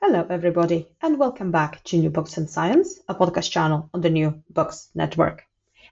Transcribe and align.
Hello, 0.00 0.24
everybody, 0.30 0.86
and 1.02 1.18
welcome 1.18 1.50
back 1.50 1.82
to 1.82 1.98
New 1.98 2.08
Books 2.08 2.36
and 2.36 2.48
Science, 2.48 3.00
a 3.08 3.16
podcast 3.16 3.50
channel 3.50 3.90
on 3.92 4.00
the 4.00 4.08
New 4.08 4.44
Books 4.48 4.90
Network. 4.94 5.44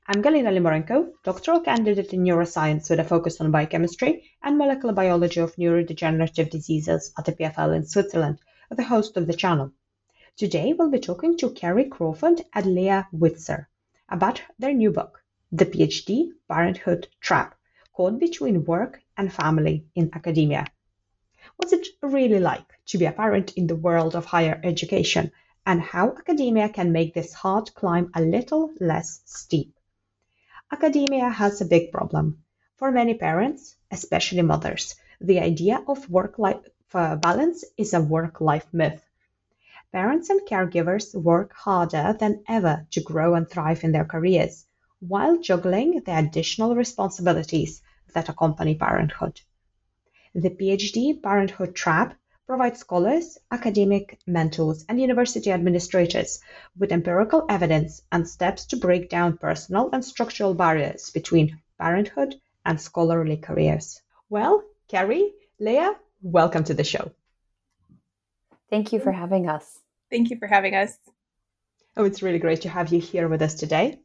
I'm 0.06 0.22
Galina 0.22 0.52
Limorenko, 0.52 1.10
doctoral 1.24 1.58
candidate 1.58 2.12
in 2.12 2.22
neuroscience 2.22 2.88
with 2.88 3.00
a 3.00 3.04
focus 3.04 3.40
on 3.40 3.50
biochemistry 3.50 4.30
and 4.44 4.56
molecular 4.56 4.94
biology 4.94 5.40
of 5.40 5.56
neurodegenerative 5.56 6.50
diseases 6.50 7.12
at 7.18 7.24
the 7.24 7.32
PFL 7.32 7.74
in 7.74 7.84
Switzerland, 7.84 8.38
the 8.70 8.84
host 8.84 9.16
of 9.16 9.26
the 9.26 9.34
channel. 9.34 9.72
Today, 10.36 10.72
we'll 10.72 10.88
be 10.88 11.00
talking 11.00 11.36
to 11.38 11.50
Kerry 11.50 11.86
Crawford 11.86 12.42
and 12.54 12.66
Leah 12.66 13.08
Windsor 13.10 13.68
about 14.08 14.40
their 14.56 14.72
new 14.72 14.92
book, 14.92 15.24
The 15.50 15.66
PhD 15.66 16.30
Parenthood 16.48 17.08
Trap 17.20 17.56
Caught 17.92 18.20
Between 18.20 18.64
Work 18.64 19.02
and 19.16 19.32
Family 19.32 19.84
in 19.96 20.10
Academia. 20.14 20.68
What's 21.56 21.72
it 21.72 21.86
really 22.02 22.38
like 22.38 22.66
to 22.86 22.98
be 22.98 23.06
a 23.06 23.12
parent 23.12 23.54
in 23.54 23.66
the 23.66 23.76
world 23.76 24.14
of 24.14 24.26
higher 24.26 24.60
education, 24.62 25.32
and 25.64 25.80
how 25.80 26.10
academia 26.10 26.68
can 26.68 26.92
make 26.92 27.14
this 27.14 27.32
hard 27.32 27.74
climb 27.74 28.10
a 28.14 28.20
little 28.20 28.70
less 28.78 29.22
steep? 29.24 29.74
Academia 30.70 31.30
has 31.30 31.60
a 31.60 31.64
big 31.64 31.92
problem. 31.92 32.42
For 32.76 32.90
many 32.90 33.14
parents, 33.14 33.74
especially 33.90 34.42
mothers, 34.42 34.96
the 35.20 35.40
idea 35.40 35.82
of 35.88 36.10
work 36.10 36.38
life 36.38 36.60
uh, 36.92 37.16
balance 37.16 37.64
is 37.76 37.94
a 37.94 38.02
work 38.02 38.40
life 38.40 38.66
myth. 38.72 39.02
Parents 39.92 40.28
and 40.28 40.40
caregivers 40.42 41.14
work 41.14 41.54
harder 41.54 42.14
than 42.18 42.42
ever 42.48 42.86
to 42.90 43.00
grow 43.00 43.34
and 43.34 43.48
thrive 43.48 43.82
in 43.82 43.92
their 43.92 44.04
careers, 44.04 44.66
while 45.00 45.38
juggling 45.38 46.00
the 46.00 46.18
additional 46.18 46.76
responsibilities 46.76 47.80
that 48.12 48.28
accompany 48.28 48.74
parenthood. 48.74 49.40
The 50.38 50.50
PhD 50.50 51.22
Parenthood 51.22 51.74
Trap 51.74 52.14
provides 52.46 52.80
scholars, 52.80 53.38
academic 53.50 54.18
mentors, 54.26 54.84
and 54.86 55.00
university 55.00 55.50
administrators 55.50 56.40
with 56.78 56.92
empirical 56.92 57.46
evidence 57.48 58.02
and 58.12 58.28
steps 58.28 58.66
to 58.66 58.76
break 58.76 59.08
down 59.08 59.38
personal 59.38 59.88
and 59.94 60.04
structural 60.04 60.52
barriers 60.52 61.08
between 61.08 61.58
parenthood 61.78 62.34
and 62.66 62.78
scholarly 62.78 63.38
careers. 63.38 64.02
Well, 64.28 64.62
Kerry, 64.88 65.32
Leah, 65.58 65.96
welcome 66.20 66.64
to 66.64 66.74
the 66.74 66.84
show. 66.84 67.12
Thank 68.68 68.92
you 68.92 69.00
for 69.00 69.12
having 69.12 69.48
us. 69.48 69.78
Thank 70.10 70.28
you 70.28 70.36
for 70.36 70.48
having 70.48 70.74
us. 70.74 70.98
Oh, 71.96 72.04
it's 72.04 72.22
really 72.22 72.40
great 72.40 72.60
to 72.60 72.68
have 72.68 72.92
you 72.92 73.00
here 73.00 73.26
with 73.26 73.40
us 73.40 73.54
today. 73.54 74.00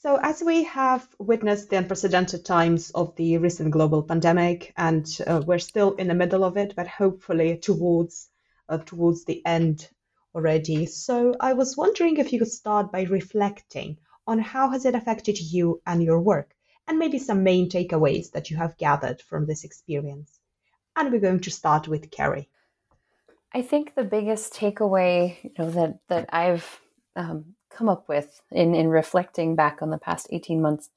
So, 0.00 0.16
as 0.22 0.40
we 0.44 0.62
have 0.62 1.08
witnessed 1.18 1.70
the 1.70 1.78
unprecedented 1.78 2.44
times 2.44 2.90
of 2.90 3.16
the 3.16 3.36
recent 3.38 3.72
global 3.72 4.04
pandemic, 4.04 4.72
and 4.76 5.04
uh, 5.26 5.42
we're 5.44 5.58
still 5.58 5.96
in 5.96 6.06
the 6.06 6.14
middle 6.14 6.44
of 6.44 6.56
it, 6.56 6.74
but 6.76 6.86
hopefully 6.86 7.58
towards 7.58 8.30
uh, 8.68 8.78
towards 8.78 9.24
the 9.24 9.44
end 9.44 9.88
already. 10.36 10.86
So, 10.86 11.34
I 11.40 11.54
was 11.54 11.76
wondering 11.76 12.18
if 12.18 12.32
you 12.32 12.38
could 12.38 12.52
start 12.52 12.92
by 12.92 13.02
reflecting 13.02 13.98
on 14.24 14.38
how 14.38 14.70
has 14.70 14.84
it 14.84 14.94
affected 14.94 15.36
you 15.36 15.82
and 15.84 16.00
your 16.00 16.20
work, 16.20 16.54
and 16.86 17.00
maybe 17.00 17.18
some 17.18 17.42
main 17.42 17.68
takeaways 17.68 18.30
that 18.30 18.50
you 18.50 18.56
have 18.56 18.78
gathered 18.78 19.20
from 19.22 19.46
this 19.46 19.64
experience. 19.64 20.38
And 20.94 21.10
we're 21.10 21.18
going 21.28 21.40
to 21.40 21.50
start 21.50 21.88
with 21.88 22.12
Kerry. 22.12 22.48
I 23.52 23.62
think 23.62 23.96
the 23.96 24.04
biggest 24.04 24.52
takeaway, 24.52 25.42
you 25.42 25.50
know, 25.58 25.70
that 25.72 25.98
that 26.06 26.28
I've 26.32 26.80
um, 27.16 27.56
come 27.70 27.88
up 27.88 28.08
with 28.08 28.40
in 28.50 28.74
in 28.74 28.88
reflecting 28.88 29.54
back 29.54 29.82
on 29.82 29.90
the 29.90 29.98
past 29.98 30.28
18 30.30 30.60
months 30.60 30.90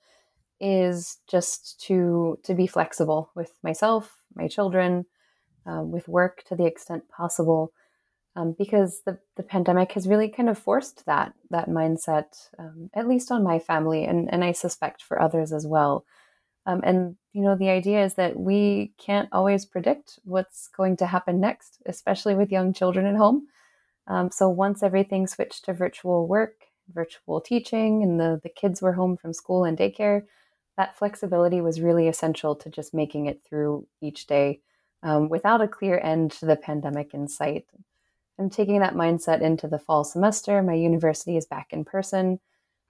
is 0.59 1.17
just 1.27 1.81
to 1.81 2.37
to 2.43 2.53
be 2.53 2.67
flexible 2.67 3.31
with 3.35 3.51
myself 3.63 4.23
my 4.35 4.47
children 4.47 5.05
um, 5.65 5.91
with 5.91 6.07
work 6.07 6.43
to 6.47 6.55
the 6.55 6.65
extent 6.65 7.03
possible 7.09 7.71
um, 8.35 8.55
because 8.57 9.01
the, 9.05 9.19
the 9.35 9.43
pandemic 9.43 9.91
has 9.91 10.07
really 10.07 10.29
kind 10.29 10.49
of 10.49 10.57
forced 10.57 11.05
that 11.05 11.33
that 11.49 11.67
mindset 11.67 12.49
um, 12.59 12.89
at 12.93 13.07
least 13.07 13.31
on 13.31 13.43
my 13.43 13.59
family 13.59 14.05
and, 14.05 14.31
and 14.31 14.43
i 14.43 14.51
suspect 14.51 15.03
for 15.03 15.21
others 15.21 15.51
as 15.51 15.65
well. 15.67 16.05
Um, 16.67 16.81
and 16.83 17.15
you 17.33 17.41
know 17.41 17.55
the 17.57 17.69
idea 17.69 18.05
is 18.05 18.13
that 18.15 18.39
we 18.39 18.93
can't 18.99 19.29
always 19.31 19.65
predict 19.65 20.19
what's 20.23 20.67
going 20.67 20.95
to 20.97 21.07
happen 21.07 21.39
next 21.39 21.81
especially 21.87 22.35
with 22.35 22.51
young 22.51 22.71
children 22.71 23.07
at 23.07 23.15
home 23.15 23.47
um, 24.07 24.31
so 24.31 24.49
once 24.49 24.83
everything 24.83 25.27
switched 25.27 25.65
to 25.65 25.73
virtual 25.73 26.27
work 26.27 26.65
virtual 26.93 27.39
teaching 27.39 28.03
and 28.03 28.19
the, 28.19 28.39
the 28.43 28.49
kids 28.49 28.81
were 28.81 28.93
home 28.93 29.15
from 29.15 29.33
school 29.33 29.63
and 29.63 29.77
daycare, 29.77 30.23
that 30.77 30.97
flexibility 30.97 31.61
was 31.61 31.81
really 31.81 32.07
essential 32.07 32.55
to 32.55 32.69
just 32.69 32.93
making 32.93 33.25
it 33.25 33.41
through 33.47 33.87
each 34.01 34.27
day 34.27 34.59
um, 35.03 35.29
without 35.29 35.61
a 35.61 35.67
clear 35.67 35.99
end 35.99 36.31
to 36.31 36.45
the 36.45 36.55
pandemic 36.55 37.13
in 37.13 37.27
sight. 37.27 37.65
I'm 38.39 38.49
taking 38.49 38.79
that 38.79 38.95
mindset 38.95 39.41
into 39.41 39.67
the 39.67 39.79
fall 39.79 40.03
semester. 40.03 40.63
My 40.63 40.73
university 40.73 41.37
is 41.37 41.45
back 41.45 41.67
in 41.71 41.85
person. 41.85 42.39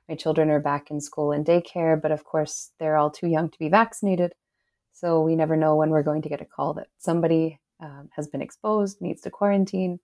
My 0.07 0.15
children 0.15 0.49
are 0.49 0.59
back 0.59 0.91
in 0.91 1.01
school 1.01 1.31
and 1.31 1.45
daycare, 1.45 2.01
but 2.01 2.11
of 2.11 2.23
course, 2.23 2.71
they're 2.79 2.97
all 2.97 3.09
too 3.09 3.27
young 3.27 3.49
to 3.49 3.59
be 3.59 3.69
vaccinated. 3.69 4.33
So 4.93 5.21
we 5.21 5.35
never 5.35 5.55
know 5.55 5.75
when 5.75 5.89
we're 5.89 6.03
going 6.03 6.21
to 6.21 6.29
get 6.29 6.41
a 6.41 6.45
call 6.45 6.73
that 6.75 6.87
somebody 6.99 7.59
um, 7.79 8.09
has 8.15 8.27
been 8.27 8.41
exposed, 8.41 9.01
needs 9.01 9.21
to 9.21 9.29
quarantine. 9.29 9.99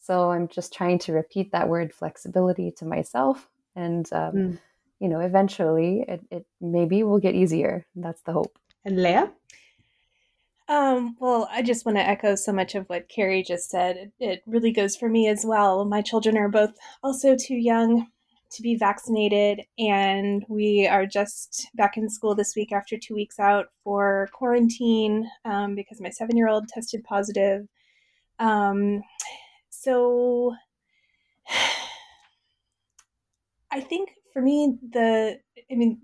So 0.00 0.30
I'm 0.30 0.48
just 0.48 0.72
trying 0.72 0.98
to 1.00 1.12
repeat 1.12 1.52
that 1.52 1.68
word 1.68 1.92
flexibility 1.92 2.72
to 2.78 2.84
myself. 2.84 3.48
And, 3.76 4.10
um, 4.12 4.32
mm. 4.32 4.58
you 4.98 5.08
know, 5.08 5.20
eventually 5.20 6.04
it, 6.08 6.20
it 6.30 6.46
maybe 6.60 7.02
will 7.02 7.20
get 7.20 7.34
easier. 7.34 7.86
That's 7.94 8.22
the 8.22 8.32
hope. 8.32 8.58
And 8.84 9.02
Leah? 9.02 9.30
Um, 10.68 11.16
well, 11.18 11.48
I 11.50 11.62
just 11.62 11.84
want 11.84 11.98
to 11.98 12.08
echo 12.08 12.34
so 12.34 12.52
much 12.52 12.74
of 12.74 12.86
what 12.86 13.08
Kerry 13.08 13.42
just 13.42 13.68
said. 13.68 13.96
It, 13.96 14.12
it 14.20 14.42
really 14.46 14.72
goes 14.72 14.96
for 14.96 15.08
me 15.08 15.28
as 15.28 15.44
well. 15.44 15.84
My 15.84 16.00
children 16.00 16.38
are 16.38 16.48
both 16.48 16.74
also 17.02 17.36
too 17.36 17.56
young 17.56 18.06
to 18.52 18.62
be 18.62 18.76
vaccinated, 18.76 19.62
and 19.78 20.44
we 20.48 20.86
are 20.86 21.06
just 21.06 21.68
back 21.74 21.96
in 21.96 22.08
school 22.08 22.34
this 22.34 22.54
week 22.56 22.72
after 22.72 22.96
two 22.96 23.14
weeks 23.14 23.38
out 23.38 23.66
for 23.82 24.28
quarantine 24.32 25.28
um, 25.44 25.74
because 25.74 26.00
my 26.00 26.10
seven 26.10 26.36
year 26.36 26.48
old 26.48 26.68
tested 26.68 27.02
positive. 27.04 27.66
Um, 28.38 29.02
so 29.80 30.54
I 33.72 33.80
think 33.80 34.10
for 34.32 34.42
me, 34.42 34.76
the, 34.90 35.38
I 35.70 35.74
mean, 35.74 36.00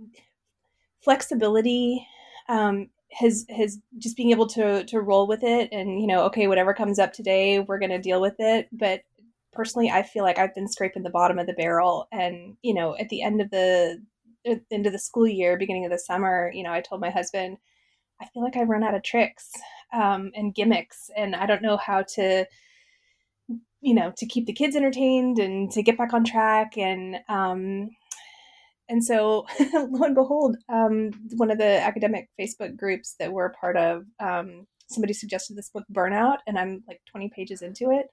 flexibility 1.03 2.07
um, 2.49 2.91
has 3.13 3.45
has 3.51 3.79
just 3.99 4.17
being 4.17 4.31
able 4.31 4.47
to 4.49 4.85
to 4.85 5.01
roll 5.01 5.27
with 5.27 5.43
it 5.43 5.69
and 5.73 6.01
you 6.01 6.07
know 6.07 6.25
okay 6.25 6.49
whatever 6.49 6.75
comes 6.75 6.99
up 6.99 7.13
today 7.13 7.61
we're 7.61 7.79
to 7.79 7.99
deal 7.99 8.21
with 8.21 8.35
it. 8.39 8.69
But 8.73 9.03
personally 9.57 9.91
i 9.91 10.03
feel 10.03 10.23
like 10.23 10.39
i've 10.39 10.55
been 10.55 10.69
scraping 10.69 11.03
the 11.03 11.11
bottom 11.11 11.39
of 11.39 11.47
the 11.47 11.53
barrel 11.55 12.07
and 12.13 12.57
you 12.63 12.75
know 12.75 12.95
at 12.99 13.09
the 13.09 13.23
end 13.23 13.41
of 13.41 13.51
the 13.51 14.01
end 14.71 14.87
of 14.87 14.93
the 14.93 14.99
school 14.99 15.27
year 15.27 15.59
beginning 15.59 15.85
of 15.85 15.91
the 15.91 15.99
summer 15.99 16.53
you 16.55 16.63
know 16.63 16.73
i 16.73 16.81
told 16.81 17.01
my 17.01 17.11
husband 17.11 17.57
i 18.21 18.27
feel 18.27 18.43
like 18.43 18.57
i've 18.57 18.69
run 18.69 18.85
out 18.85 18.95
of 18.95 19.03
tricks 19.03 19.51
um, 19.93 20.31
and 20.37 20.55
gimmicks 20.55 21.11
and 21.17 21.35
i 21.35 21.47
don't 21.47 21.63
know 21.63 21.79
how 21.79 22.03
to 22.03 22.45
you 23.87 23.95
know 23.95 24.13
to 24.17 24.27
keep 24.27 24.47
the 24.47 24.53
kids 24.53 24.75
entertained 24.75 25.39
and 25.39 25.71
to 25.71 25.81
get 25.81 25.97
back 25.97 26.13
on 26.13 26.25
track. 26.25 26.77
And 26.77 27.21
um, 27.29 27.91
and 28.89 29.03
so 29.03 29.47
lo 29.75 30.03
and 30.03 30.15
behold 30.15 30.57
um, 30.69 31.13
one 31.37 31.53
of 31.53 31.59
the 31.59 31.81
academic 31.81 32.29
facebook 32.39 32.77
groups 32.77 33.15
that 33.21 33.33
we're 33.33 33.47
a 33.47 33.53
part 33.55 33.77
of 33.77 34.05
um, 34.19 34.67
somebody 34.89 35.13
suggested 35.13 35.57
this 35.57 35.71
book 35.71 35.85
burnout 35.93 36.39
and 36.47 36.59
i'm 36.59 36.83
like 36.89 37.01
20 37.11 37.31
pages 37.35 37.63
into 37.63 37.91
it. 37.93 38.07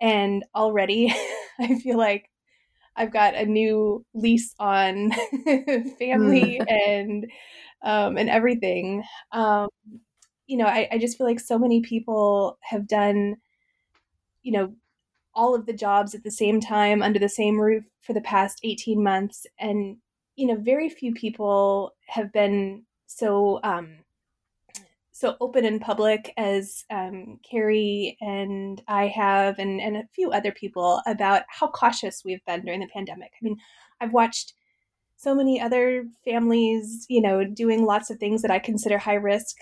And 0.00 0.44
already 0.54 1.12
i 1.60 1.78
feel 1.80 1.98
like 1.98 2.30
i've 2.96 3.12
got 3.12 3.34
a 3.34 3.44
new 3.44 4.04
lease 4.14 4.54
on 4.60 5.10
family 5.98 6.60
mm. 6.60 6.70
and 6.70 7.26
um, 7.84 8.16
and 8.16 8.30
everything. 8.30 9.02
Um, 9.32 9.68
you 10.46 10.56
know 10.58 10.66
I, 10.66 10.86
I 10.92 10.98
just 10.98 11.18
feel 11.18 11.26
like 11.26 11.40
so 11.40 11.58
many 11.58 11.80
people 11.80 12.56
have 12.62 12.86
done 12.86 13.36
you 14.42 14.52
know 14.52 14.74
all 15.34 15.54
of 15.54 15.66
the 15.66 15.72
jobs 15.72 16.14
at 16.14 16.24
the 16.24 16.30
same 16.30 16.60
time 16.60 17.02
under 17.02 17.18
the 17.18 17.28
same 17.28 17.58
roof 17.58 17.84
for 18.00 18.12
the 18.12 18.20
past 18.20 18.60
18 18.64 19.02
months 19.02 19.46
and 19.58 19.96
you 20.36 20.46
know 20.46 20.56
very 20.56 20.88
few 20.88 21.12
people 21.12 21.92
have 22.06 22.32
been 22.32 22.82
so 23.06 23.60
um 23.62 23.98
so 25.22 25.36
open 25.40 25.64
and 25.64 25.80
public 25.80 26.32
as 26.36 26.84
um, 26.90 27.38
Kerry 27.48 28.16
and 28.20 28.82
I 28.88 29.06
have, 29.06 29.60
and, 29.60 29.80
and 29.80 29.96
a 29.96 30.08
few 30.12 30.32
other 30.32 30.50
people 30.50 31.00
about 31.06 31.42
how 31.48 31.68
cautious 31.68 32.22
we've 32.24 32.44
been 32.44 32.64
during 32.64 32.80
the 32.80 32.88
pandemic. 32.92 33.30
I 33.34 33.44
mean, 33.44 33.56
I've 34.00 34.12
watched 34.12 34.54
so 35.16 35.32
many 35.32 35.60
other 35.60 36.06
families, 36.24 37.06
you 37.08 37.22
know, 37.22 37.44
doing 37.44 37.84
lots 37.84 38.10
of 38.10 38.18
things 38.18 38.42
that 38.42 38.50
I 38.50 38.58
consider 38.58 38.98
high 38.98 39.14
risk. 39.14 39.54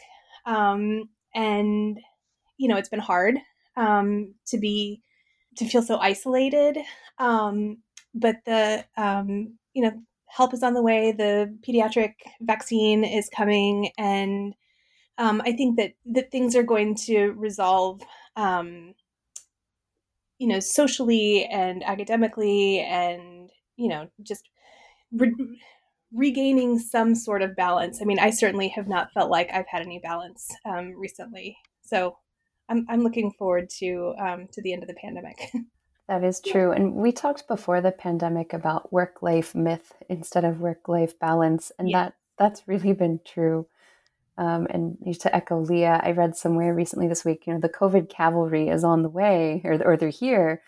Um, 0.46 1.10
and, 1.34 2.00
you 2.56 2.66
know, 2.66 2.78
it's 2.78 2.88
been 2.88 2.98
hard 2.98 3.36
um, 3.76 4.34
to 4.46 4.58
be 4.58 5.02
to 5.56 5.66
feel 5.66 5.82
so 5.82 5.98
isolated. 5.98 6.78
Um, 7.18 7.78
but 8.14 8.36
the 8.46 8.84
um, 8.96 9.58
you 9.74 9.82
know 9.82 9.92
help 10.26 10.54
is 10.54 10.62
on 10.62 10.74
the 10.74 10.82
way. 10.82 11.12
The 11.12 11.56
pediatric 11.66 12.14
vaccine 12.40 13.04
is 13.04 13.28
coming, 13.34 13.90
and 13.98 14.54
um, 15.18 15.42
I 15.44 15.52
think 15.52 15.76
that 15.76 15.92
that 16.06 16.30
things 16.30 16.56
are 16.56 16.62
going 16.62 16.94
to 17.06 17.32
resolve. 17.32 18.02
Um, 18.36 18.94
you 20.38 20.46
know, 20.46 20.58
socially 20.60 21.44
and 21.44 21.84
academically, 21.84 22.80
and 22.80 23.50
you 23.76 23.88
know, 23.88 24.08
just 24.22 24.48
re- 25.12 25.34
regaining 26.12 26.78
some 26.78 27.14
sort 27.14 27.42
of 27.42 27.54
balance. 27.54 28.00
I 28.00 28.04
mean, 28.04 28.18
I 28.18 28.30
certainly 28.30 28.68
have 28.68 28.88
not 28.88 29.12
felt 29.12 29.30
like 29.30 29.50
I've 29.52 29.68
had 29.68 29.82
any 29.82 29.98
balance 29.98 30.48
um, 30.64 30.94
recently. 30.96 31.58
So 31.82 32.16
I'm 32.70 32.86
I'm 32.88 33.02
looking 33.02 33.32
forward 33.32 33.68
to 33.80 34.14
um, 34.18 34.48
to 34.52 34.62
the 34.62 34.72
end 34.72 34.82
of 34.82 34.88
the 34.88 34.94
pandemic. 34.94 35.50
That 36.10 36.24
is 36.24 36.40
true. 36.40 36.72
And 36.72 36.94
we 36.94 37.12
talked 37.12 37.46
before 37.46 37.80
the 37.80 37.92
pandemic 37.92 38.52
about 38.52 38.92
work 38.92 39.22
life 39.22 39.54
myth 39.54 39.92
instead 40.08 40.44
of 40.44 40.60
work 40.60 40.88
life 40.88 41.16
balance. 41.16 41.70
And 41.78 41.88
yeah. 41.88 42.02
that 42.02 42.14
that's 42.36 42.66
really 42.66 42.92
been 42.92 43.20
true. 43.24 43.68
Um, 44.36 44.66
and 44.70 44.98
to 45.20 45.32
echo 45.32 45.60
Leah, 45.60 46.00
I 46.02 46.10
read 46.10 46.36
somewhere 46.36 46.74
recently 46.74 47.06
this 47.06 47.24
week, 47.24 47.46
you 47.46 47.52
know, 47.52 47.60
the 47.60 47.68
COVID 47.68 48.08
cavalry 48.08 48.66
is 48.66 48.82
on 48.82 49.02
the 49.02 49.08
way 49.08 49.60
or, 49.62 49.80
or 49.84 49.96
they're 49.96 50.08
here. 50.08 50.62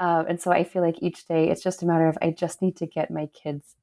Uh, 0.00 0.24
and 0.28 0.40
so 0.40 0.50
I 0.50 0.64
feel 0.64 0.82
like 0.82 1.00
each 1.00 1.24
day 1.24 1.50
it's 1.50 1.62
just 1.62 1.84
a 1.84 1.86
matter 1.86 2.08
of 2.08 2.18
I 2.20 2.30
just 2.30 2.60
need 2.60 2.76
to 2.78 2.86
get 2.86 3.12
my 3.12 3.26
kids, 3.26 3.76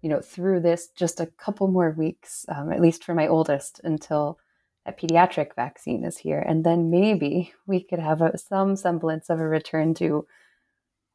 you 0.00 0.08
know, 0.08 0.20
through 0.20 0.60
this 0.60 0.86
just 0.94 1.18
a 1.18 1.26
couple 1.26 1.66
more 1.66 1.90
weeks, 1.90 2.46
um, 2.48 2.70
at 2.70 2.80
least 2.80 3.02
for 3.02 3.14
my 3.14 3.26
oldest, 3.26 3.80
until 3.82 4.38
a 4.86 4.92
pediatric 4.92 5.54
vaccine 5.54 6.04
is 6.04 6.18
here. 6.18 6.38
And 6.40 6.64
then 6.64 6.90
maybe 6.90 7.52
we 7.66 7.82
could 7.82 7.98
have 7.98 8.20
a, 8.20 8.36
some 8.36 8.76
semblance 8.76 9.30
of 9.30 9.38
a 9.38 9.46
return 9.46 9.94
to 9.94 10.26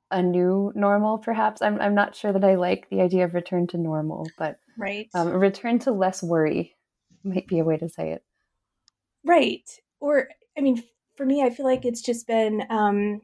a 0.10 0.22
new 0.22 0.72
normal 0.76 1.18
perhaps. 1.18 1.62
I'm, 1.62 1.82
I'm 1.82 1.94
not 1.94 2.16
sure 2.16 2.32
that 2.32 2.44
i 2.44 2.56
like 2.56 2.90
the 2.90 3.02
idea 3.02 3.26
of 3.26 3.34
return 3.34 3.68
to 3.68 3.78
normal 3.78 4.26
but 4.38 4.58
right. 4.78 5.10
um, 5.14 5.30
return 5.30 5.80
to 5.80 5.92
less 5.92 6.24
worry 6.24 6.76
might 7.26 7.48
be 7.48 7.60
a 7.60 7.66
way 7.66 7.78
to 7.78 7.90
say 7.90 8.12
it. 8.12 8.24
Right. 9.26 9.70
Or 10.00 10.30
i 10.58 10.62
mean 10.62 10.82
for 11.18 11.26
me 11.26 11.44
i 11.44 11.50
feel 11.50 11.66
like 11.66 11.84
it's 11.84 12.02
just 12.02 12.28
been 12.28 12.64
um, 12.70 13.22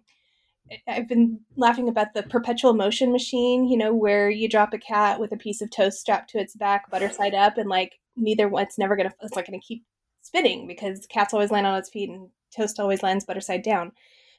i've 0.87 1.07
been 1.07 1.39
laughing 1.55 1.87
about 1.87 2.13
the 2.13 2.23
perpetual 2.23 2.73
motion 2.73 3.11
machine 3.11 3.65
you 3.67 3.77
know 3.77 3.93
where 3.93 4.29
you 4.29 4.49
drop 4.49 4.73
a 4.73 4.77
cat 4.77 5.19
with 5.19 5.31
a 5.31 5.37
piece 5.37 5.61
of 5.61 5.69
toast 5.71 5.99
strapped 5.99 6.29
to 6.31 6.39
its 6.39 6.55
back 6.55 6.89
butter 6.89 7.09
side 7.09 7.33
up 7.33 7.57
and 7.57 7.69
like 7.69 7.93
neither 8.17 8.49
one's 8.49 8.77
never 8.77 8.95
gonna 8.95 9.13
it's 9.21 9.35
like 9.35 9.45
gonna 9.45 9.59
keep 9.59 9.83
spinning 10.33 10.67
because 10.67 11.05
cats 11.07 11.33
always 11.33 11.51
land 11.51 11.67
on 11.67 11.77
its 11.77 11.89
feet 11.89 12.09
and 12.09 12.29
toast 12.55 12.79
always 12.79 13.03
lands 13.03 13.25
butter 13.25 13.41
side 13.41 13.63
down 13.63 13.91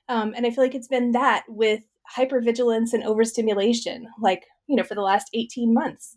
um, 0.09 0.35
and 0.37 0.47
i 0.47 0.51
feel 0.51 0.65
like 0.65 0.75
it's 0.75 0.89
been 0.89 1.13
that 1.13 1.45
with 1.49 1.83
hypervigilance 2.13 2.93
and 2.93 3.03
overstimulation, 3.05 4.09
like, 4.21 4.45
you 4.67 4.77
know, 4.77 4.83
for 4.83 4.95
the 4.95 5.01
last 5.01 5.29
18 5.35 5.73
months. 5.73 6.17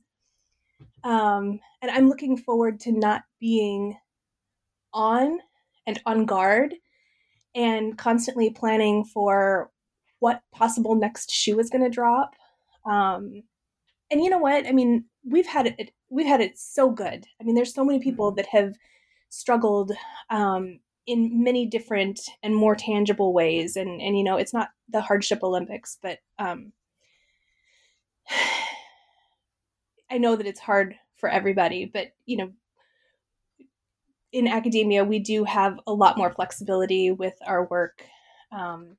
Um, 1.03 1.59
and 1.81 1.91
I'm 1.91 2.09
looking 2.09 2.38
forward 2.38 2.79
to 2.81 2.91
not 2.91 3.24
being 3.39 3.97
on 4.94 5.39
and 5.85 6.01
on 6.06 6.25
guard 6.25 6.75
and 7.56 7.97
constantly 7.97 8.50
planning 8.50 9.06
for 9.06 9.71
what 10.19 10.41
possible 10.53 10.95
next 10.95 11.31
shoe 11.31 11.59
is 11.59 11.69
going 11.69 11.83
to 11.83 11.89
drop. 11.89 12.35
Um, 12.85 13.44
and 14.12 14.24
you 14.24 14.29
know 14.29 14.38
what? 14.38 14.65
I 14.65 14.71
mean, 14.71 15.06
we've 15.24 15.47
had 15.47 15.68
it, 15.68 15.91
we've 16.09 16.27
had 16.27 16.41
it 16.41 16.57
so 16.57 16.89
good. 16.89 17.25
I 17.39 17.44
mean, 17.44 17.56
there's 17.56 17.74
so 17.74 17.85
many 17.85 18.00
people 18.00 18.31
that 18.33 18.47
have 18.47 18.75
struggled 19.29 19.91
um, 20.29 20.79
in 21.06 21.44
many 21.44 21.65
different 21.65 22.19
and 22.44 22.56
more 22.56 22.75
tangible 22.75 23.33
ways. 23.33 23.75
And 23.75 24.01
and 24.01 24.18
you 24.18 24.24
know 24.24 24.38
it's 24.38 24.53
not 24.53 24.69
the 24.89 25.01
hardship 25.01 25.39
olympics 25.44 25.97
but 26.01 26.19
um 26.39 26.71
i 30.09 30.18
know 30.18 30.35
that 30.35 30.47
it's 30.47 30.59
hard 30.59 30.95
for 31.18 31.29
everybody 31.29 31.85
but 31.85 32.13
you 32.25 32.38
know 32.38 32.51
in 34.31 34.47
academia 34.47 35.03
we 35.03 35.19
do 35.19 35.44
have 35.44 35.79
a 35.88 35.94
lot 35.94 36.18
more 36.18 36.31
flexibility 36.31 37.12
with 37.12 37.35
our 37.45 37.65
work 37.65 38.03
um, 38.51 38.98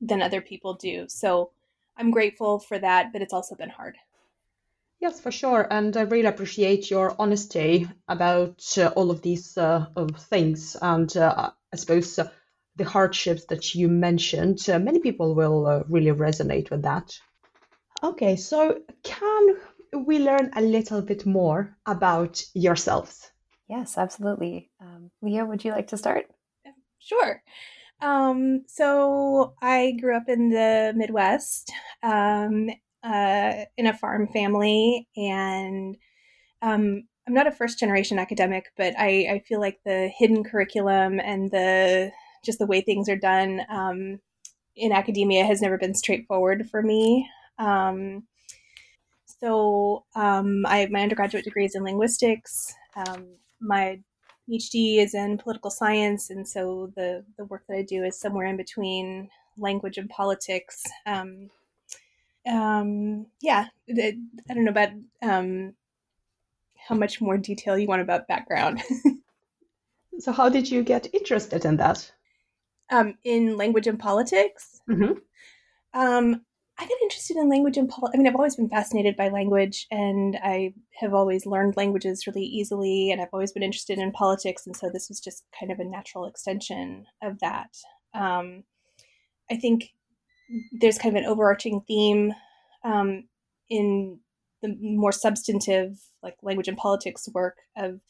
than 0.00 0.22
other 0.22 0.40
people 0.40 0.74
do. 0.74 1.06
So 1.08 1.50
i'm 1.96 2.10
grateful 2.10 2.58
for 2.58 2.78
that 2.78 3.12
but 3.12 3.20
it's 3.20 3.32
also 3.32 3.54
been 3.54 3.68
hard 3.68 3.96
Yes, 5.00 5.18
for 5.18 5.30
sure. 5.30 5.66
And 5.70 5.96
I 5.96 6.02
really 6.02 6.26
appreciate 6.26 6.90
your 6.90 7.16
honesty 7.18 7.88
about 8.06 8.62
uh, 8.76 8.92
all 8.94 9.10
of 9.10 9.22
these 9.22 9.56
uh, 9.56 9.86
things. 10.28 10.76
And 10.80 11.14
uh, 11.16 11.52
I 11.72 11.76
suppose 11.76 12.18
uh, 12.18 12.30
the 12.76 12.84
hardships 12.84 13.46
that 13.46 13.74
you 13.74 13.88
mentioned, 13.88 14.68
uh, 14.68 14.78
many 14.78 15.00
people 15.00 15.34
will 15.34 15.66
uh, 15.66 15.82
really 15.88 16.10
resonate 16.12 16.70
with 16.70 16.82
that. 16.82 17.18
Okay, 18.02 18.36
so 18.36 18.80
can 19.02 19.56
we 19.94 20.18
learn 20.18 20.50
a 20.54 20.60
little 20.60 21.00
bit 21.00 21.24
more 21.24 21.76
about 21.86 22.42
yourselves? 22.54 23.30
Yes, 23.68 23.96
absolutely. 23.96 24.70
Um, 24.80 25.10
Leah, 25.22 25.46
would 25.46 25.64
you 25.64 25.72
like 25.72 25.88
to 25.88 25.96
start? 25.96 26.26
Sure. 26.98 27.42
Um, 28.02 28.64
so 28.66 29.54
I 29.62 29.96
grew 30.00 30.16
up 30.16 30.28
in 30.28 30.50
the 30.50 30.92
Midwest. 30.94 31.72
Um, 32.02 32.68
uh, 33.02 33.64
in 33.76 33.86
a 33.86 33.96
farm 33.96 34.28
family, 34.28 35.08
and 35.16 35.96
um, 36.62 37.04
I'm 37.26 37.34
not 37.34 37.46
a 37.46 37.52
first 37.52 37.78
generation 37.78 38.18
academic, 38.18 38.72
but 38.76 38.94
I, 38.98 39.26
I, 39.30 39.42
feel 39.46 39.60
like 39.60 39.78
the 39.84 40.10
hidden 40.18 40.44
curriculum 40.44 41.20
and 41.20 41.50
the 41.50 42.10
just 42.44 42.58
the 42.58 42.66
way 42.66 42.80
things 42.80 43.08
are 43.08 43.16
done 43.16 43.62
um, 43.68 44.20
in 44.76 44.92
academia 44.92 45.44
has 45.44 45.62
never 45.62 45.78
been 45.78 45.94
straightforward 45.94 46.68
for 46.70 46.82
me. 46.82 47.28
Um, 47.58 48.24
so 49.40 50.04
um, 50.14 50.64
I 50.66 50.86
my 50.90 51.02
undergraduate 51.02 51.44
degree 51.44 51.64
is 51.64 51.74
in 51.74 51.84
linguistics. 51.84 52.74
Um, 52.96 53.36
my 53.60 54.00
PhD 54.48 54.98
is 54.98 55.14
in 55.14 55.38
political 55.38 55.70
science, 55.70 56.30
and 56.30 56.46
so 56.46 56.92
the 56.96 57.24
the 57.38 57.44
work 57.44 57.64
that 57.68 57.76
I 57.76 57.82
do 57.82 58.04
is 58.04 58.20
somewhere 58.20 58.46
in 58.46 58.56
between 58.56 59.30
language 59.56 59.98
and 59.98 60.08
politics. 60.08 60.82
Um, 61.06 61.50
um, 62.48 63.26
yeah, 63.40 63.66
I 63.88 64.14
don't 64.48 64.64
know 64.64 64.70
about 64.70 64.90
um, 65.22 65.74
how 66.76 66.94
much 66.94 67.20
more 67.20 67.36
detail 67.36 67.78
you 67.78 67.86
want 67.86 68.02
about 68.02 68.28
background. 68.28 68.82
so, 70.18 70.32
how 70.32 70.48
did 70.48 70.70
you 70.70 70.82
get 70.82 71.12
interested 71.14 71.64
in 71.64 71.76
that? 71.76 72.10
Um, 72.90 73.14
in 73.24 73.56
language 73.56 73.86
and 73.86 73.98
politics. 73.98 74.80
Mm-hmm. 74.88 75.12
Um, 75.94 76.42
I 76.78 76.84
got 76.84 77.02
interested 77.02 77.36
in 77.36 77.50
language 77.50 77.76
and 77.76 77.88
politics. 77.88 78.14
I 78.14 78.18
mean, 78.18 78.26
I've 78.26 78.36
always 78.36 78.56
been 78.56 78.70
fascinated 78.70 79.14
by 79.16 79.28
language, 79.28 79.86
and 79.90 80.38
I 80.42 80.72
have 80.98 81.12
always 81.12 81.44
learned 81.44 81.76
languages 81.76 82.26
really 82.26 82.44
easily, 82.44 83.10
and 83.10 83.20
I've 83.20 83.28
always 83.34 83.52
been 83.52 83.62
interested 83.62 83.98
in 83.98 84.12
politics, 84.12 84.66
and 84.66 84.74
so 84.74 84.88
this 84.90 85.10
was 85.10 85.20
just 85.20 85.44
kind 85.58 85.70
of 85.70 85.78
a 85.78 85.84
natural 85.84 86.24
extension 86.24 87.06
of 87.22 87.38
that. 87.40 87.76
Um, 88.14 88.64
I 89.50 89.56
think 89.56 89.90
there's 90.72 90.98
kind 90.98 91.16
of 91.16 91.22
an 91.22 91.28
overarching 91.28 91.82
theme 91.86 92.32
um, 92.84 93.24
in 93.68 94.18
the 94.62 94.76
more 94.80 95.12
substantive, 95.12 95.98
like 96.22 96.36
language 96.42 96.68
and 96.68 96.76
politics 96.76 97.28
work 97.32 97.56
of 97.76 98.00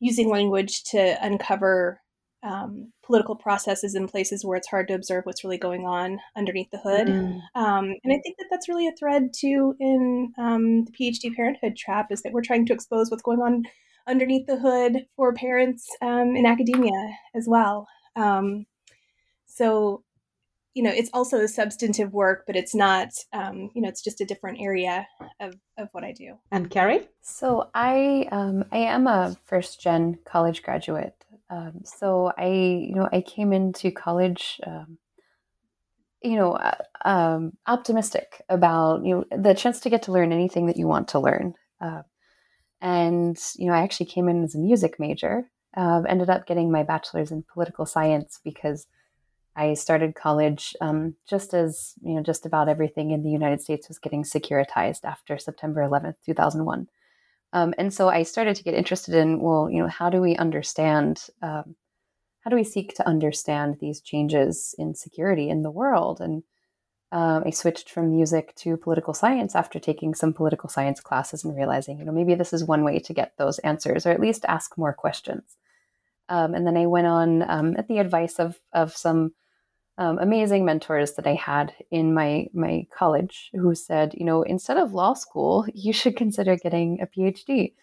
using 0.00 0.28
language 0.28 0.84
to 0.84 1.16
uncover 1.24 2.00
um, 2.42 2.92
political 3.04 3.34
processes 3.34 3.94
in 3.94 4.06
places 4.06 4.44
where 4.44 4.56
it's 4.56 4.68
hard 4.68 4.86
to 4.88 4.94
observe 4.94 5.24
what's 5.24 5.42
really 5.42 5.58
going 5.58 5.86
on 5.86 6.20
underneath 6.36 6.70
the 6.70 6.78
hood. 6.78 7.08
Mm. 7.08 7.40
Um, 7.56 7.84
and 8.04 8.12
I 8.12 8.20
think 8.22 8.36
that 8.38 8.46
that's 8.50 8.68
really 8.68 8.86
a 8.86 8.94
thread 8.96 9.30
too 9.34 9.74
in 9.80 10.32
um, 10.38 10.84
the 10.84 10.92
PhD 10.92 11.34
parenthood 11.34 11.76
trap 11.76 12.12
is 12.12 12.22
that 12.22 12.32
we're 12.32 12.42
trying 12.42 12.66
to 12.66 12.72
expose 12.72 13.10
what's 13.10 13.22
going 13.22 13.40
on 13.40 13.64
underneath 14.06 14.46
the 14.46 14.58
hood 14.58 15.06
for 15.16 15.34
parents 15.34 15.88
um, 16.00 16.36
in 16.36 16.46
academia 16.46 17.16
as 17.34 17.46
well. 17.48 17.88
Um, 18.14 18.66
so, 19.46 20.04
you 20.78 20.84
know, 20.84 20.92
it's 20.92 21.10
also 21.12 21.40
a 21.40 21.48
substantive 21.48 22.12
work, 22.12 22.44
but 22.46 22.56
it's 22.56 22.74
not, 22.74 23.08
um, 23.32 23.70
you 23.74 23.82
know, 23.82 23.88
it's 23.88 24.02
just 24.02 24.20
a 24.20 24.24
different 24.24 24.58
area 24.60 25.06
of, 25.40 25.54
of 25.76 25.88
what 25.92 26.04
I 26.04 26.12
do. 26.12 26.38
And 26.50 26.70
Kerry? 26.70 27.08
So 27.20 27.68
I, 27.74 28.28
um, 28.32 28.64
I 28.72 28.78
am 28.78 29.06
a 29.06 29.36
first 29.44 29.80
gen 29.80 30.18
college 30.24 30.62
graduate 30.62 31.18
um, 31.50 31.80
so 31.84 32.32
I, 32.36 32.48
you 32.48 32.94
know, 32.94 33.08
I 33.10 33.22
came 33.22 33.52
into 33.52 33.90
college, 33.90 34.60
um, 34.66 34.98
you 36.22 36.36
know, 36.36 36.52
uh, 36.52 36.74
um, 37.04 37.52
optimistic 37.66 38.42
about 38.48 39.04
you 39.04 39.14
know 39.30 39.36
the 39.36 39.54
chance 39.54 39.80
to 39.80 39.90
get 39.90 40.02
to 40.02 40.12
learn 40.12 40.32
anything 40.32 40.66
that 40.66 40.76
you 40.76 40.86
want 40.86 41.08
to 41.08 41.20
learn. 41.20 41.54
Uh, 41.80 42.02
and 42.80 43.38
you 43.56 43.66
know, 43.66 43.72
I 43.72 43.82
actually 43.82 44.06
came 44.06 44.28
in 44.28 44.44
as 44.44 44.54
a 44.54 44.58
music 44.58 44.98
major. 44.98 45.50
Uh, 45.76 46.02
ended 46.08 46.28
up 46.30 46.46
getting 46.46 46.72
my 46.72 46.82
bachelor's 46.82 47.30
in 47.30 47.44
political 47.52 47.86
science 47.86 48.40
because 48.42 48.86
I 49.58 49.74
started 49.74 50.14
college 50.14 50.76
um, 50.80 51.16
just 51.28 51.52
as 51.52 51.94
you 52.00 52.14
know, 52.14 52.22
just 52.22 52.46
about 52.46 52.68
everything 52.68 53.10
in 53.10 53.24
the 53.24 53.30
United 53.30 53.60
States 53.60 53.88
was 53.88 53.98
getting 53.98 54.22
securitized 54.22 55.04
after 55.04 55.36
September 55.36 55.80
11th, 55.80 56.14
2001. 56.24 56.88
Um, 57.52 57.74
and 57.76 57.92
so 57.92 58.08
I 58.08 58.22
started 58.22 58.54
to 58.54 58.62
get 58.62 58.74
interested 58.74 59.14
in, 59.14 59.40
well, 59.40 59.68
you 59.68 59.82
know, 59.82 59.88
how 59.88 60.10
do 60.10 60.20
we 60.20 60.36
understand, 60.36 61.24
um, 61.42 61.74
how 62.42 62.50
do 62.50 62.56
we 62.56 62.62
seek 62.62 62.94
to 62.94 63.08
understand 63.08 63.78
these 63.80 64.00
changes 64.00 64.76
in 64.78 64.94
security 64.94 65.50
in 65.50 65.62
the 65.62 65.72
world? 65.72 66.20
And 66.20 66.44
um, 67.10 67.42
I 67.44 67.50
switched 67.50 67.90
from 67.90 68.12
music 68.12 68.54
to 68.56 68.76
political 68.76 69.12
science 69.12 69.56
after 69.56 69.80
taking 69.80 70.14
some 70.14 70.32
political 70.32 70.68
science 70.68 71.00
classes 71.00 71.42
and 71.42 71.56
realizing, 71.56 71.98
you 71.98 72.04
know, 72.04 72.12
maybe 72.12 72.36
this 72.36 72.52
is 72.52 72.64
one 72.64 72.84
way 72.84 73.00
to 73.00 73.12
get 73.12 73.32
those 73.38 73.58
answers, 73.60 74.06
or 74.06 74.10
at 74.10 74.20
least 74.20 74.44
ask 74.46 74.78
more 74.78 74.92
questions. 74.92 75.56
Um, 76.28 76.54
and 76.54 76.64
then 76.64 76.76
I 76.76 76.86
went 76.86 77.08
on 77.08 77.50
um, 77.50 77.74
at 77.76 77.88
the 77.88 77.98
advice 77.98 78.38
of 78.38 78.60
of 78.72 78.94
some 78.94 79.32
um, 79.98 80.18
amazing 80.20 80.64
mentors 80.64 81.14
that 81.14 81.26
I 81.26 81.34
had 81.34 81.74
in 81.90 82.14
my 82.14 82.46
my 82.54 82.86
college 82.96 83.50
who 83.52 83.74
said, 83.74 84.14
you 84.14 84.24
know, 84.24 84.42
instead 84.42 84.76
of 84.76 84.94
law 84.94 85.12
school, 85.12 85.66
you 85.74 85.92
should 85.92 86.16
consider 86.16 86.56
getting 86.56 87.00
a 87.02 87.06
PhD 87.06 87.74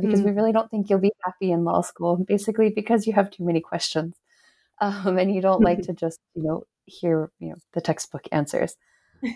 because 0.00 0.20
mm. 0.20 0.26
we 0.26 0.30
really 0.30 0.52
don't 0.52 0.70
think 0.70 0.88
you'll 0.88 0.98
be 0.98 1.12
happy 1.24 1.50
in 1.50 1.64
law 1.64 1.80
school, 1.80 2.16
basically 2.28 2.70
because 2.70 3.06
you 3.06 3.14
have 3.14 3.30
too 3.30 3.44
many 3.44 3.60
questions 3.60 4.16
um, 4.80 5.18
and 5.18 5.34
you 5.34 5.40
don't 5.40 5.62
like 5.62 5.82
to 5.82 5.92
just 5.92 6.20
you 6.34 6.42
know 6.42 6.64
hear 6.84 7.30
you 7.40 7.48
know 7.48 7.56
the 7.72 7.80
textbook 7.80 8.28
answers. 8.30 8.76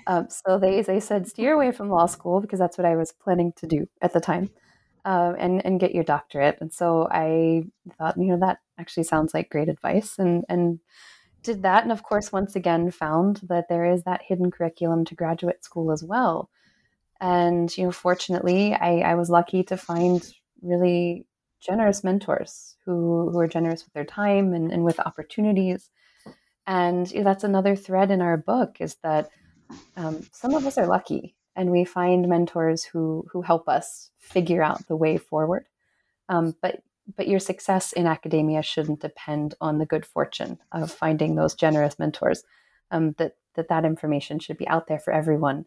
Um, 0.09 0.29
so 0.29 0.59
they 0.59 0.83
they 0.83 1.01
said 1.01 1.27
steer 1.29 1.55
away 1.55 1.73
from 1.73 1.89
law 1.89 2.07
school 2.07 2.41
because 2.41 2.59
that's 2.59 2.77
what 2.77 2.85
I 2.85 2.97
was 2.97 3.13
planning 3.13 3.53
to 3.57 3.67
do 3.67 3.89
at 4.03 4.13
the 4.13 4.21
time. 4.21 4.51
Um, 5.05 5.37
and 5.39 5.65
and 5.65 5.79
get 5.79 5.95
your 5.95 6.03
doctorate. 6.03 6.59
And 6.61 6.73
so 6.73 7.07
I 7.09 7.63
thought, 7.97 8.19
you 8.19 8.25
know, 8.25 8.41
that 8.41 8.59
actually 8.77 9.05
sounds 9.05 9.33
like 9.33 9.49
great 9.49 9.69
advice. 9.69 10.19
And 10.19 10.45
and 10.49 10.81
did 11.47 11.63
that 11.63 11.83
and 11.83 11.93
of 11.93 12.03
course 12.03 12.33
once 12.33 12.57
again 12.57 12.91
found 12.91 13.41
that 13.49 13.69
there 13.69 13.87
is 13.95 14.03
that 14.05 14.23
hidden 14.23 14.51
curriculum 14.51 15.05
to 15.07 15.15
graduate 15.15 15.65
school 15.65 15.91
as 15.93 16.03
well. 16.05 16.51
And 17.21 17.75
you 17.77 17.85
know 17.85 17.93
fortunately 17.93 18.75
i, 18.75 19.01
I 19.13 19.15
was 19.15 19.31
lucky 19.31 19.63
to 19.65 19.77
find 19.77 20.23
really 20.63 21.27
generous 21.61 22.05
mentors 22.05 22.77
who 22.85 23.31
who 23.31 23.39
are 23.39 23.49
generous 23.49 23.85
with 23.85 23.95
their 23.95 24.05
time 24.05 24.53
and, 24.53 24.73
and 24.73 24.85
with 24.85 25.01
opportunities. 25.01 25.91
And 26.67 27.11
you 27.11 27.19
know, 27.19 27.25
that's 27.25 27.45
another 27.45 27.77
thread 27.77 28.11
in 28.11 28.21
our 28.21 28.37
book 28.37 28.77
is 28.81 28.97
that 29.03 29.31
um, 29.97 30.27
some 30.33 30.55
of 30.55 30.67
us 30.67 30.79
are 30.79 30.87
lucky 30.87 31.35
and 31.55 31.71
we 31.71 31.85
find 31.85 32.29
mentors 32.29 32.85
who 32.85 33.27
who 33.33 33.43
help 33.43 33.69
us 33.69 34.11
figure 34.19 34.63
out 34.63 34.87
the 34.89 34.97
way 34.97 35.17
forward. 35.17 35.67
Um, 36.29 36.55
but 36.61 36.83
but 37.15 37.29
your 37.29 37.39
success 37.39 37.93
in 37.93 38.07
academia 38.07 38.63
shouldn't 38.63 39.01
depend 39.01 39.55
on 39.61 39.79
the 39.79 39.87
good 39.87 40.05
fortune 40.05 40.59
of 40.73 40.91
finding 40.91 41.35
those 41.35 41.55
generous 41.55 41.99
mentors. 41.99 42.43
Um, 42.91 43.15
that 43.19 43.37
that 43.55 43.69
that 43.69 43.85
information 43.85 44.39
should 44.39 44.59
be 44.59 44.69
out 44.69 44.87
there 44.87 44.99
for 44.99 45.13
everyone 45.13 45.65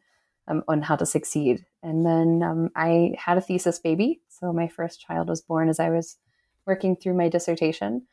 um, 0.47 0.63
on 0.67 0.81
how 0.81 0.95
to 0.95 1.05
succeed. 1.05 1.65
And 1.83 2.05
then 2.05 2.41
um, 2.43 2.69
I 2.75 3.15
had 3.17 3.37
a 3.37 3.41
thesis 3.41 3.79
baby, 3.79 4.21
so 4.29 4.53
my 4.53 4.67
first 4.67 5.01
child 5.01 5.27
was 5.27 5.41
born 5.41 5.69
as 5.69 5.79
I 5.79 5.89
was 5.89 6.17
working 6.65 6.95
through 6.95 7.15
my 7.15 7.29
dissertation, 7.29 8.05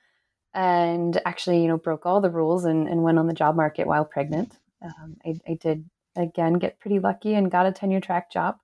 and 0.54 1.20
actually, 1.26 1.62
you 1.62 1.68
know, 1.68 1.76
broke 1.76 2.06
all 2.06 2.20
the 2.20 2.30
rules 2.30 2.64
and, 2.64 2.88
and 2.88 3.02
went 3.02 3.18
on 3.18 3.26
the 3.26 3.34
job 3.34 3.54
market 3.56 3.86
while 3.86 4.04
pregnant. 4.04 4.58
Um, 4.82 5.16
I, 5.24 5.34
I 5.48 5.54
did 5.54 5.88
again 6.16 6.54
get 6.54 6.80
pretty 6.80 6.98
lucky 6.98 7.34
and 7.34 7.50
got 7.50 7.66
a 7.66 7.72
tenure 7.72 8.00
track 8.00 8.32
job 8.32 8.58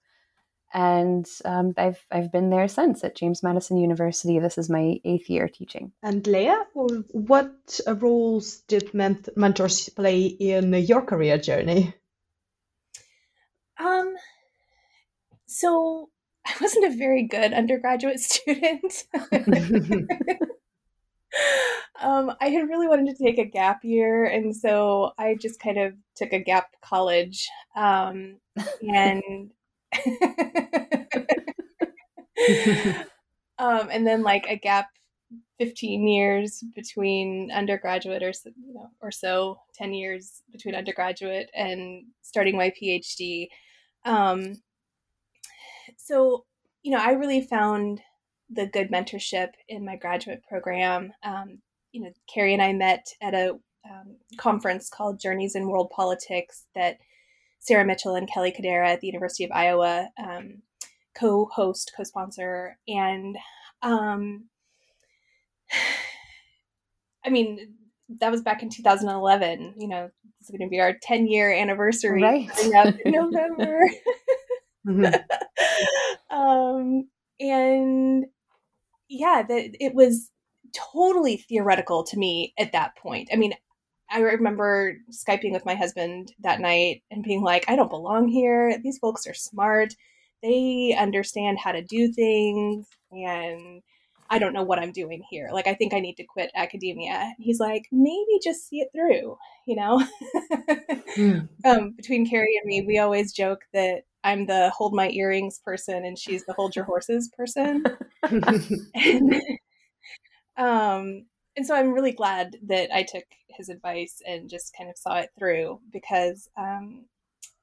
and 0.72 1.28
um, 1.44 1.74
I've 1.76 2.04
I've 2.10 2.32
been 2.32 2.50
there 2.50 2.68
since 2.68 3.04
at 3.04 3.16
James 3.16 3.42
Madison 3.42 3.76
University. 3.76 4.38
This 4.38 4.58
is 4.58 4.70
my 4.70 5.00
eighth 5.04 5.28
year 5.28 5.48
teaching. 5.48 5.92
And 6.02 6.26
Leah, 6.26 6.64
what 6.74 7.80
roles 7.86 8.60
did 8.68 8.94
ment- 8.94 9.28
mentors 9.36 9.88
play 9.90 10.24
in 10.24 10.72
your 10.74 11.02
career 11.02 11.38
journey? 11.38 11.94
Um, 13.78 14.14
so 15.46 16.08
I 16.46 16.54
wasn't 16.60 16.92
a 16.92 16.96
very 16.96 17.26
good 17.26 17.52
undergraduate 17.52 18.20
student. 18.20 19.04
um, 22.00 22.32
I 22.40 22.48
had 22.48 22.68
really 22.68 22.88
wanted 22.88 23.14
to 23.14 23.24
take 23.24 23.38
a 23.38 23.44
gap 23.44 23.84
year, 23.84 24.24
and 24.24 24.56
so 24.56 25.12
I 25.18 25.34
just 25.34 25.60
kind 25.60 25.78
of 25.78 25.94
took 26.16 26.32
a 26.32 26.42
gap 26.42 26.70
college. 26.82 27.48
Um, 27.76 28.38
and 28.82 29.50
um, 33.58 33.88
and 33.90 34.06
then 34.06 34.22
like 34.22 34.46
a 34.48 34.56
gap 34.56 34.88
15 35.58 36.08
years 36.08 36.64
between 36.74 37.50
undergraduate 37.52 38.22
or 38.22 38.32
you 38.44 38.74
know 38.74 38.88
or 39.00 39.10
so 39.10 39.58
10 39.74 39.94
years 39.94 40.42
between 40.50 40.74
undergraduate 40.74 41.50
and 41.54 42.04
starting 42.22 42.56
my 42.56 42.70
phd 42.70 43.48
um, 44.04 44.54
so 45.96 46.44
you 46.82 46.90
know 46.90 46.98
i 46.98 47.12
really 47.12 47.42
found 47.42 48.00
the 48.50 48.66
good 48.66 48.90
mentorship 48.90 49.48
in 49.68 49.82
my 49.82 49.96
graduate 49.96 50.42
program. 50.46 51.10
Um, 51.22 51.60
you 51.92 52.02
know 52.02 52.10
kerry 52.32 52.54
and 52.54 52.62
i 52.62 52.72
met 52.72 53.06
at 53.20 53.34
a 53.34 53.58
um, 53.88 54.16
conference 54.36 54.88
called 54.88 55.20
journeys 55.20 55.54
in 55.54 55.68
world 55.68 55.90
politics 55.90 56.66
that 56.74 56.98
Sara 57.62 57.84
Mitchell 57.84 58.16
and 58.16 58.28
Kelly 58.28 58.52
Kadera 58.52 58.88
at 58.88 59.00
the 59.00 59.06
University 59.06 59.44
of 59.44 59.52
Iowa 59.52 60.08
um, 60.18 60.62
co-host, 61.14 61.92
co-sponsor, 61.96 62.76
and 62.88 63.36
um, 63.82 64.44
I 67.24 67.30
mean 67.30 67.74
that 68.20 68.32
was 68.32 68.42
back 68.42 68.62
in 68.62 68.68
2011. 68.68 69.74
You 69.78 69.88
know, 69.88 70.10
it's 70.40 70.50
going 70.50 70.60
to 70.60 70.68
be 70.68 70.80
our 70.80 70.92
10 71.00 71.28
year 71.28 71.52
anniversary 71.52 72.20
right. 72.20 72.50
coming 72.50 72.74
up 72.74 72.94
in 73.04 73.12
November. 73.12 73.80
mm-hmm. 74.86 75.14
um, 76.36 77.08
and 77.38 78.26
yeah, 79.08 79.44
that 79.48 79.70
it 79.80 79.94
was 79.94 80.30
totally 80.74 81.36
theoretical 81.36 82.02
to 82.04 82.18
me 82.18 82.54
at 82.58 82.72
that 82.72 82.96
point. 82.96 83.28
I 83.32 83.36
mean, 83.36 83.54
I 84.12 84.20
remember 84.20 84.96
Skyping 85.10 85.52
with 85.52 85.64
my 85.64 85.74
husband 85.74 86.32
that 86.40 86.60
night 86.60 87.02
and 87.10 87.24
being 87.24 87.42
like, 87.42 87.64
I 87.68 87.76
don't 87.76 87.90
belong 87.90 88.28
here. 88.28 88.78
These 88.82 88.98
folks 88.98 89.26
are 89.26 89.34
smart. 89.34 89.94
They 90.42 90.94
understand 90.98 91.58
how 91.58 91.72
to 91.72 91.82
do 91.82 92.12
things. 92.12 92.86
And 93.10 93.82
I 94.28 94.38
don't 94.38 94.52
know 94.52 94.62
what 94.62 94.78
I'm 94.78 94.92
doing 94.92 95.22
here. 95.30 95.48
Like, 95.52 95.66
I 95.66 95.74
think 95.74 95.94
I 95.94 96.00
need 96.00 96.16
to 96.16 96.24
quit 96.24 96.50
academia. 96.54 97.34
He's 97.38 97.60
like, 97.60 97.86
maybe 97.90 98.40
just 98.42 98.68
see 98.68 98.80
it 98.80 98.88
through, 98.94 99.36
you 99.66 99.76
know? 99.76 100.06
mm. 101.16 101.48
um, 101.64 101.92
between 101.92 102.28
Kerry 102.28 102.58
and 102.62 102.66
me, 102.66 102.82
we 102.82 102.98
always 102.98 103.32
joke 103.32 103.60
that 103.72 104.02
I'm 104.24 104.46
the 104.46 104.70
hold 104.70 104.94
my 104.94 105.10
earrings 105.10 105.58
person 105.64 106.04
and 106.04 106.18
she's 106.18 106.44
the 106.44 106.52
hold 106.52 106.76
your 106.76 106.84
horses 106.84 107.30
person. 107.36 107.84
and, 108.22 109.42
um, 110.56 111.26
and 111.56 111.66
so 111.66 111.74
I'm 111.74 111.92
really 111.92 112.12
glad 112.12 112.56
that 112.66 112.94
I 112.94 113.02
took 113.02 113.24
his 113.48 113.68
advice 113.68 114.20
and 114.26 114.48
just 114.48 114.74
kind 114.76 114.88
of 114.90 114.96
saw 114.96 115.16
it 115.18 115.30
through 115.38 115.80
because, 115.92 116.48
um, 116.56 117.06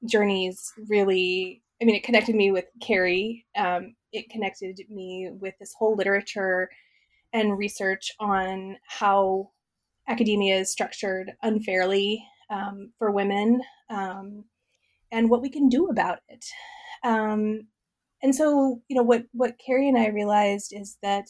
journeys 0.04 0.72
really, 0.88 1.62
I 1.80 1.84
mean, 1.84 1.94
it 1.94 2.04
connected 2.04 2.34
me 2.34 2.50
with 2.52 2.66
Kerry. 2.80 3.46
Um, 3.56 3.94
it 4.12 4.30
connected 4.30 4.80
me 4.88 5.30
with 5.32 5.54
this 5.58 5.74
whole 5.78 5.96
literature 5.96 6.68
and 7.32 7.56
research 7.56 8.12
on 8.18 8.76
how 8.86 9.50
academia 10.08 10.58
is 10.58 10.72
structured 10.72 11.32
unfairly 11.42 12.24
um, 12.50 12.92
for 12.98 13.10
women 13.10 13.62
um, 13.88 14.44
and 15.12 15.30
what 15.30 15.42
we 15.42 15.48
can 15.48 15.68
do 15.68 15.88
about 15.88 16.18
it. 16.28 16.44
Um, 17.04 17.68
and 18.22 18.34
so, 18.34 18.82
you 18.88 18.96
know, 18.96 19.02
what 19.02 19.24
what 19.32 19.58
Kerry 19.64 19.88
and 19.88 19.96
I 19.96 20.08
realized 20.08 20.72
is 20.74 20.98
that 21.02 21.26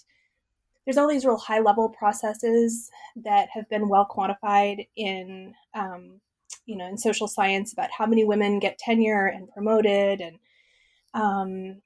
there's 0.90 0.98
all 0.98 1.08
these 1.08 1.24
real 1.24 1.36
high 1.36 1.60
level 1.60 1.88
processes 1.88 2.90
that 3.14 3.48
have 3.50 3.68
been 3.68 3.88
well 3.88 4.08
quantified 4.10 4.88
in, 4.96 5.54
um, 5.72 6.20
you 6.66 6.76
know, 6.76 6.84
in 6.88 6.98
social 6.98 7.28
science 7.28 7.72
about 7.72 7.92
how 7.96 8.04
many 8.04 8.24
women 8.24 8.58
get 8.58 8.76
tenure 8.76 9.26
and 9.26 9.48
promoted, 9.52 10.20
and 10.20 10.38
um, 11.14 11.80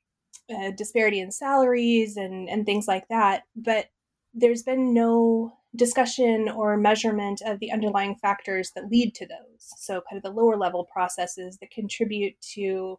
uh, 0.48 0.70
disparity 0.70 1.20
in 1.20 1.30
salaries 1.30 2.16
and 2.16 2.48
and 2.48 2.64
things 2.64 2.88
like 2.88 3.06
that. 3.08 3.42
But 3.54 3.90
there's 4.32 4.62
been 4.62 4.94
no 4.94 5.52
discussion 5.76 6.48
or 6.48 6.74
measurement 6.78 7.42
of 7.44 7.60
the 7.60 7.72
underlying 7.72 8.14
factors 8.14 8.70
that 8.74 8.88
lead 8.90 9.14
to 9.16 9.26
those. 9.26 9.68
So, 9.76 10.00
kind 10.08 10.16
of 10.16 10.22
the 10.22 10.40
lower 10.40 10.56
level 10.56 10.88
processes 10.90 11.58
that 11.58 11.70
contribute 11.70 12.40
to 12.54 12.98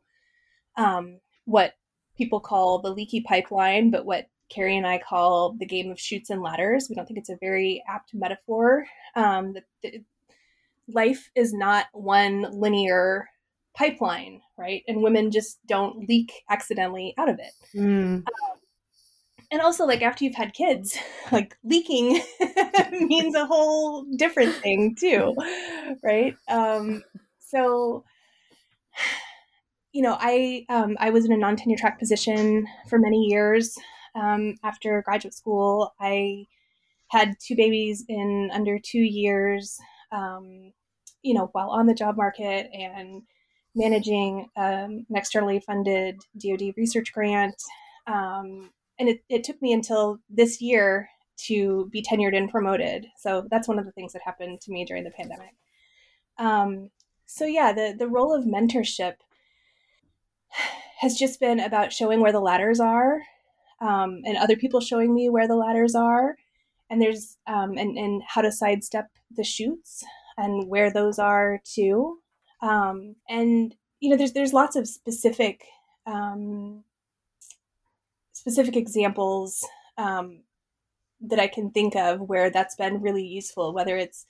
um, 0.77 1.19
what 1.45 1.73
people 2.15 2.39
call 2.39 2.77
the 2.77 2.93
leaky 2.93 3.21
pipeline, 3.21 3.89
but 3.89 4.05
what 4.05 4.27
Kerry 4.49 4.77
and 4.77 4.87
I 4.87 4.99
call 4.99 5.53
the 5.53 5.65
game 5.65 5.91
of 5.91 5.99
chutes 5.99 6.29
and 6.29 6.41
ladders. 6.41 6.87
We 6.89 6.95
don't 6.95 7.05
think 7.05 7.19
it's 7.19 7.29
a 7.29 7.37
very 7.41 7.83
apt 7.87 8.13
metaphor. 8.13 8.85
Um, 9.15 9.53
that, 9.53 9.63
that 9.83 9.93
life 10.87 11.29
is 11.35 11.53
not 11.53 11.87
one 11.93 12.47
linear 12.51 13.27
pipeline, 13.75 14.41
right? 14.57 14.83
And 14.87 15.01
women 15.01 15.31
just 15.31 15.59
don't 15.67 16.07
leak 16.07 16.31
accidentally 16.49 17.13
out 17.17 17.29
of 17.29 17.39
it. 17.39 17.51
Mm. 17.77 18.17
Um, 18.17 18.23
and 19.51 19.61
also, 19.61 19.85
like 19.85 20.01
after 20.01 20.23
you've 20.23 20.35
had 20.35 20.53
kids, 20.53 20.97
like 21.31 21.57
leaking 21.63 22.21
means 22.91 23.35
a 23.35 23.45
whole 23.45 24.03
different 24.17 24.55
thing 24.55 24.95
too, 24.95 25.35
right? 26.03 26.35
Um, 26.47 27.03
so 27.39 28.03
you 29.93 30.01
know, 30.01 30.17
I 30.19 30.65
um, 30.69 30.97
I 30.99 31.09
was 31.09 31.25
in 31.25 31.31
a 31.31 31.37
non 31.37 31.55
tenure 31.55 31.77
track 31.77 31.99
position 31.99 32.67
for 32.89 32.99
many 32.99 33.25
years. 33.25 33.77
Um, 34.15 34.55
after 34.63 35.01
graduate 35.01 35.33
school, 35.33 35.93
I 35.99 36.45
had 37.09 37.35
two 37.39 37.55
babies 37.55 38.03
in 38.07 38.49
under 38.53 38.79
two 38.79 38.99
years. 38.99 39.77
Um, 40.11 40.73
you 41.21 41.33
know, 41.33 41.49
while 41.51 41.69
on 41.69 41.87
the 41.87 41.93
job 41.93 42.17
market 42.17 42.69
and 42.73 43.23
managing 43.75 44.47
um, 44.55 45.05
an 45.09 45.15
externally 45.15 45.59
funded 45.59 46.21
DoD 46.37 46.73
research 46.77 47.11
grant, 47.11 47.55
um, 48.07 48.69
and 48.99 49.09
it, 49.09 49.23
it 49.29 49.43
took 49.43 49.61
me 49.61 49.73
until 49.73 50.19
this 50.29 50.61
year 50.61 51.09
to 51.37 51.89
be 51.91 52.01
tenured 52.01 52.35
and 52.37 52.49
promoted. 52.49 53.07
So 53.17 53.45
that's 53.49 53.67
one 53.67 53.79
of 53.79 53.85
the 53.85 53.91
things 53.91 54.13
that 54.13 54.21
happened 54.23 54.61
to 54.61 54.71
me 54.71 54.85
during 54.85 55.03
the 55.03 55.11
pandemic. 55.11 55.55
Um, 56.37 56.91
so 57.25 57.45
yeah, 57.45 57.73
the 57.73 57.95
the 57.97 58.07
role 58.07 58.33
of 58.33 58.45
mentorship 58.45 59.15
has 60.99 61.17
just 61.17 61.39
been 61.39 61.59
about 61.59 61.91
showing 61.91 62.21
where 62.21 62.31
the 62.31 62.39
ladders 62.39 62.79
are 62.79 63.21
um, 63.81 64.21
and 64.25 64.37
other 64.37 64.55
people 64.55 64.79
showing 64.79 65.13
me 65.13 65.29
where 65.29 65.47
the 65.47 65.55
ladders 65.55 65.95
are. 65.95 66.35
And 66.89 67.01
there's 67.01 67.37
um, 67.47 67.77
and, 67.77 67.97
and 67.97 68.21
how 68.27 68.41
to 68.41 68.51
sidestep 68.51 69.07
the 69.35 69.43
chutes 69.43 70.03
and 70.37 70.67
where 70.67 70.91
those 70.91 71.19
are 71.19 71.59
too. 71.63 72.19
Um, 72.61 73.15
and 73.27 73.75
you 73.99 74.09
know 74.09 74.17
there's 74.17 74.33
there's 74.33 74.53
lots 74.53 74.75
of 74.75 74.87
specific 74.87 75.63
um, 76.05 76.83
specific 78.33 78.75
examples 78.75 79.67
um, 79.97 80.41
that 81.21 81.39
I 81.39 81.47
can 81.47 81.71
think 81.71 81.95
of 81.95 82.21
where 82.21 82.49
that's 82.49 82.75
been 82.75 83.01
really 83.01 83.25
useful 83.25 83.73
whether 83.73 83.97
it's 83.97 84.25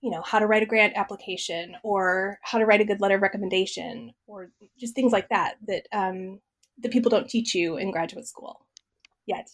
you 0.00 0.10
know 0.10 0.22
how 0.22 0.38
to 0.38 0.46
write 0.46 0.62
a 0.62 0.66
grant 0.66 0.94
application 0.96 1.76
or 1.82 2.38
how 2.42 2.58
to 2.58 2.66
write 2.66 2.80
a 2.80 2.84
good 2.84 3.00
letter 3.00 3.16
of 3.16 3.22
recommendation 3.22 4.12
or 4.26 4.50
just 4.78 4.94
things 4.94 5.12
like 5.12 5.28
that 5.30 5.56
that 5.66 5.86
um, 5.92 6.40
that 6.78 6.92
people 6.92 7.10
don't 7.10 7.28
teach 7.28 7.54
you 7.54 7.76
in 7.76 7.90
graduate 7.90 8.26
school 8.26 8.66
yet. 9.26 9.48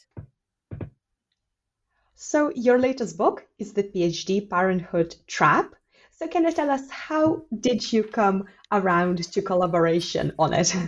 So 2.15 2.53
your 2.55 2.79
latest 2.79 3.17
book 3.17 3.47
is 3.59 3.73
the 3.73 3.83
phd 3.83 4.49
parenthood 4.49 5.17
trap. 5.27 5.75
So 6.11 6.29
can 6.29 6.45
you 6.45 6.53
tell 6.53 6.71
us 6.71 6.89
how 6.91 7.45
did 7.61 7.93
you 7.93 8.05
come 8.05 8.45
around 8.71 9.33
to 9.33 9.43
collaboration 9.43 10.33
on 10.39 10.53
it? 10.53 10.75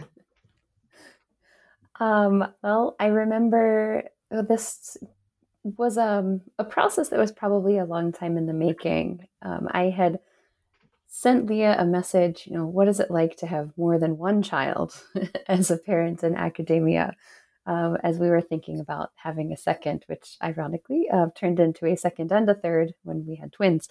Um, 2.01 2.45
well 2.61 2.97
i 2.99 3.07
remember 3.07 4.11
this 4.29 4.97
was 5.65 5.97
um, 5.97 6.43
a 6.59 6.65
process 6.65 7.09
that 7.09 7.19
was 7.19 7.33
probably 7.33 7.79
a 7.79 7.85
long 7.85 8.13
time 8.13 8.37
in 8.37 8.47
the 8.47 8.53
making. 8.53 9.27
Um, 9.43 9.69
I 9.71 9.85
had 9.85 10.19
sent 11.17 11.47
Leah 11.47 11.77
a 11.79 11.85
message, 11.85 12.45
you 12.45 12.53
know, 12.53 12.67
what 12.67 12.89
is 12.89 12.99
it 12.99 13.09
like 13.09 13.37
to 13.37 13.47
have 13.47 13.71
more 13.79 14.01
than 14.01 14.19
one 14.19 14.43
child 14.43 15.01
as 15.47 15.71
a 15.71 15.79
parent 15.79 16.25
in 16.25 16.35
academia? 16.35 17.15
Um, 17.67 17.97
as 18.03 18.19
we 18.19 18.29
were 18.29 18.43
thinking 18.43 18.81
about 18.81 19.13
having 19.15 19.53
a 19.53 19.57
second, 19.57 20.05
which 20.09 20.37
ironically 20.43 21.09
uh, 21.11 21.29
turned 21.37 21.61
into 21.61 21.87
a 21.87 21.97
second 21.97 22.33
and 22.33 22.51
a 22.51 22.55
third 22.55 22.95
when 23.05 23.25
we 23.27 23.37
had 23.37 23.53
twins. 23.53 23.89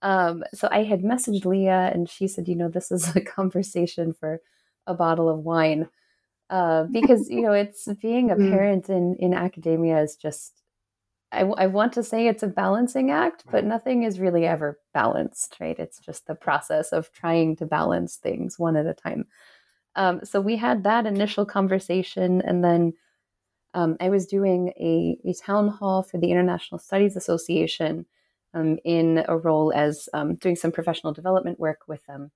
Um, 0.00 0.42
so 0.54 0.66
I 0.72 0.84
had 0.84 1.02
messaged 1.02 1.44
Leah, 1.44 1.90
and 1.92 2.08
she 2.08 2.26
said, 2.26 2.48
you 2.48 2.56
know, 2.56 2.70
this 2.70 2.90
is 2.90 3.14
a 3.14 3.20
conversation 3.36 4.14
for 4.14 4.40
a 4.86 4.94
bottle 4.94 5.28
of 5.28 5.40
wine. 5.40 5.90
Uh, 6.50 6.84
because 6.84 7.30
you 7.30 7.40
know 7.40 7.52
it's 7.52 7.88
being 8.02 8.30
a 8.30 8.36
mm. 8.36 8.50
parent 8.50 8.88
in 8.90 9.16
in 9.18 9.32
academia 9.32 10.02
is 10.02 10.14
just 10.14 10.63
I, 11.34 11.64
I 11.64 11.66
want 11.66 11.92
to 11.94 12.02
say 12.02 12.26
it's 12.26 12.42
a 12.42 12.48
balancing 12.48 13.10
act, 13.10 13.44
but 13.50 13.64
nothing 13.64 14.04
is 14.04 14.20
really 14.20 14.46
ever 14.46 14.78
balanced, 14.92 15.56
right? 15.60 15.78
It's 15.78 15.98
just 15.98 16.26
the 16.26 16.34
process 16.34 16.92
of 16.92 17.12
trying 17.12 17.56
to 17.56 17.66
balance 17.66 18.16
things 18.16 18.58
one 18.58 18.76
at 18.76 18.86
a 18.86 18.94
time. 18.94 19.26
Um, 19.96 20.20
so 20.24 20.40
we 20.40 20.56
had 20.56 20.84
that 20.84 21.06
initial 21.06 21.44
conversation, 21.46 22.40
and 22.42 22.64
then 22.64 22.94
um, 23.74 23.96
I 24.00 24.08
was 24.08 24.26
doing 24.26 24.72
a, 24.78 25.18
a 25.28 25.34
town 25.34 25.68
hall 25.68 26.02
for 26.02 26.18
the 26.18 26.30
International 26.30 26.78
Studies 26.78 27.16
Association 27.16 28.06
um, 28.54 28.78
in 28.84 29.24
a 29.28 29.36
role 29.36 29.72
as 29.74 30.08
um, 30.14 30.36
doing 30.36 30.56
some 30.56 30.72
professional 30.72 31.12
development 31.12 31.58
work 31.58 31.80
with 31.88 32.04
them. 32.06 32.30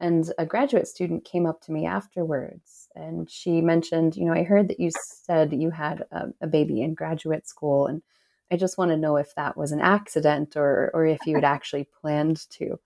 And 0.00 0.32
a 0.38 0.46
graduate 0.46 0.88
student 0.88 1.26
came 1.26 1.44
up 1.44 1.60
to 1.62 1.72
me 1.72 1.84
afterwards 1.84 2.88
and 2.94 3.30
she 3.30 3.60
mentioned, 3.60 4.16
you 4.16 4.24
know, 4.24 4.32
I 4.32 4.44
heard 4.44 4.68
that 4.68 4.80
you 4.80 4.90
said 5.04 5.52
you 5.52 5.70
had 5.70 6.04
a, 6.10 6.28
a 6.40 6.46
baby 6.46 6.80
in 6.80 6.94
graduate 6.94 7.46
school. 7.46 7.86
And 7.86 8.02
I 8.50 8.56
just 8.56 8.78
want 8.78 8.90
to 8.90 8.96
know 8.96 9.16
if 9.16 9.34
that 9.34 9.56
was 9.56 9.72
an 9.72 9.80
accident 9.80 10.56
or 10.56 10.90
or 10.92 11.06
if 11.06 11.26
you 11.26 11.34
had 11.36 11.44
actually 11.56 11.88
planned 12.00 12.48
to. 12.50 12.78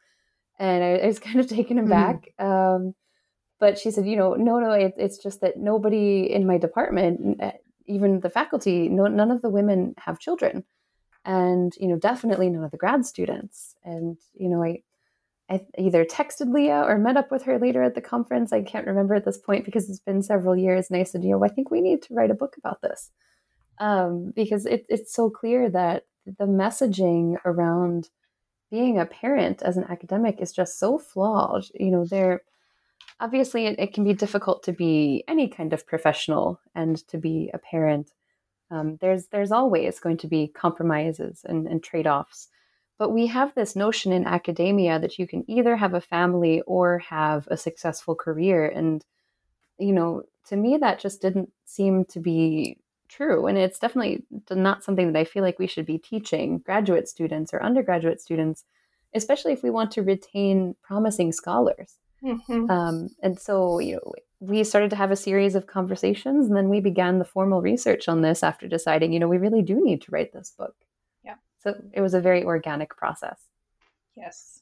And 0.59 0.85
I, 0.85 0.96
I 0.96 1.07
was 1.07 1.18
kind 1.18 1.40
of 1.40 1.48
taken 1.48 1.79
mm-hmm. 1.79 1.87
aback. 1.87 2.29
Mm-hmm. 2.38 2.46
Um, 2.87 2.94
but 3.59 3.79
she 3.79 3.90
said, 3.90 4.07
you 4.07 4.16
know, 4.16 4.35
no, 4.35 4.59
no, 4.59 4.72
it, 4.72 4.94
it's 4.96 5.18
just 5.18 5.40
that 5.40 5.57
nobody 5.57 6.31
in 6.31 6.46
my 6.46 6.59
department, 6.59 7.38
eh, 7.40 7.53
even 7.87 8.20
the 8.20 8.31
faculty, 8.31 8.88
no, 8.88 9.07
none 9.07 9.31
of 9.31 9.42
the 9.42 9.48
women 9.48 9.94
have 9.98 10.18
children, 10.18 10.64
and 11.24 11.72
you 11.79 11.88
know, 11.88 11.96
definitely 11.96 12.50
none 12.50 12.64
of 12.64 12.70
the 12.70 12.77
grad 12.77 13.07
students. 13.07 13.74
And 13.85 14.18
you 14.35 14.48
know, 14.48 14.62
I, 14.62 14.83
I 15.48 15.61
either 15.79 16.05
texted 16.05 16.53
Leah 16.53 16.83
or 16.83 16.98
met 16.98 17.16
up 17.16 17.31
with 17.31 17.44
her 17.44 17.59
later 17.59 17.83
at 17.83 17.94
the 17.94 18.00
conference. 18.00 18.53
I 18.53 18.62
can't 18.62 18.87
remember 18.87 19.14
at 19.14 19.24
this 19.24 19.38
point 19.38 19.64
because 19.64 19.88
it's 19.88 20.00
been 20.00 20.22
several 20.22 20.57
years. 20.57 20.90
And 20.90 20.98
I 20.98 21.05
said, 21.05 21.24
you 21.24 21.31
know, 21.31 21.44
I 21.44 21.48
think 21.48 21.70
we 21.70 21.81
need 21.81 22.03
to 22.03 22.14
write 22.14 22.31
a 22.31 22.35
book 22.35 22.57
about 22.59 22.83
this 22.83 23.11
um, 23.79 24.33
because 24.35 24.67
it, 24.67 24.87
it's 24.89 25.13
so 25.13 25.31
clear 25.31 25.69
that 25.71 26.07
the 26.27 26.47
messaging 26.47 27.37
around 27.45 28.09
being 28.71 28.99
a 28.99 29.07
parent 29.07 29.63
as 29.63 29.77
an 29.77 29.85
academic 29.89 30.41
is 30.41 30.53
just 30.53 30.79
so 30.79 30.99
flawed. 30.99 31.65
You 31.75 31.91
know, 31.91 32.05
there 32.05 32.43
obviously 33.21 33.67
it, 33.67 33.79
it, 33.79 33.95
can 33.95 34.05
be 34.05 34.15
difficult 34.15 34.63
to 34.65 34.73
be 34.73 35.25
any 35.29 35.49
kind 35.49 35.73
of 35.73 35.87
professional 35.87 36.61
and 36.75 36.97
to 37.09 37.19
be 37.19 37.51
a 37.55 37.59
parent. 37.59 38.11
Um, 38.71 38.97
there's 39.01 39.27
there's 39.27 39.53
always 39.53 40.01
going 40.01 40.17
to 40.19 40.27
be 40.27 40.49
compromises 40.49 41.43
and, 41.45 41.67
and 41.67 41.83
trade 41.83 42.07
offs. 42.07 42.49
But 42.99 43.11
we 43.11 43.27
have 43.27 43.55
this 43.55 43.75
notion 43.75 44.13
in 44.13 44.27
academia 44.27 44.99
that 45.01 45.19
you 45.19 45.27
can 45.27 45.45
either 45.49 45.77
have 45.77 45.95
a 45.95 46.01
family 46.01 46.63
or 46.63 46.99
have 46.99 47.47
a 47.49 47.57
successful 47.57 48.15
career. 48.15 48.67
And, 48.67 49.05
you 49.79 49.93
know, 49.93 50.23
to 50.49 50.57
me, 50.57 50.77
that 50.77 51.01
just 51.01 51.21
didn't 51.21 51.51
seem 51.65 52.05
to 52.07 52.21
be 52.21 52.79
true. 53.09 53.47
And 53.47 53.59
it's 53.59 53.79
definitely 53.79 54.25
not 54.51 54.85
something 54.85 55.12
that 55.12 55.19
I 55.19 55.25
feel 55.25 55.43
like 55.43 55.59
we 55.59 55.67
should 55.67 55.87
be 55.87 55.99
teaching 55.99 56.59
graduate 56.59 57.09
students 57.09 57.53
or 57.53 57.62
undergraduate 57.62 58.21
students, 58.21 58.64
especially 59.14 59.53
if 59.53 59.62
we 59.62 59.71
want 59.71 59.90
to 59.93 60.03
retain 60.03 60.75
promising 60.83 61.33
scholars. 61.33 61.97
Mm-hmm. 62.23 62.71
Um, 62.71 63.11
and 63.23 63.38
so, 63.38 63.79
you 63.79 63.97
know, 63.97 64.12
we 64.40 64.64
started 64.64 64.90
to 64.90 64.97
have 64.97 65.11
a 65.11 65.17
series 65.17 65.55
of 65.55 65.67
conversations, 65.67 66.47
and 66.47 66.57
then 66.57 66.69
we 66.69 66.81
began 66.81 67.19
the 67.19 67.25
formal 67.25 67.61
research 67.61 68.09
on 68.09 68.23
this 68.23 68.43
after 68.43 68.67
deciding, 68.67 69.12
you 69.12 69.21
know, 69.21 69.29
we 69.29 69.38
really 69.38 69.62
do 69.62 69.83
need 69.83 70.03
to 70.03 70.11
write 70.11 70.33
this 70.33 70.53
book. 70.57 70.75
Yeah. 71.25 71.37
So 71.59 71.75
it 71.93 72.01
was 72.01 72.14
a 72.14 72.21
very 72.21 72.45
organic 72.45 72.97
process. 72.97 73.40
Yes. 74.17 74.61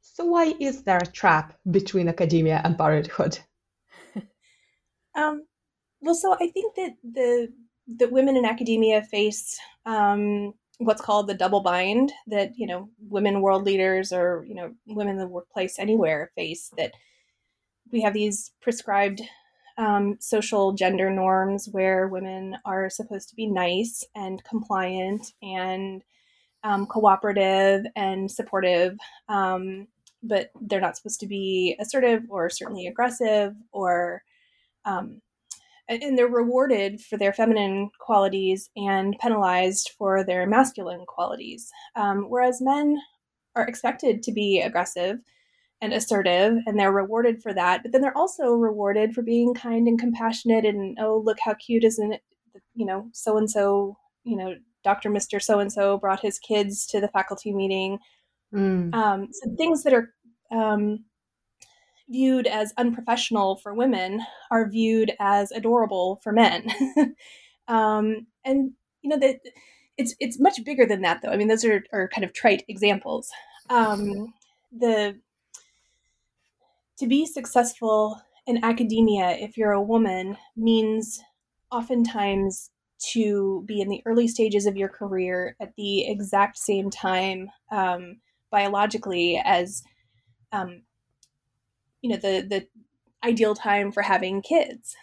So, 0.00 0.24
why 0.24 0.54
is 0.60 0.82
there 0.82 0.98
a 0.98 1.06
trap 1.06 1.58
between 1.70 2.08
academia 2.08 2.60
and 2.64 2.78
parenthood? 2.78 3.38
um, 5.16 5.44
well, 6.00 6.14
so 6.14 6.34
I 6.34 6.48
think 6.48 6.74
that 6.76 6.92
the 7.02 7.52
that 7.86 8.12
women 8.12 8.36
in 8.36 8.44
academia 8.44 9.02
face 9.02 9.58
um, 9.86 10.54
what's 10.78 11.00
called 11.00 11.26
the 11.26 11.34
double 11.34 11.60
bind 11.60 12.12
that 12.26 12.52
you 12.56 12.66
know 12.66 12.88
women 13.08 13.40
world 13.40 13.64
leaders 13.64 14.12
or 14.12 14.44
you 14.46 14.54
know 14.54 14.72
women 14.86 15.14
in 15.14 15.18
the 15.18 15.26
workplace 15.26 15.78
anywhere 15.78 16.30
face 16.34 16.70
that 16.76 16.92
we 17.92 18.00
have 18.00 18.14
these 18.14 18.52
prescribed 18.60 19.20
um, 19.76 20.16
social 20.20 20.72
gender 20.72 21.10
norms 21.10 21.68
where 21.70 22.08
women 22.08 22.56
are 22.64 22.88
supposed 22.90 23.28
to 23.28 23.34
be 23.34 23.46
nice 23.46 24.04
and 24.14 24.42
compliant 24.44 25.32
and 25.42 26.02
um, 26.62 26.86
cooperative 26.86 27.84
and 27.94 28.30
supportive 28.30 28.96
um, 29.28 29.86
but 30.22 30.50
they're 30.62 30.80
not 30.80 30.96
supposed 30.96 31.20
to 31.20 31.26
be 31.26 31.76
assertive 31.78 32.22
or 32.30 32.48
certainly 32.48 32.86
aggressive 32.86 33.54
or 33.72 34.22
um, 34.84 35.20
and 35.88 36.18
they're 36.18 36.26
rewarded 36.26 37.00
for 37.00 37.16
their 37.16 37.32
feminine 37.32 37.90
qualities 37.98 38.70
and 38.76 39.16
penalized 39.20 39.90
for 39.98 40.24
their 40.24 40.46
masculine 40.46 41.04
qualities. 41.06 41.70
Um, 41.96 42.26
whereas 42.28 42.60
men 42.60 42.98
are 43.54 43.66
expected 43.66 44.22
to 44.22 44.32
be 44.32 44.60
aggressive 44.60 45.18
and 45.80 45.92
assertive, 45.92 46.58
and 46.66 46.78
they're 46.78 46.92
rewarded 46.92 47.42
for 47.42 47.52
that. 47.54 47.82
But 47.82 47.92
then 47.92 48.00
they're 48.00 48.16
also 48.16 48.52
rewarded 48.52 49.14
for 49.14 49.22
being 49.22 49.54
kind 49.54 49.88
and 49.88 49.98
compassionate. 49.98 50.64
And 50.64 50.96
oh, 51.00 51.22
look 51.24 51.38
how 51.44 51.54
cute, 51.54 51.84
isn't 51.84 52.12
it? 52.12 52.22
You 52.74 52.86
know, 52.86 53.08
so 53.12 53.36
and 53.36 53.50
so. 53.50 53.96
You 54.26 54.38
know, 54.38 54.54
Doctor 54.82 55.10
Mister 55.10 55.38
So 55.38 55.58
and 55.58 55.70
So 55.70 55.98
brought 55.98 56.22
his 56.22 56.38
kids 56.38 56.86
to 56.86 56.98
the 56.98 57.08
faculty 57.08 57.52
meeting. 57.52 57.98
Mm. 58.54 58.94
Um, 58.94 59.28
so 59.30 59.54
things 59.58 59.82
that 59.82 59.92
are 59.92 60.14
um, 60.50 61.04
viewed 62.08 62.46
as 62.46 62.72
unprofessional 62.76 63.56
for 63.56 63.74
women 63.74 64.20
are 64.50 64.68
viewed 64.68 65.12
as 65.20 65.50
adorable 65.52 66.20
for 66.22 66.32
men. 66.32 66.68
um, 67.68 68.26
and 68.44 68.72
you 69.02 69.10
know 69.10 69.18
that 69.18 69.40
it's 69.96 70.14
it's 70.20 70.40
much 70.40 70.64
bigger 70.64 70.86
than 70.86 71.02
that 71.02 71.20
though. 71.22 71.30
I 71.30 71.36
mean 71.36 71.48
those 71.48 71.64
are, 71.64 71.84
are 71.92 72.08
kind 72.08 72.24
of 72.24 72.32
trite 72.32 72.64
examples. 72.68 73.30
Um, 73.70 74.34
the 74.76 75.18
to 76.98 77.06
be 77.06 77.26
successful 77.26 78.20
in 78.46 78.64
academia 78.64 79.30
if 79.30 79.56
you're 79.56 79.72
a 79.72 79.82
woman 79.82 80.36
means 80.56 81.20
oftentimes 81.72 82.70
to 83.12 83.64
be 83.66 83.80
in 83.80 83.88
the 83.88 84.02
early 84.06 84.28
stages 84.28 84.66
of 84.66 84.76
your 84.76 84.88
career 84.88 85.56
at 85.60 85.74
the 85.76 86.06
exact 86.06 86.56
same 86.56 86.90
time 86.90 87.48
um, 87.72 88.16
biologically 88.50 89.40
as 89.44 89.82
um, 90.52 90.82
you 92.04 92.10
know 92.10 92.16
the 92.16 92.46
the 92.46 92.68
ideal 93.26 93.54
time 93.54 93.90
for 93.90 94.02
having 94.02 94.42
kids. 94.42 94.94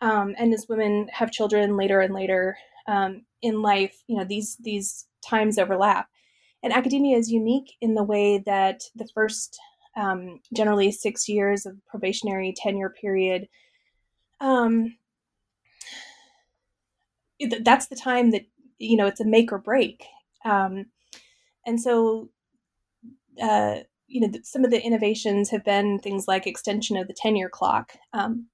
Um, 0.00 0.34
and 0.38 0.54
as 0.54 0.66
women 0.68 1.08
have 1.12 1.32
children 1.32 1.76
later 1.76 2.00
and 2.00 2.14
later 2.14 2.56
um, 2.86 3.22
in 3.42 3.60
life 3.60 4.04
you 4.06 4.16
know 4.16 4.24
these 4.24 4.56
these 4.60 5.06
times 5.20 5.58
overlap. 5.58 6.08
And 6.62 6.72
academia 6.72 7.18
is 7.18 7.32
unique 7.32 7.72
in 7.80 7.94
the 7.94 8.04
way 8.04 8.38
that 8.46 8.84
the 8.94 9.08
first 9.12 9.58
um, 9.96 10.40
generally 10.54 10.92
six 10.92 11.28
years 11.28 11.66
of 11.66 11.74
probationary 11.86 12.54
tenure 12.56 12.90
period 12.90 13.48
um, 14.40 14.96
that's 17.62 17.88
the 17.88 17.96
time 17.96 18.30
that 18.30 18.46
you 18.78 18.96
know 18.96 19.08
it's 19.08 19.20
a 19.20 19.24
make 19.24 19.50
or 19.50 19.58
break. 19.58 20.04
Um, 20.44 20.86
and 21.66 21.80
so 21.80 22.30
uh, 23.42 23.80
you 24.06 24.20
know, 24.20 24.28
some 24.42 24.64
of 24.64 24.70
the 24.70 24.82
innovations 24.82 25.50
have 25.50 25.64
been 25.64 25.98
things 25.98 26.28
like 26.28 26.46
extension 26.46 26.96
of 26.96 27.08
the 27.08 27.14
tenure 27.14 27.48
clock. 27.48 27.92
Um, 28.12 28.48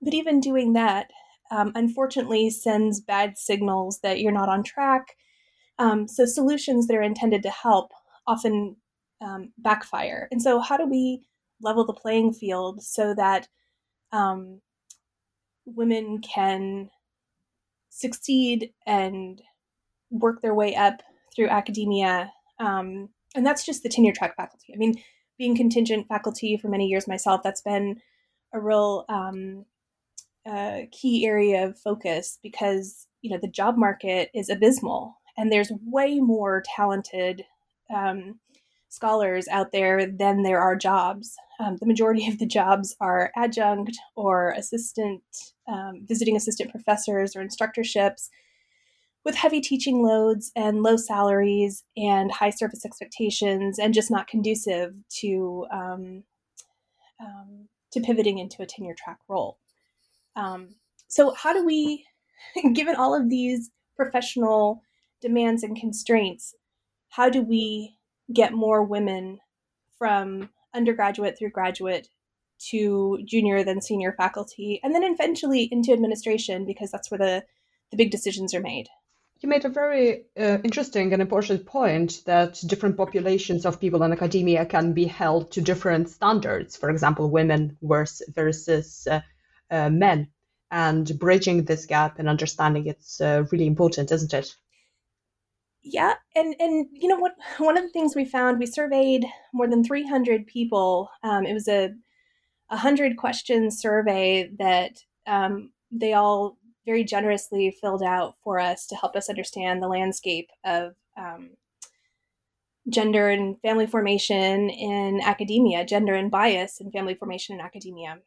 but 0.00 0.14
even 0.14 0.40
doing 0.40 0.72
that, 0.72 1.10
um, 1.50 1.72
unfortunately, 1.74 2.50
sends 2.50 3.00
bad 3.00 3.38
signals 3.38 4.00
that 4.02 4.20
you're 4.20 4.32
not 4.32 4.48
on 4.48 4.62
track. 4.62 5.16
Um, 5.78 6.08
so 6.08 6.24
solutions 6.24 6.86
that 6.86 6.96
are 6.96 7.02
intended 7.02 7.42
to 7.44 7.50
help 7.50 7.92
often 8.26 8.76
um, 9.20 9.52
backfire. 9.58 10.28
And 10.30 10.42
so, 10.42 10.60
how 10.60 10.76
do 10.76 10.86
we 10.86 11.22
level 11.60 11.86
the 11.86 11.92
playing 11.92 12.32
field 12.32 12.82
so 12.82 13.14
that 13.14 13.48
um, 14.12 14.60
women 15.64 16.20
can 16.20 16.90
succeed 17.90 18.72
and 18.86 19.40
work 20.10 20.40
their 20.40 20.54
way 20.54 20.74
up 20.74 21.02
through 21.34 21.48
academia 21.48 22.32
um, 22.58 23.08
and 23.34 23.46
that's 23.46 23.64
just 23.64 23.82
the 23.82 23.88
tenure 23.88 24.12
track 24.12 24.36
faculty. 24.36 24.72
I 24.74 24.76
mean, 24.76 24.94
being 25.38 25.56
contingent 25.56 26.08
faculty 26.08 26.56
for 26.56 26.68
many 26.68 26.86
years 26.86 27.08
myself, 27.08 27.42
that's 27.42 27.62
been 27.62 28.00
a 28.52 28.60
real 28.60 29.04
um, 29.08 29.64
uh, 30.46 30.80
key 30.90 31.26
area 31.26 31.66
of 31.66 31.78
focus 31.78 32.38
because 32.42 33.06
you 33.22 33.30
know 33.30 33.38
the 33.40 33.48
job 33.48 33.76
market 33.76 34.30
is 34.34 34.50
abysmal, 34.50 35.16
and 35.36 35.50
there's 35.50 35.72
way 35.86 36.18
more 36.18 36.62
talented 36.76 37.44
um, 37.94 38.38
scholars 38.88 39.48
out 39.48 39.72
there 39.72 40.06
than 40.06 40.42
there 40.42 40.60
are 40.60 40.76
jobs. 40.76 41.34
Um, 41.58 41.76
the 41.80 41.86
majority 41.86 42.26
of 42.28 42.38
the 42.38 42.46
jobs 42.46 42.94
are 43.00 43.32
adjunct 43.36 43.96
or 44.16 44.50
assistant, 44.50 45.22
um, 45.66 46.04
visiting 46.06 46.36
assistant 46.36 46.70
professors 46.70 47.34
or 47.34 47.44
instructorships 47.44 48.28
with 49.24 49.34
heavy 49.36 49.60
teaching 49.60 50.02
loads 50.02 50.50
and 50.56 50.82
low 50.82 50.96
salaries 50.96 51.84
and 51.96 52.32
high 52.32 52.50
service 52.50 52.84
expectations 52.84 53.78
and 53.78 53.94
just 53.94 54.10
not 54.10 54.26
conducive 54.26 54.94
to 55.20 55.66
um, 55.72 56.24
um, 57.20 57.68
to 57.92 58.00
pivoting 58.00 58.38
into 58.38 58.62
a 58.62 58.66
tenure 58.66 58.94
track 58.96 59.18
role. 59.28 59.58
Um, 60.34 60.74
so 61.08 61.34
how 61.34 61.52
do 61.52 61.64
we, 61.64 62.04
given 62.72 62.96
all 62.96 63.14
of 63.14 63.28
these 63.28 63.70
professional 63.96 64.82
demands 65.20 65.62
and 65.62 65.76
constraints, 65.76 66.54
how 67.10 67.28
do 67.28 67.42
we 67.42 67.96
get 68.32 68.52
more 68.52 68.82
women 68.82 69.38
from 69.98 70.48
undergraduate 70.74 71.38
through 71.38 71.50
graduate 71.50 72.08
to 72.70 73.18
junior 73.24 73.64
then 73.64 73.80
senior 73.80 74.12
faculty 74.12 74.80
and 74.82 74.94
then 74.94 75.02
eventually 75.02 75.68
into 75.72 75.92
administration 75.92 76.64
because 76.64 76.90
that's 76.90 77.10
where 77.10 77.18
the 77.18 77.44
the 77.90 77.96
big 77.96 78.10
decisions 78.10 78.54
are 78.54 78.60
made 78.60 78.88
you 79.42 79.48
made 79.48 79.64
a 79.64 79.68
very 79.68 80.24
uh, 80.38 80.58
interesting 80.62 81.12
and 81.12 81.20
important 81.20 81.66
point 81.66 82.22
that 82.26 82.60
different 82.66 82.96
populations 82.96 83.66
of 83.66 83.80
people 83.80 84.02
in 84.02 84.12
academia 84.12 84.64
can 84.64 84.92
be 84.92 85.04
held 85.04 85.50
to 85.52 85.60
different 85.60 86.08
standards. 86.08 86.76
For 86.76 86.90
example, 86.90 87.30
women 87.30 87.76
versus, 87.82 89.06
uh, 89.10 89.20
uh, 89.70 89.90
men. 89.90 90.28
And 90.70 91.18
bridging 91.18 91.64
this 91.64 91.84
gap 91.84 92.18
and 92.18 92.28
understanding 92.28 92.86
it's 92.86 93.20
uh, 93.20 93.44
really 93.52 93.66
important, 93.66 94.10
isn't 94.10 94.32
it? 94.32 94.54
Yeah, 95.82 96.14
and 96.34 96.54
and 96.58 96.86
you 96.92 97.08
know 97.08 97.18
what? 97.18 97.34
One 97.58 97.76
of 97.76 97.82
the 97.82 97.90
things 97.90 98.14
we 98.14 98.24
found, 98.24 98.58
we 98.58 98.66
surveyed 98.66 99.26
more 99.52 99.68
than 99.68 99.84
300 99.84 100.46
people. 100.46 101.10
Um, 101.22 101.44
it 101.44 101.52
was 101.52 101.68
a, 101.68 101.90
a 102.70 102.76
hundred 102.78 103.18
question 103.18 103.70
survey 103.70 104.48
that 104.58 104.92
um, 105.26 105.72
they 105.90 106.14
all 106.14 106.56
very 106.84 107.04
generously 107.04 107.70
filled 107.80 108.02
out 108.02 108.36
for 108.42 108.58
us 108.58 108.86
to 108.86 108.96
help 108.96 109.16
us 109.16 109.28
understand 109.28 109.82
the 109.82 109.88
landscape 109.88 110.50
of 110.64 110.94
um, 111.16 111.50
gender 112.88 113.28
and 113.28 113.60
family 113.60 113.86
formation 113.86 114.68
in 114.70 115.20
academia, 115.20 115.84
gender 115.84 116.14
and 116.14 116.30
bias 116.30 116.80
in 116.80 116.90
family 116.90 117.14
formation 117.14 117.54
in 117.54 117.60
academia. 117.60 118.18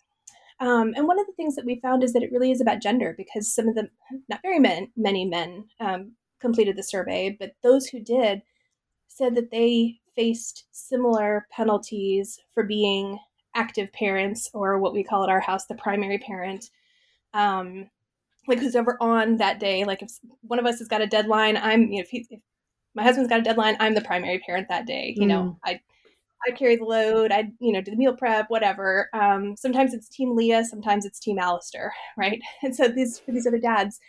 Um, 0.59 0.93
and 0.95 1.07
one 1.07 1.19
of 1.19 1.27
the 1.27 1.33
things 1.33 1.55
that 1.55 1.65
we 1.65 1.81
found 1.81 2.03
is 2.03 2.13
that 2.13 2.23
it 2.23 2.31
really 2.31 2.51
is 2.51 2.61
about 2.61 2.81
gender 2.81 3.13
because 3.17 3.53
some 3.53 3.67
of 3.67 3.75
the, 3.75 3.89
not 4.29 4.41
very 4.41 4.59
men, 4.59 4.89
many 4.95 5.25
men 5.25 5.65
um, 5.81 6.13
completed 6.39 6.77
the 6.77 6.83
survey, 6.83 7.35
but 7.37 7.55
those 7.61 7.87
who 7.87 7.99
did 7.99 8.41
said 9.09 9.35
that 9.35 9.51
they 9.51 9.99
faced 10.15 10.65
similar 10.71 11.45
penalties 11.51 12.39
for 12.53 12.63
being 12.63 13.19
active 13.53 13.91
parents 13.91 14.49
or 14.53 14.79
what 14.79 14.93
we 14.93 15.03
call 15.03 15.23
at 15.23 15.29
our 15.29 15.39
house 15.39 15.65
the 15.65 15.75
primary 15.75 16.17
parent 16.17 16.69
um, 17.33 17.89
like 18.47 18.59
who's 18.59 18.75
ever 18.75 18.97
on 19.01 19.37
that 19.37 19.59
day 19.59 19.83
like 19.85 20.01
if 20.01 20.11
one 20.41 20.59
of 20.59 20.65
us 20.65 20.79
has 20.79 20.87
got 20.87 21.01
a 21.01 21.07
deadline 21.07 21.57
i'm 21.57 21.91
you 21.91 21.97
know 21.97 22.01
if, 22.01 22.09
he, 22.09 22.25
if 22.29 22.39
my 22.93 23.03
husband's 23.03 23.29
got 23.29 23.39
a 23.39 23.43
deadline 23.43 23.75
i'm 23.79 23.93
the 23.93 24.01
primary 24.01 24.39
parent 24.39 24.67
that 24.69 24.85
day 24.85 25.13
you 25.17 25.23
mm. 25.23 25.29
know 25.29 25.59
i 25.63 25.79
i 26.47 26.51
carry 26.51 26.75
the 26.75 26.83
load 26.83 27.31
i 27.31 27.49
you 27.59 27.71
know 27.71 27.81
do 27.81 27.91
the 27.91 27.97
meal 27.97 28.15
prep 28.15 28.49
whatever. 28.49 29.09
Um, 29.13 29.55
sometimes 29.57 29.93
it's 29.93 30.09
team 30.09 30.35
leah 30.35 30.63
sometimes 30.63 31.05
it's 31.05 31.19
team 31.19 31.39
Alistair, 31.39 31.93
right? 32.17 32.41
And 32.63 32.75
so 32.75 32.87
these 32.87 33.19
for 33.19 33.31
these 33.31 33.47
other 33.47 33.59
dads 33.59 33.99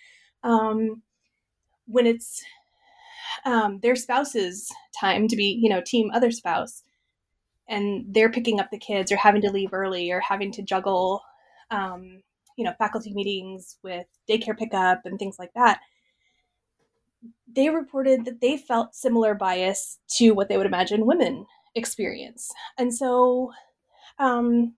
um, 0.42 1.02
when 1.86 2.06
it's 2.06 2.42
um, 3.44 3.80
their 3.80 3.96
spouse's 3.96 4.70
time 4.98 5.28
to 5.28 5.36
be 5.36 5.58
you 5.60 5.68
know 5.68 5.80
team 5.84 6.10
other 6.12 6.30
spouse 6.30 6.82
and 7.68 8.04
they're 8.08 8.30
picking 8.30 8.60
up 8.60 8.70
the 8.70 8.78
kids 8.78 9.10
or 9.10 9.16
having 9.16 9.42
to 9.42 9.50
leave 9.50 9.72
early 9.72 10.10
or 10.12 10.20
having 10.20 10.52
to 10.52 10.62
juggle 10.62 11.22
um, 11.70 12.22
you 12.56 12.64
know 12.64 12.72
faculty 12.78 13.12
meetings 13.12 13.78
with 13.82 14.06
daycare 14.28 14.58
pickup 14.58 15.02
and 15.04 15.18
things 15.18 15.38
like 15.38 15.52
that 15.54 15.80
they 17.54 17.70
reported 17.70 18.24
that 18.24 18.40
they 18.40 18.56
felt 18.56 18.94
similar 18.94 19.34
bias 19.34 19.98
to 20.08 20.32
what 20.32 20.48
they 20.48 20.56
would 20.56 20.66
imagine 20.66 21.06
women 21.06 21.46
experience. 21.74 22.50
And 22.76 22.92
so, 22.92 23.52
um, 24.18 24.74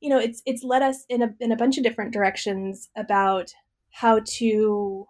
you 0.00 0.10
know, 0.10 0.18
it's 0.18 0.42
it's 0.46 0.64
led 0.64 0.82
us 0.82 1.04
in 1.08 1.22
a 1.22 1.34
in 1.40 1.52
a 1.52 1.56
bunch 1.56 1.78
of 1.78 1.84
different 1.84 2.12
directions 2.12 2.88
about 2.96 3.52
how 3.90 4.20
to 4.24 5.06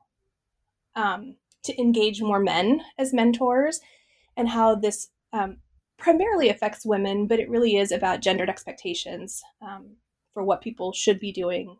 um, 0.96 1.36
to 1.64 1.78
engage 1.80 2.22
more 2.22 2.40
men 2.40 2.82
as 2.98 3.12
mentors, 3.12 3.80
and 4.36 4.48
how 4.48 4.74
this 4.74 5.08
um, 5.32 5.58
primarily 5.98 6.48
affects 6.48 6.86
women, 6.86 7.26
but 7.26 7.38
it 7.38 7.50
really 7.50 7.76
is 7.76 7.92
about 7.92 8.22
gendered 8.22 8.48
expectations 8.48 9.42
um, 9.62 9.96
for 10.34 10.42
what 10.42 10.60
people 10.60 10.92
should 10.92 11.20
be 11.20 11.32
doing. 11.32 11.76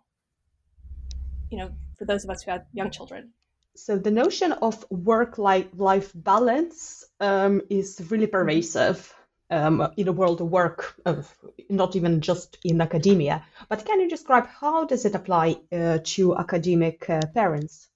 You 1.50 1.58
know, 1.58 1.70
for 1.98 2.04
those 2.04 2.24
of 2.24 2.30
us 2.30 2.42
who 2.42 2.50
have 2.50 2.64
young 2.72 2.90
children. 2.90 3.32
So 3.76 3.98
the 3.98 4.10
notion 4.10 4.52
of 4.52 4.84
work-life 4.90 6.10
balance 6.14 7.04
um, 7.20 7.62
is 7.70 8.00
really 8.10 8.26
mm-hmm. 8.26 8.32
pervasive 8.32 9.14
um, 9.50 9.92
in 9.96 10.06
the 10.06 10.12
world 10.12 10.40
of 10.40 10.48
work, 10.48 10.94
uh, 11.04 11.22
not 11.68 11.96
even 11.96 12.20
just 12.20 12.58
in 12.64 12.80
academia. 12.80 13.44
But 13.68 13.84
can 13.84 14.00
you 14.00 14.08
describe 14.08 14.46
how 14.46 14.84
does 14.84 15.04
it 15.04 15.14
apply 15.14 15.56
uh, 15.72 15.98
to 16.04 16.36
academic 16.36 17.08
uh, 17.10 17.20
parents? 17.34 17.88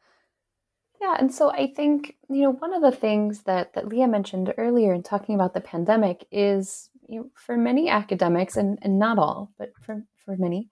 Yeah, 1.00 1.16
and 1.18 1.32
so 1.32 1.50
I 1.50 1.66
think 1.66 2.16
you 2.28 2.42
know 2.42 2.52
one 2.52 2.72
of 2.72 2.82
the 2.82 2.90
things 2.90 3.42
that 3.42 3.74
that 3.74 3.88
Leah 3.88 4.08
mentioned 4.08 4.54
earlier 4.56 4.94
in 4.94 5.02
talking 5.02 5.34
about 5.34 5.54
the 5.54 5.60
pandemic 5.60 6.26
is 6.32 6.88
you 7.08 7.20
know, 7.20 7.30
for 7.34 7.56
many 7.56 7.88
academics 7.88 8.56
and, 8.56 8.78
and 8.82 8.98
not 8.98 9.18
all, 9.18 9.52
but 9.58 9.72
for 9.80 10.04
for 10.16 10.36
many, 10.36 10.68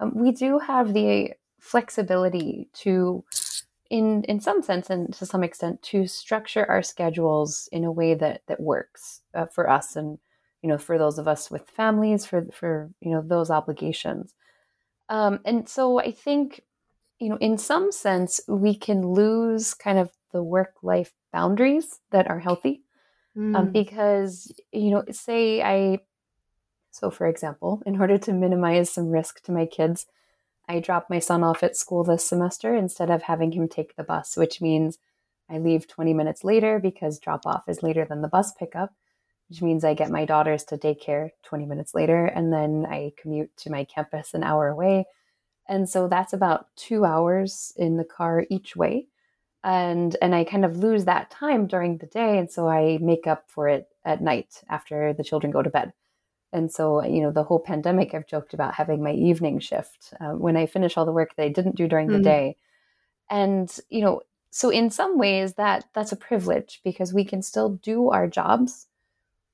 um, 0.00 0.12
we 0.14 0.32
do 0.32 0.58
have 0.58 0.92
the 0.92 1.32
flexibility 1.60 2.68
to 2.72 3.24
in 3.90 4.22
in 4.24 4.40
some 4.40 4.62
sense 4.62 4.90
and 4.90 5.12
to 5.14 5.26
some 5.26 5.42
extent 5.42 5.82
to 5.82 6.06
structure 6.06 6.66
our 6.66 6.82
schedules 6.82 7.68
in 7.72 7.84
a 7.84 7.92
way 7.92 8.14
that 8.14 8.42
that 8.46 8.60
works 8.60 9.22
uh, 9.34 9.46
for 9.46 9.68
us 9.68 9.96
and 9.96 10.18
you 10.62 10.68
know 10.68 10.78
for 10.78 10.98
those 10.98 11.18
of 11.18 11.26
us 11.26 11.50
with 11.50 11.68
families 11.70 12.26
for 12.26 12.46
for 12.52 12.90
you 13.00 13.10
know 13.10 13.22
those 13.22 13.50
obligations. 13.50 14.34
Um, 15.08 15.40
and 15.46 15.66
so 15.68 15.98
i 15.98 16.10
think 16.10 16.60
you 17.18 17.30
know 17.30 17.38
in 17.40 17.56
some 17.56 17.90
sense 17.92 18.40
we 18.46 18.74
can 18.74 19.02
lose 19.06 19.74
kind 19.74 19.98
of 19.98 20.10
the 20.32 20.42
work 20.42 20.74
life 20.82 21.12
boundaries 21.32 22.00
that 22.10 22.28
are 22.28 22.38
healthy 22.38 22.82
mm. 23.38 23.56
um, 23.56 23.70
because 23.70 24.52
you 24.72 24.90
know 24.90 25.04
say 25.10 25.62
i 25.62 25.98
so 26.90 27.10
for 27.10 27.26
example 27.26 27.82
in 27.86 28.00
order 28.00 28.18
to 28.18 28.32
minimize 28.32 28.90
some 28.90 29.10
risk 29.10 29.42
to 29.42 29.52
my 29.52 29.64
kids 29.64 30.06
I 30.68 30.80
drop 30.80 31.08
my 31.08 31.18
son 31.18 31.42
off 31.42 31.62
at 31.62 31.76
school 31.76 32.04
this 32.04 32.24
semester 32.24 32.74
instead 32.74 33.10
of 33.10 33.22
having 33.22 33.52
him 33.52 33.68
take 33.68 33.96
the 33.96 34.04
bus, 34.04 34.36
which 34.36 34.60
means 34.60 34.98
I 35.48 35.58
leave 35.58 35.88
20 35.88 36.12
minutes 36.12 36.44
later 36.44 36.78
because 36.78 37.18
drop 37.18 37.46
off 37.46 37.68
is 37.68 37.82
later 37.82 38.04
than 38.04 38.20
the 38.20 38.28
bus 38.28 38.52
pickup, 38.52 38.92
which 39.48 39.62
means 39.62 39.82
I 39.82 39.94
get 39.94 40.10
my 40.10 40.26
daughters 40.26 40.64
to 40.64 40.76
daycare 40.76 41.30
20 41.44 41.64
minutes 41.64 41.94
later 41.94 42.26
and 42.26 42.52
then 42.52 42.86
I 42.88 43.12
commute 43.16 43.56
to 43.58 43.70
my 43.70 43.84
campus 43.84 44.34
an 44.34 44.42
hour 44.42 44.68
away. 44.68 45.06
And 45.66 45.88
so 45.88 46.06
that's 46.06 46.34
about 46.34 46.66
two 46.76 47.06
hours 47.06 47.72
in 47.76 47.96
the 47.96 48.04
car 48.04 48.44
each 48.50 48.76
way. 48.76 49.06
And 49.64 50.16
and 50.22 50.34
I 50.34 50.44
kind 50.44 50.64
of 50.64 50.76
lose 50.76 51.04
that 51.04 51.30
time 51.30 51.66
during 51.66 51.98
the 51.98 52.06
day. 52.06 52.38
And 52.38 52.50
so 52.50 52.68
I 52.68 52.98
make 53.00 53.26
up 53.26 53.44
for 53.48 53.68
it 53.68 53.88
at 54.04 54.22
night 54.22 54.62
after 54.68 55.12
the 55.12 55.24
children 55.24 55.52
go 55.52 55.62
to 55.62 55.70
bed. 55.70 55.92
And 56.52 56.72
so, 56.72 57.04
you 57.04 57.20
know, 57.20 57.30
the 57.30 57.44
whole 57.44 57.58
pandemic, 57.58 58.14
I've 58.14 58.26
joked 58.26 58.54
about 58.54 58.74
having 58.74 59.02
my 59.02 59.12
evening 59.12 59.58
shift 59.58 60.14
uh, 60.20 60.30
when 60.30 60.56
I 60.56 60.66
finish 60.66 60.96
all 60.96 61.04
the 61.04 61.12
work 61.12 61.36
that 61.36 61.42
I 61.42 61.48
didn't 61.48 61.76
do 61.76 61.86
during 61.86 62.08
mm-hmm. 62.08 62.18
the 62.18 62.22
day. 62.22 62.56
And, 63.30 63.76
you 63.90 64.00
know, 64.00 64.22
so 64.50 64.70
in 64.70 64.88
some 64.90 65.18
ways 65.18 65.54
that 65.54 65.84
that's 65.92 66.12
a 66.12 66.16
privilege 66.16 66.80
because 66.84 67.12
we 67.12 67.24
can 67.24 67.42
still 67.42 67.70
do 67.70 68.08
our 68.08 68.26
jobs 68.26 68.86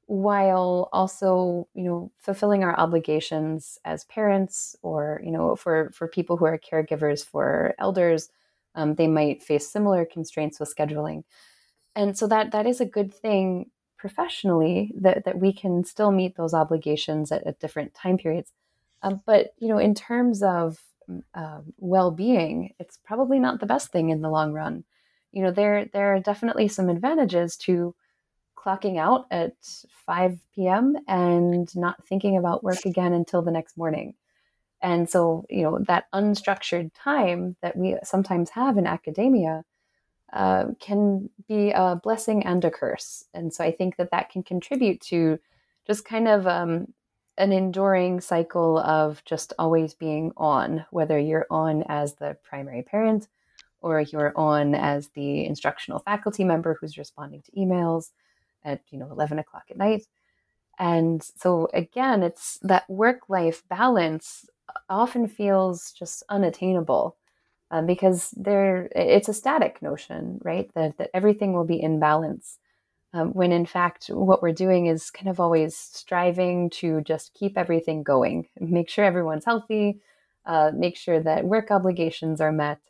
while 0.06 0.88
also, 0.92 1.66
you 1.74 1.84
know, 1.84 2.12
fulfilling 2.18 2.62
our 2.62 2.78
obligations 2.78 3.78
as 3.84 4.04
parents 4.04 4.76
or, 4.82 5.20
you 5.24 5.32
know, 5.32 5.56
for, 5.56 5.90
for 5.94 6.06
people 6.06 6.36
who 6.36 6.44
are 6.44 6.58
caregivers 6.58 7.24
for 7.24 7.74
elders, 7.78 8.28
um, 8.74 8.94
they 8.94 9.06
might 9.06 9.42
face 9.42 9.70
similar 9.70 10.04
constraints 10.04 10.60
with 10.60 10.74
scheduling. 10.74 11.24
And 11.96 12.16
so 12.18 12.26
that 12.28 12.52
that 12.52 12.66
is 12.66 12.80
a 12.80 12.86
good 12.86 13.14
thing 13.14 13.70
professionally 13.96 14.92
that, 15.00 15.24
that 15.24 15.38
we 15.38 15.52
can 15.52 15.84
still 15.84 16.10
meet 16.10 16.36
those 16.36 16.52
obligations 16.52 17.32
at, 17.32 17.46
at 17.46 17.60
different 17.60 17.94
time 17.94 18.18
periods. 18.18 18.52
Um, 19.02 19.22
but 19.26 19.54
you 19.58 19.68
know, 19.68 19.78
in 19.78 19.94
terms 19.94 20.42
of 20.42 20.78
um, 21.34 21.72
well-being, 21.78 22.74
it's 22.78 22.98
probably 23.04 23.38
not 23.38 23.60
the 23.60 23.66
best 23.66 23.92
thing 23.92 24.10
in 24.10 24.22
the 24.22 24.30
long 24.30 24.52
run. 24.52 24.84
You 25.32 25.42
know, 25.42 25.50
there 25.50 25.86
there 25.92 26.14
are 26.14 26.20
definitely 26.20 26.68
some 26.68 26.88
advantages 26.88 27.56
to 27.58 27.94
clocking 28.56 28.98
out 28.98 29.26
at 29.30 29.52
5 30.06 30.38
p.m. 30.54 30.96
and 31.06 31.74
not 31.76 32.06
thinking 32.06 32.36
about 32.36 32.64
work 32.64 32.82
again 32.86 33.12
until 33.12 33.42
the 33.42 33.50
next 33.50 33.76
morning. 33.76 34.14
And 34.84 35.08
so, 35.08 35.46
you 35.48 35.62
know, 35.62 35.78
that 35.88 36.12
unstructured 36.12 36.90
time 36.94 37.56
that 37.62 37.74
we 37.74 37.96
sometimes 38.04 38.50
have 38.50 38.76
in 38.76 38.86
academia 38.86 39.64
uh, 40.30 40.66
can 40.78 41.30
be 41.48 41.70
a 41.70 41.96
blessing 41.96 42.44
and 42.44 42.62
a 42.66 42.70
curse. 42.70 43.24
And 43.32 43.50
so 43.50 43.64
I 43.64 43.72
think 43.72 43.96
that 43.96 44.10
that 44.10 44.28
can 44.28 44.42
contribute 44.42 45.00
to 45.02 45.38
just 45.86 46.04
kind 46.04 46.28
of 46.28 46.46
um, 46.46 46.92
an 47.38 47.50
enduring 47.50 48.20
cycle 48.20 48.78
of 48.78 49.24
just 49.24 49.54
always 49.58 49.94
being 49.94 50.32
on, 50.36 50.84
whether 50.90 51.18
you're 51.18 51.46
on 51.48 51.82
as 51.88 52.16
the 52.16 52.36
primary 52.42 52.82
parent 52.82 53.26
or 53.80 54.02
you're 54.02 54.34
on 54.36 54.74
as 54.74 55.08
the 55.14 55.46
instructional 55.46 56.00
faculty 56.00 56.44
member 56.44 56.76
who's 56.78 56.98
responding 56.98 57.40
to 57.40 57.52
emails 57.52 58.10
at 58.64 58.82
you 58.90 58.98
know 58.98 59.10
11 59.10 59.38
o'clock 59.38 59.64
at 59.70 59.76
night 59.76 60.06
and 60.78 61.22
so 61.22 61.68
again 61.74 62.22
it's 62.22 62.58
that 62.62 62.88
work 62.88 63.28
life 63.28 63.62
balance 63.68 64.46
often 64.88 65.26
feels 65.26 65.92
just 65.92 66.22
unattainable 66.28 67.16
um, 67.70 67.86
because 67.86 68.30
there 68.36 68.88
it's 68.94 69.28
a 69.28 69.34
static 69.34 69.82
notion, 69.82 70.40
right? 70.42 70.70
That 70.74 70.98
that 70.98 71.10
everything 71.14 71.52
will 71.52 71.64
be 71.64 71.80
in 71.80 71.98
balance. 71.98 72.58
Um, 73.12 73.32
when 73.32 73.52
in 73.52 73.66
fact, 73.66 74.06
what 74.08 74.42
we're 74.42 74.52
doing 74.52 74.86
is 74.86 75.10
kind 75.10 75.28
of 75.28 75.38
always 75.38 75.76
striving 75.76 76.70
to 76.70 77.00
just 77.02 77.34
keep 77.34 77.56
everything 77.56 78.02
going, 78.02 78.48
make 78.58 78.88
sure 78.88 79.04
everyone's 79.04 79.44
healthy, 79.44 80.00
uh, 80.46 80.72
make 80.74 80.96
sure 80.96 81.20
that 81.20 81.44
work 81.44 81.70
obligations 81.70 82.40
are 82.40 82.52
met, 82.52 82.80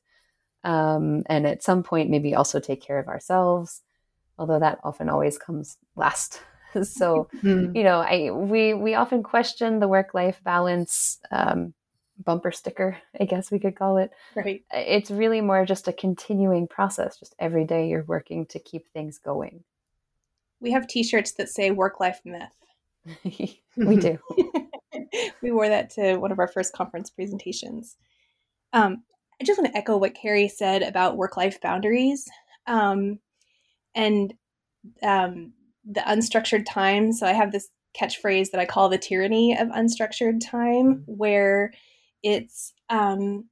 um, 0.64 1.24
and 1.26 1.46
at 1.46 1.62
some 1.62 1.82
point 1.82 2.10
maybe 2.10 2.34
also 2.34 2.58
take 2.58 2.82
care 2.82 2.98
of 2.98 3.08
ourselves. 3.08 3.82
Although 4.38 4.60
that 4.60 4.80
often 4.82 5.08
always 5.08 5.38
comes 5.38 5.76
last. 5.94 6.40
so, 6.82 7.28
mm-hmm. 7.42 7.76
you 7.76 7.82
know, 7.82 8.00
I 8.00 8.30
we 8.30 8.74
we 8.74 8.94
often 8.94 9.22
question 9.22 9.80
the 9.80 9.88
work 9.88 10.14
life 10.14 10.40
balance. 10.44 11.18
Um, 11.30 11.74
bumper 12.16 12.52
sticker, 12.52 12.96
I 13.20 13.24
guess 13.24 13.50
we 13.50 13.58
could 13.58 13.76
call 13.76 13.98
it. 13.98 14.12
Right. 14.36 14.62
It's 14.72 15.10
really 15.10 15.40
more 15.40 15.64
just 15.64 15.88
a 15.88 15.92
continuing 15.92 16.68
process. 16.68 17.18
Just 17.18 17.34
every 17.40 17.64
day 17.64 17.88
you're 17.88 18.04
working 18.04 18.46
to 18.46 18.60
keep 18.60 18.86
things 18.92 19.18
going. 19.18 19.64
We 20.60 20.70
have 20.70 20.86
t-shirts 20.86 21.32
that 21.32 21.48
say 21.48 21.72
work 21.72 21.98
life 21.98 22.20
myth. 22.24 22.54
we 23.76 23.96
do. 23.96 24.18
we 25.42 25.50
wore 25.50 25.68
that 25.68 25.90
to 25.90 26.16
one 26.16 26.32
of 26.32 26.38
our 26.38 26.48
first 26.48 26.72
conference 26.72 27.10
presentations. 27.10 27.96
Um, 28.72 29.02
I 29.40 29.44
just 29.44 29.58
want 29.58 29.72
to 29.72 29.78
echo 29.78 29.96
what 29.96 30.14
Kerry 30.14 30.48
said 30.48 30.82
about 30.82 31.16
work 31.16 31.36
life 31.36 31.60
boundaries 31.60 32.28
um, 32.66 33.18
and 33.94 34.32
um, 35.02 35.52
the 35.84 36.00
unstructured 36.00 36.64
time. 36.66 37.12
So 37.12 37.26
I 37.26 37.32
have 37.32 37.52
this 37.52 37.68
catchphrase 37.98 38.50
that 38.50 38.60
I 38.60 38.66
call 38.66 38.88
the 38.88 38.98
tyranny 38.98 39.56
of 39.56 39.68
unstructured 39.68 40.40
time, 40.44 41.04
where 41.06 41.72
it's 42.22 42.72
um, 42.90 43.44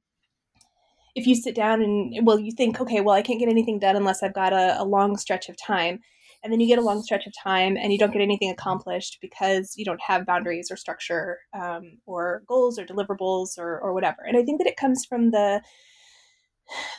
if 1.15 1.27
you 1.27 1.35
sit 1.35 1.55
down 1.55 1.81
and 1.81 2.25
well 2.25 2.39
you 2.39 2.51
think 2.51 2.81
okay 2.81 2.99
well 2.99 3.15
i 3.15 3.21
can't 3.21 3.39
get 3.39 3.49
anything 3.49 3.79
done 3.79 3.95
unless 3.95 4.23
i've 4.23 4.33
got 4.33 4.51
a, 4.51 4.81
a, 4.81 4.83
long 4.83 5.17
stretch 5.17 5.49
of 5.49 5.57
time. 5.57 5.99
And 6.43 6.51
then 6.51 6.59
you 6.59 6.67
get 6.67 6.79
a 6.79 6.81
long 6.81 7.01
stretch 7.01 7.25
of 7.25 7.31
time 7.41 7.77
and 7.77 7.93
you 7.93 7.97
don't 7.97 8.11
get 8.11 8.21
anything 8.21 8.49
accomplished 8.49 9.19
because 9.21 9.75
you 9.77 9.85
don't 9.85 10.01
have 10.01 10.25
boundaries 10.25 10.69
or 10.69 10.75
structure 10.75 11.37
um, 11.53 11.99
or 12.05 12.43
goals 12.49 12.77
or 12.77 12.85
deliverables 12.85 13.57
or, 13.57 13.79
or 13.79 13.93
whatever. 13.93 14.23
And 14.27 14.35
i 14.35 14.43
think 14.43 14.59
that 14.59 14.67
it 14.67 14.75
comes 14.75 15.05
from 15.05 15.31
the 15.31 15.61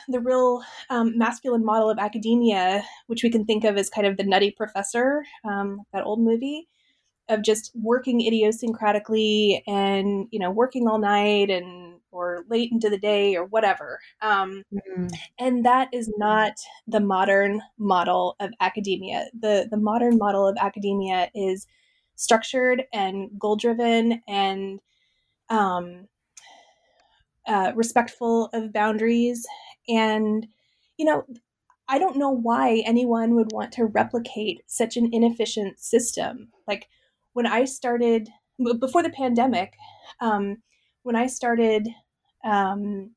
the 0.07 0.19
real 0.19 0.61
um, 0.89 1.17
masculine 1.17 1.65
model 1.65 1.89
of 1.89 1.99
academia 1.99 2.83
which 3.07 3.23
we 3.23 3.29
can 3.29 3.45
think 3.45 3.63
of 3.63 3.77
as 3.77 3.89
kind 3.89 4.07
of 4.07 4.17
the 4.17 4.23
nutty 4.23 4.51
professor 4.51 5.23
um, 5.43 5.81
that 5.93 6.03
old 6.03 6.19
movie 6.19 6.67
of 7.29 7.41
just 7.41 7.71
working 7.75 8.21
idiosyncratically 8.21 9.61
and 9.67 10.27
you 10.31 10.39
know 10.39 10.51
working 10.51 10.87
all 10.87 10.99
night 10.99 11.49
and 11.49 11.99
or 12.11 12.45
late 12.49 12.71
into 12.71 12.89
the 12.89 12.97
day 12.97 13.35
or 13.35 13.45
whatever 13.45 13.99
um, 14.21 14.63
mm-hmm. 14.73 15.07
and 15.39 15.65
that 15.65 15.89
is 15.93 16.11
not 16.17 16.53
the 16.87 16.99
modern 16.99 17.61
model 17.77 18.35
of 18.39 18.51
academia 18.59 19.27
the 19.39 19.67
the 19.71 19.77
modern 19.77 20.17
model 20.17 20.47
of 20.47 20.57
academia 20.59 21.29
is 21.33 21.67
structured 22.15 22.83
and 22.93 23.29
goal 23.39 23.55
driven 23.55 24.21
and 24.27 24.79
um, 25.49 26.07
uh, 27.47 27.71
respectful 27.75 28.49
of 28.53 28.73
boundaries 28.73 29.45
and 29.87 30.47
you 30.97 31.05
know 31.05 31.25
I 31.87 31.99
don't 31.99 32.17
know 32.17 32.31
why 32.31 32.81
anyone 32.85 33.35
would 33.35 33.51
want 33.51 33.71
to 33.73 33.85
replicate 33.85 34.63
such 34.65 34.97
an 34.97 35.09
inefficient 35.13 35.79
system. 35.79 36.49
Like 36.67 36.87
when 37.33 37.45
I 37.45 37.65
started 37.65 38.29
before 38.79 39.03
the 39.03 39.09
pandemic, 39.09 39.73
um, 40.19 40.57
when 41.03 41.15
I 41.15 41.27
started 41.27 41.87
um, 42.43 43.11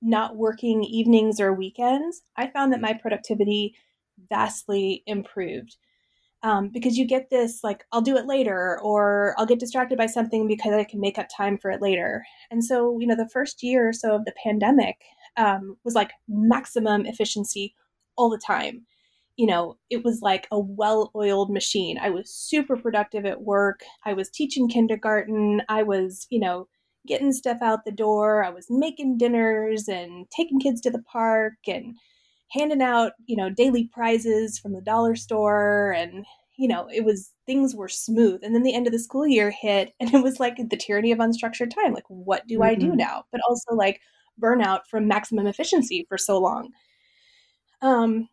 not 0.00 0.36
working 0.36 0.84
evenings 0.84 1.40
or 1.40 1.52
weekends, 1.52 2.22
I 2.36 2.48
found 2.48 2.72
that 2.72 2.80
my 2.80 2.92
productivity 2.92 3.74
vastly 4.28 5.02
improved. 5.06 5.76
Um, 6.44 6.68
because 6.68 6.96
you 6.96 7.04
get 7.04 7.30
this 7.30 7.64
like 7.64 7.84
I'll 7.90 8.00
do 8.00 8.16
it 8.16 8.26
later, 8.26 8.78
or 8.80 9.34
I'll 9.36 9.46
get 9.46 9.58
distracted 9.58 9.98
by 9.98 10.06
something 10.06 10.46
because 10.46 10.72
I 10.72 10.84
can 10.84 11.00
make 11.00 11.18
up 11.18 11.26
time 11.36 11.58
for 11.58 11.68
it 11.72 11.82
later. 11.82 12.24
And 12.48 12.64
so, 12.64 12.96
you 13.00 13.08
know, 13.08 13.16
the 13.16 13.28
first 13.28 13.60
year 13.64 13.88
or 13.88 13.92
so 13.92 14.14
of 14.14 14.24
the 14.24 14.34
pandemic 14.44 14.98
um, 15.36 15.76
was 15.84 15.94
like 15.94 16.12
maximum 16.28 17.06
efficiency 17.06 17.74
all 18.16 18.30
the 18.30 18.38
time. 18.44 18.86
You 19.36 19.46
know, 19.46 19.76
it 19.88 20.04
was 20.04 20.20
like 20.20 20.48
a 20.50 20.58
well 20.58 21.12
oiled 21.14 21.50
machine. 21.50 21.98
I 22.00 22.10
was 22.10 22.32
super 22.32 22.76
productive 22.76 23.24
at 23.24 23.42
work. 23.42 23.80
I 24.04 24.12
was 24.12 24.30
teaching 24.30 24.68
kindergarten. 24.68 25.62
I 25.68 25.84
was, 25.84 26.26
you 26.30 26.40
know, 26.40 26.66
getting 27.06 27.32
stuff 27.32 27.58
out 27.62 27.84
the 27.84 27.92
door. 27.92 28.44
I 28.44 28.50
was 28.50 28.66
making 28.68 29.18
dinners 29.18 29.88
and 29.88 30.26
taking 30.30 30.58
kids 30.58 30.80
to 30.82 30.90
the 30.90 31.02
park 31.02 31.54
and 31.68 31.96
handing 32.50 32.82
out, 32.82 33.12
you 33.26 33.36
know, 33.36 33.50
daily 33.50 33.88
prizes 33.92 34.58
from 34.58 34.72
the 34.72 34.80
dollar 34.82 35.14
store 35.14 35.92
and 35.92 36.24
you 36.58 36.66
know, 36.66 36.88
it 36.92 37.04
was 37.04 37.30
things 37.46 37.76
were 37.76 37.88
smooth. 37.88 38.40
And 38.42 38.52
then 38.52 38.64
the 38.64 38.74
end 38.74 38.88
of 38.88 38.92
the 38.92 38.98
school 38.98 39.26
year 39.26 39.50
hit 39.50 39.94
and 40.00 40.12
it 40.12 40.22
was 40.22 40.40
like 40.40 40.56
the 40.56 40.76
tyranny 40.76 41.12
of 41.12 41.18
unstructured 41.18 41.72
time. 41.72 41.94
Like 41.94 42.08
what 42.08 42.46
do 42.46 42.54
mm-hmm. 42.54 42.64
I 42.64 42.74
do 42.74 42.88
mm-hmm. 42.88 42.96
now? 42.96 43.24
But 43.30 43.40
also 43.48 43.74
like 43.74 44.00
burnout 44.40 44.80
from 44.90 45.08
maximum 45.08 45.46
efficiency 45.46 46.06
for 46.08 46.18
so 46.18 46.38
long. 46.38 46.70
Um 47.82 48.28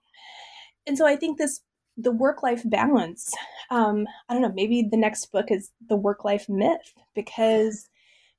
and 0.87 0.97
so 0.97 1.05
I 1.05 1.15
think 1.15 1.37
this 1.37 1.61
the 1.97 2.11
work 2.11 2.43
life 2.43 2.61
balance. 2.65 3.33
Um, 3.71 4.05
I 4.29 4.33
don't 4.33 4.41
know, 4.41 4.51
maybe 4.53 4.83
the 4.83 4.97
next 4.97 5.31
book 5.31 5.49
is 5.49 5.71
the 5.89 5.95
work 5.95 6.25
life 6.25 6.47
myth 6.49 6.93
because 7.15 7.89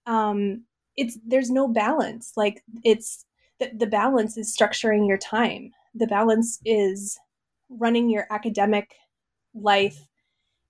um, 0.07 0.65
it's 0.97 1.19
there's 1.27 1.51
no 1.51 1.69
balance. 1.69 2.33
Like 2.37 2.63
it's 2.85 3.25
the, 3.59 3.71
the 3.77 3.87
balance 3.87 4.37
is 4.37 4.55
structuring 4.57 5.09
your 5.09 5.19
time. 5.19 5.73
The 5.95 6.07
balance 6.07 6.61
is 6.65 7.19
running 7.69 8.11
your 8.11 8.27
academic 8.31 8.95
life 9.55 9.99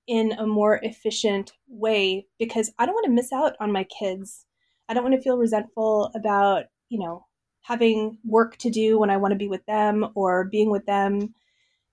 in 0.06 0.32
a 0.38 0.46
more 0.46 0.78
efficient 0.82 1.52
way 1.68 2.26
because 2.38 2.72
I 2.78 2.86
don't 2.86 2.94
want 2.94 3.06
to 3.06 3.12
miss 3.12 3.32
out 3.32 3.56
on 3.58 3.72
my 3.72 3.84
kids. 3.84 4.46
I 4.88 4.94
don't 4.94 5.02
want 5.02 5.16
to 5.16 5.20
feel 5.20 5.36
resentful 5.36 6.12
about, 6.14 6.66
you 6.88 6.98
know, 6.98 7.26
having 7.62 8.18
work 8.24 8.56
to 8.58 8.70
do 8.70 8.98
when 8.98 9.10
I 9.10 9.16
want 9.16 9.32
to 9.32 9.38
be 9.38 9.48
with 9.48 9.64
them 9.66 10.06
or 10.14 10.44
being 10.44 10.70
with 10.70 10.86
them 10.86 11.34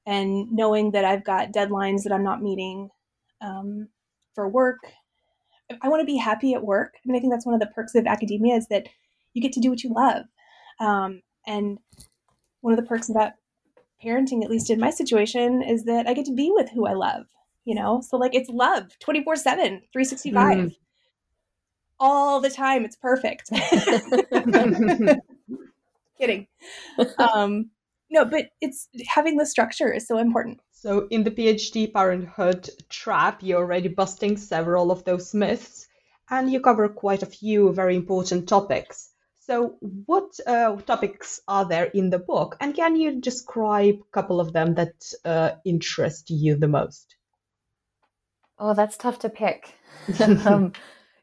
and 0.06 0.52
knowing 0.52 0.92
that 0.92 1.06
I've 1.06 1.24
got 1.24 1.52
deadlines 1.52 2.04
that 2.04 2.14
I'm 2.14 2.24
not 2.24 2.42
meeting 2.42 2.90
um, 3.42 3.88
for 4.36 4.48
work. 4.48 4.80
I 5.82 5.90
want 5.90 6.02
to 6.02 6.06
be 6.06 6.18
happy 6.18 6.54
at 6.54 6.64
work. 6.64 6.94
I 6.96 7.00
mean, 7.06 7.18
I 7.18 7.20
think 7.20 7.34
that's 7.34 7.46
one 7.46 7.56
of 7.56 7.62
the 7.62 7.74
perks 7.74 7.96
of 7.96 8.06
academia 8.06 8.56
is 8.56 8.68
that 8.68 8.88
you 9.34 9.42
get 9.42 9.54
to 9.54 9.60
do 9.60 9.70
what 9.70 9.84
you 9.84 9.94
love. 9.94 10.26
Um, 10.80 11.22
and 11.48 11.80
one 12.62 12.74
of 12.74 12.78
the 12.78 12.88
perks 12.88 13.10
about 13.10 13.34
parenting, 14.04 14.44
at 14.44 14.50
least 14.50 14.70
in 14.70 14.80
my 14.80 14.90
situation, 14.90 15.64
is 15.64 15.86
that 15.86 16.08
I 16.08 16.14
get 16.14 16.26
to 16.26 16.34
be 16.34 16.52
with 16.52 16.70
who 16.70 16.86
I 16.86 16.94
love, 16.94 17.26
you 17.66 17.74
know? 17.74 18.02
So, 18.02 18.18
like, 18.18 18.36
it's 18.36 18.50
love 18.50 18.98
24 19.00 19.38
7, 19.38 19.82
365. 19.92 20.58
Mm. 20.58 20.76
All 22.06 22.42
the 22.42 22.50
time. 22.50 22.84
It's 22.84 22.98
perfect. 22.98 23.50
Kidding. 26.20 26.48
Um, 27.18 27.72
no, 28.10 28.26
but 28.26 28.48
it's 28.60 28.90
having 29.08 29.38
the 29.38 29.46
structure 29.46 29.90
is 29.90 30.06
so 30.06 30.18
important. 30.18 30.60
So, 30.72 31.08
in 31.10 31.24
the 31.24 31.32
PhD 31.32 31.94
parenthood 31.94 32.70
trap, 32.90 33.42
you're 33.42 33.60
already 33.62 33.88
busting 33.88 34.36
several 34.36 34.92
of 34.92 35.06
those 35.06 35.34
myths, 35.34 35.88
and 36.30 36.52
you 36.52 36.60
cover 36.60 36.90
quite 36.90 37.24
a 37.24 37.34
few 37.38 37.72
very 37.72 37.96
important 37.96 38.50
topics. 38.50 39.12
So, 39.40 39.78
what 40.06 40.38
uh, 40.46 40.76
topics 40.82 41.40
are 41.48 41.66
there 41.66 41.86
in 41.86 42.10
the 42.10 42.20
book, 42.20 42.58
and 42.60 42.76
can 42.76 42.98
you 42.98 43.22
describe 43.22 43.96
a 43.96 44.12
couple 44.12 44.42
of 44.42 44.52
them 44.52 44.76
that 44.76 45.14
uh, 45.24 45.52
interest 45.64 46.30
you 46.30 46.58
the 46.58 46.68
most? 46.68 47.16
Oh, 48.60 48.74
that's 48.74 48.98
tough 48.98 49.20
to 49.20 49.30
pick. 49.30 49.74
um, 50.46 50.74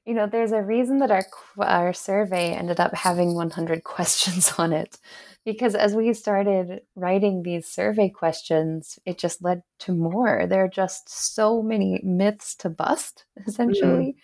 you 0.06 0.14
know, 0.14 0.26
there's 0.26 0.52
a 0.52 0.62
reason 0.62 0.98
that 0.98 1.10
our 1.10 1.26
our 1.58 1.92
survey 1.92 2.52
ended 2.52 2.80
up 2.80 2.94
having 2.94 3.34
100 3.34 3.84
questions 3.84 4.52
on 4.58 4.72
it, 4.72 4.98
because 5.44 5.74
as 5.74 5.94
we 5.94 6.12
started 6.14 6.82
writing 6.96 7.42
these 7.42 7.66
survey 7.66 8.08
questions, 8.08 8.98
it 9.04 9.18
just 9.18 9.42
led 9.42 9.62
to 9.80 9.92
more. 9.92 10.46
There 10.48 10.64
are 10.64 10.68
just 10.68 11.08
so 11.34 11.62
many 11.62 12.00
myths 12.02 12.54
to 12.56 12.70
bust, 12.70 13.24
essentially. 13.46 14.14
Mm 14.16 14.22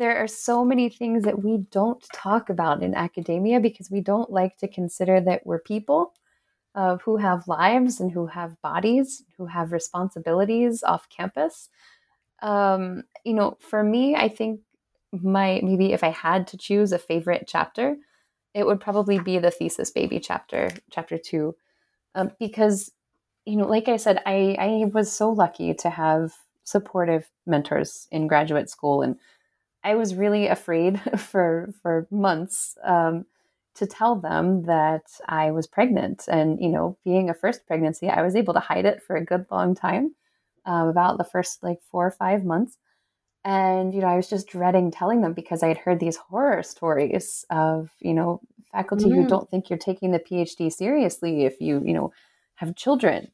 there 0.00 0.16
are 0.16 0.26
so 0.26 0.64
many 0.64 0.88
things 0.88 1.24
that 1.24 1.44
we 1.44 1.58
don't 1.70 2.02
talk 2.14 2.48
about 2.48 2.82
in 2.82 2.94
academia 2.94 3.60
because 3.60 3.90
we 3.90 4.00
don't 4.00 4.30
like 4.30 4.56
to 4.56 4.66
consider 4.66 5.20
that 5.20 5.42
we're 5.44 5.60
people 5.60 6.14
uh, 6.74 6.96
who 7.04 7.18
have 7.18 7.46
lives 7.46 8.00
and 8.00 8.10
who 8.10 8.26
have 8.26 8.60
bodies, 8.62 9.22
who 9.36 9.44
have 9.44 9.72
responsibilities 9.72 10.82
off 10.82 11.06
campus. 11.10 11.68
Um, 12.42 13.02
you 13.24 13.34
know, 13.34 13.58
for 13.60 13.84
me, 13.84 14.16
I 14.16 14.28
think 14.28 14.60
my 15.12 15.60
maybe 15.62 15.92
if 15.92 16.04
I 16.04 16.10
had 16.10 16.46
to 16.48 16.56
choose 16.58 16.92
a 16.92 16.98
favorite 16.98 17.44
chapter, 17.46 17.96
it 18.54 18.66
would 18.66 18.80
probably 18.80 19.18
be 19.18 19.38
the 19.38 19.50
thesis 19.50 19.90
baby 19.90 20.20
chapter, 20.20 20.70
chapter 20.90 21.18
two, 21.18 21.56
um, 22.14 22.32
because 22.38 22.92
you 23.46 23.56
know, 23.56 23.66
like 23.66 23.88
I 23.88 23.96
said, 23.96 24.22
I 24.26 24.56
I 24.58 24.84
was 24.92 25.12
so 25.12 25.30
lucky 25.30 25.74
to 25.74 25.90
have 25.90 26.34
supportive 26.64 27.30
mentors 27.46 28.06
in 28.12 28.28
graduate 28.28 28.70
school 28.70 29.02
and 29.02 29.16
I 29.82 29.94
was 29.94 30.14
really 30.14 30.46
afraid 30.46 31.00
for 31.18 31.72
for 31.82 32.06
months 32.10 32.76
um, 32.84 33.26
to 33.74 33.86
tell 33.86 34.16
them 34.16 34.64
that 34.64 35.04
I 35.28 35.52
was 35.52 35.66
pregnant, 35.66 36.24
and 36.28 36.60
you 36.60 36.68
know, 36.68 36.98
being 37.04 37.30
a 37.30 37.34
first 37.34 37.66
pregnancy, 37.66 38.08
I 38.08 38.22
was 38.22 38.36
able 38.36 38.54
to 38.54 38.60
hide 38.60 38.84
it 38.84 39.02
for 39.02 39.16
a 39.16 39.24
good 39.24 39.46
long 39.50 39.74
time, 39.74 40.14
um, 40.66 40.88
about 40.88 41.18
the 41.18 41.24
first 41.24 41.62
like 41.62 41.80
four 41.90 42.06
or 42.06 42.10
five 42.10 42.44
months, 42.44 42.76
and 43.44 43.94
you 43.94 44.00
know, 44.00 44.08
I 44.08 44.16
was 44.16 44.28
just 44.28 44.48
dreading 44.48 44.90
telling 44.90 45.22
them 45.22 45.32
because 45.32 45.62
I 45.62 45.68
had 45.68 45.78
heard 45.78 46.00
these 46.00 46.16
horror 46.16 46.62
stories 46.62 47.44
of 47.50 47.90
you 48.00 48.14
know 48.14 48.40
faculty 48.72 49.06
mm. 49.06 49.14
who 49.14 49.28
don't 49.28 49.50
think 49.50 49.70
you're 49.70 49.78
taking 49.78 50.12
the 50.12 50.18
PhD 50.18 50.72
seriously 50.72 51.44
if 51.44 51.60
you 51.60 51.82
you 51.84 51.94
know 51.94 52.12
have 52.56 52.76
children, 52.76 53.28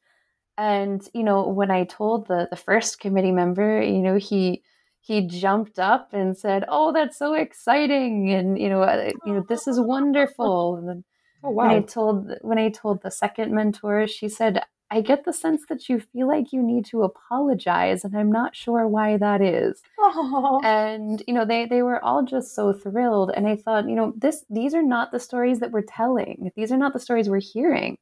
and 0.59 1.07
you 1.13 1.23
know, 1.23 1.47
when 1.49 1.71
I 1.71 1.85
told 1.85 2.29
the 2.29 2.49
the 2.51 2.57
first 2.57 3.01
committee 3.01 3.33
member, 3.33 3.83
you 3.83 4.01
know, 4.01 4.17
he 4.17 4.63
he 5.01 5.27
jumped 5.27 5.79
up 5.79 6.13
and 6.13 6.37
said, 6.37 6.65
"Oh, 6.69 6.93
that's 6.93 7.19
so 7.19 7.35
exciting!" 7.35 8.31
and 8.31 8.59
you 8.59 8.69
know, 8.69 8.83
uh, 8.83 9.11
you 9.25 9.35
know, 9.35 9.45
this 9.49 9.69
is 9.69 9.79
wonderful. 9.81 10.77
And 10.77 11.05
oh, 11.45 11.51
wow. 11.51 11.69
when 11.69 11.77
I 11.77 11.81
told 11.83 12.33
when 12.43 12.59
I 12.59 12.71
told 12.71 13.03
the 13.03 13.11
second 13.11 13.53
mentor, 13.53 14.07
she 14.07 14.29
said, 14.29 14.63
"I 14.91 15.01
get 15.01 15.25
the 15.25 15.33
sense 15.33 15.67
that 15.69 15.89
you 15.89 16.01
feel 16.01 16.29
like 16.29 16.53
you 16.53 16.63
need 16.63 16.85
to 16.87 17.03
apologize, 17.03 18.05
and 18.05 18.17
I'm 18.17 18.31
not 18.31 18.55
sure 18.57 18.87
why 18.87 19.17
that 19.17 19.41
is." 19.41 19.83
Oh. 19.99 20.61
And 20.65 21.23
you 21.27 21.35
know, 21.35 21.45
they 21.45 21.67
they 21.67 21.83
were 21.83 22.03
all 22.05 22.23
just 22.23 22.55
so 22.55 22.73
thrilled, 22.73 23.33
and 23.35 23.47
I 23.49 23.57
thought, 23.57 23.89
you 23.89 23.97
know, 23.97 24.13
this 24.17 24.45
these 24.51 24.75
are 24.75 24.83
not 24.83 25.13
the 25.13 25.21
stories 25.21 25.61
that 25.61 25.73
we're 25.73 25.83
telling. 25.83 26.51
These 26.57 26.73
are 26.73 26.79
not 26.79 26.93
the 26.93 27.01
stories 27.01 27.29
we're 27.29 27.41
hearing. 27.41 27.99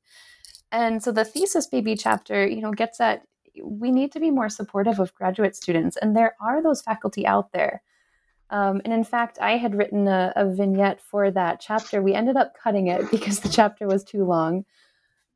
And 0.73 1.03
so 1.03 1.13
the 1.13 1.25
thesis 1.25 1.67
baby 1.67 1.97
chapter, 1.97 2.47
you 2.47 2.61
know, 2.61 2.73
gets 2.73 3.01
at 3.01 3.23
we 3.63 3.93
need 3.93 4.13
to 4.13 4.21
be 4.21 4.31
more 4.31 4.49
supportive 4.49 4.99
of 4.99 5.15
graduate 5.15 5.57
students, 5.57 5.97
and 5.97 6.17
there 6.17 6.35
are 6.41 6.63
those 6.63 6.83
faculty 6.83 7.27
out 7.27 7.53
there. 7.53 7.83
Um, 8.51 8.81
and 8.85 8.93
in 8.93 9.05
fact, 9.05 9.39
I 9.41 9.57
had 9.57 9.75
written 9.75 10.07
a, 10.07 10.33
a, 10.37 10.45
vignette 10.49 11.01
for 11.01 11.31
that 11.31 11.61
chapter. 11.61 12.03
We 12.03 12.15
ended 12.15 12.37
up 12.37 12.55
cutting 12.63 12.89
it 12.89 13.11
because 13.11 13.41
the 13.41 13.49
chapter 13.49 13.87
was 13.87 14.05
too 14.05 14.25
long. 14.25 14.65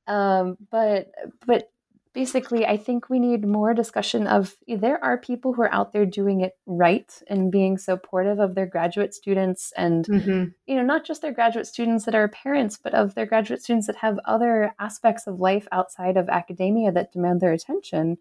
Um, 0.08 0.56
but 0.70 1.12
but 1.46 1.70
basically, 2.18 2.66
I 2.66 2.76
think 2.76 3.08
we 3.08 3.20
need 3.20 3.46
more 3.46 3.72
discussion 3.74 4.26
of 4.26 4.56
there 4.66 5.02
are 5.04 5.18
people 5.18 5.52
who 5.52 5.62
are 5.62 5.72
out 5.72 5.92
there 5.92 6.04
doing 6.04 6.40
it 6.40 6.54
right 6.66 7.10
and 7.28 7.52
being 7.52 7.78
supportive 7.78 8.40
of 8.40 8.56
their 8.56 8.66
graduate 8.66 9.14
students 9.14 9.72
and 9.76 10.04
mm-hmm. 10.04 10.44
you 10.66 10.74
know 10.74 10.82
not 10.82 11.04
just 11.04 11.22
their 11.22 11.32
graduate 11.32 11.68
students 11.68 12.04
that 12.06 12.16
are 12.16 12.26
parents 12.26 12.76
but 12.76 12.92
of 12.92 13.14
their 13.14 13.24
graduate 13.24 13.62
students 13.62 13.86
that 13.86 13.94
have 13.96 14.18
other 14.24 14.74
aspects 14.80 15.28
of 15.28 15.38
life 15.38 15.68
outside 15.70 16.16
of 16.16 16.28
academia 16.28 16.90
that 16.90 17.12
demand 17.12 17.40
their 17.40 17.52
attention. 17.52 18.18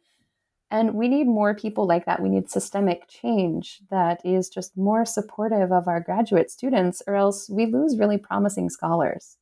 And 0.70 0.94
we 0.94 1.08
need 1.08 1.26
more 1.26 1.56
people 1.56 1.88
like 1.88 2.06
that. 2.06 2.22
We 2.22 2.30
need 2.30 2.52
systemic 2.52 3.08
change 3.08 3.80
that 3.90 4.20
is 4.24 4.48
just 4.48 4.78
more 4.78 5.06
supportive 5.06 5.72
of 5.72 5.88
our 5.88 6.02
graduate 6.02 6.52
students 6.52 7.02
or 7.08 7.16
else 7.16 7.50
we 7.50 7.66
lose 7.66 7.98
really 7.98 8.20
promising 8.20 8.70
scholars. 8.70 9.38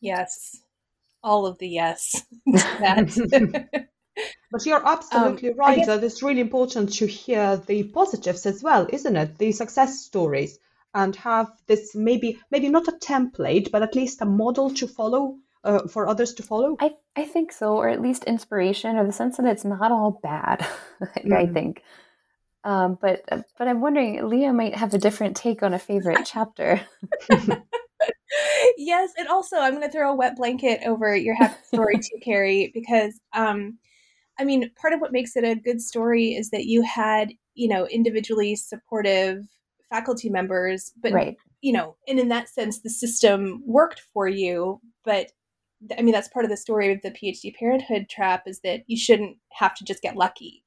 Yes 0.00 0.62
all 1.22 1.46
of 1.46 1.58
the 1.58 1.68
yes. 1.68 2.22
but 4.50 4.66
you're 4.66 4.86
absolutely 4.86 5.50
um, 5.50 5.56
right 5.56 5.76
guess... 5.78 5.86
that 5.86 6.04
it's 6.04 6.22
really 6.22 6.40
important 6.40 6.92
to 6.94 7.06
hear 7.06 7.56
the 7.56 7.84
positives 7.84 8.46
as 8.46 8.62
well, 8.62 8.86
isn't 8.90 9.16
it? 9.16 9.38
The 9.38 9.52
success 9.52 10.00
stories 10.00 10.58
and 10.92 11.14
have 11.16 11.48
this 11.66 11.94
maybe 11.94 12.40
maybe 12.50 12.68
not 12.68 12.88
a 12.88 12.92
template, 12.92 13.70
but 13.70 13.82
at 13.82 13.94
least 13.94 14.22
a 14.22 14.26
model 14.26 14.70
to 14.74 14.88
follow 14.88 15.36
uh, 15.64 15.86
for 15.88 16.08
others 16.08 16.34
to 16.34 16.42
follow? 16.42 16.76
I, 16.80 16.92
I 17.16 17.24
think 17.24 17.52
so, 17.52 17.76
or 17.76 17.88
at 17.88 18.00
least 18.00 18.24
inspiration, 18.24 18.96
or 18.96 19.06
the 19.06 19.12
sense 19.12 19.36
that 19.36 19.46
it's 19.46 19.64
not 19.64 19.92
all 19.92 20.18
bad. 20.22 20.66
mm. 21.02 21.32
I 21.32 21.46
think. 21.46 21.82
Um, 22.62 22.98
but 23.00 23.24
but 23.28 23.68
I'm 23.68 23.80
wondering, 23.80 24.26
Leah 24.28 24.52
might 24.52 24.74
have 24.74 24.92
a 24.94 24.98
different 24.98 25.36
take 25.36 25.62
on 25.62 25.74
a 25.74 25.78
favorite 25.78 26.26
chapter. 26.26 26.80
yes, 28.76 29.10
and 29.18 29.28
also 29.28 29.56
I'm 29.56 29.74
going 29.74 29.86
to 29.86 29.90
throw 29.90 30.12
a 30.12 30.16
wet 30.16 30.36
blanket 30.36 30.80
over 30.86 31.14
your 31.16 31.34
happy 31.34 31.56
story 31.64 31.96
too, 31.96 32.18
Kerry, 32.22 32.70
because 32.74 33.20
um, 33.32 33.78
I 34.38 34.44
mean, 34.44 34.70
part 34.80 34.92
of 34.92 35.00
what 35.00 35.12
makes 35.12 35.36
it 35.36 35.44
a 35.44 35.54
good 35.54 35.80
story 35.80 36.34
is 36.34 36.50
that 36.50 36.66
you 36.66 36.82
had 36.82 37.32
you 37.54 37.68
know 37.68 37.86
individually 37.86 38.56
supportive 38.56 39.44
faculty 39.90 40.30
members, 40.30 40.92
but 41.02 41.12
right. 41.12 41.36
you 41.60 41.72
know, 41.72 41.96
and 42.08 42.18
in 42.18 42.28
that 42.28 42.48
sense, 42.48 42.80
the 42.80 42.90
system 42.90 43.62
worked 43.66 44.02
for 44.12 44.28
you. 44.28 44.80
But 45.04 45.32
I 45.96 46.02
mean, 46.02 46.12
that's 46.12 46.28
part 46.28 46.44
of 46.44 46.50
the 46.50 46.56
story 46.56 46.92
of 46.92 47.02
the 47.02 47.10
PhD 47.10 47.54
parenthood 47.54 48.08
trap 48.08 48.44
is 48.46 48.60
that 48.60 48.82
you 48.86 48.96
shouldn't 48.96 49.36
have 49.52 49.74
to 49.76 49.84
just 49.84 50.02
get 50.02 50.16
lucky. 50.16 50.64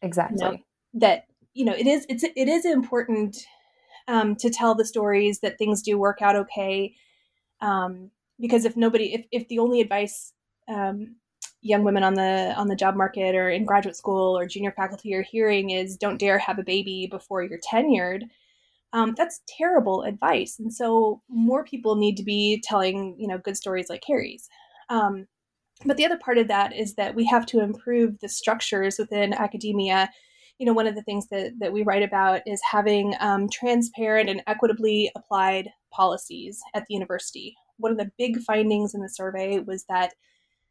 Exactly. 0.00 0.38
You 0.40 0.50
know? 0.52 0.58
That 0.94 1.26
you 1.54 1.64
know, 1.64 1.74
it 1.74 1.86
is 1.86 2.06
it's 2.08 2.24
it 2.24 2.48
is 2.48 2.64
important 2.64 3.46
um, 4.08 4.36
to 4.36 4.50
tell 4.50 4.74
the 4.74 4.84
stories 4.84 5.40
that 5.40 5.58
things 5.58 5.82
do 5.82 5.98
work 5.98 6.22
out 6.22 6.36
okay. 6.36 6.94
Um, 7.60 8.10
because 8.40 8.64
if 8.64 8.76
nobody, 8.76 9.14
if, 9.14 9.26
if 9.30 9.48
the 9.48 9.58
only 9.58 9.80
advice 9.80 10.32
um, 10.68 11.16
young 11.60 11.84
women 11.84 12.02
on 12.02 12.14
the 12.14 12.52
on 12.56 12.68
the 12.68 12.76
job 12.76 12.96
market 12.96 13.34
or 13.34 13.48
in 13.48 13.64
graduate 13.64 13.96
school 13.96 14.36
or 14.36 14.46
junior 14.46 14.72
faculty 14.72 15.14
are 15.14 15.22
hearing 15.22 15.70
is 15.70 15.96
don't 15.96 16.18
dare 16.18 16.38
have 16.38 16.58
a 16.58 16.64
baby 16.64 17.06
before 17.10 17.42
you're 17.42 17.60
tenured, 17.60 18.22
um, 18.92 19.14
that's 19.16 19.42
terrible 19.46 20.02
advice. 20.02 20.58
And 20.58 20.72
so 20.72 21.22
more 21.28 21.64
people 21.64 21.94
need 21.96 22.16
to 22.16 22.24
be 22.24 22.62
telling 22.64 23.16
you 23.18 23.28
know 23.28 23.38
good 23.38 23.56
stories 23.56 23.88
like 23.88 24.02
Kerry's. 24.02 24.48
Um, 24.88 25.26
but 25.84 25.96
the 25.96 26.04
other 26.04 26.18
part 26.18 26.38
of 26.38 26.48
that 26.48 26.74
is 26.74 26.94
that 26.94 27.14
we 27.14 27.24
have 27.26 27.46
to 27.46 27.60
improve 27.60 28.20
the 28.20 28.28
structures 28.28 28.98
within 28.98 29.32
academia 29.32 30.10
you 30.62 30.66
know, 30.66 30.72
one 30.72 30.86
of 30.86 30.94
the 30.94 31.02
things 31.02 31.26
that, 31.26 31.58
that 31.58 31.72
we 31.72 31.82
write 31.82 32.04
about 32.04 32.40
is 32.46 32.60
having 32.62 33.16
um, 33.18 33.48
transparent 33.48 34.30
and 34.30 34.44
equitably 34.46 35.10
applied 35.16 35.68
policies 35.90 36.62
at 36.72 36.86
the 36.86 36.94
university. 36.94 37.56
One 37.78 37.90
of 37.90 37.98
the 37.98 38.12
big 38.16 38.40
findings 38.42 38.94
in 38.94 39.00
the 39.00 39.08
survey 39.08 39.58
was 39.58 39.82
that 39.88 40.14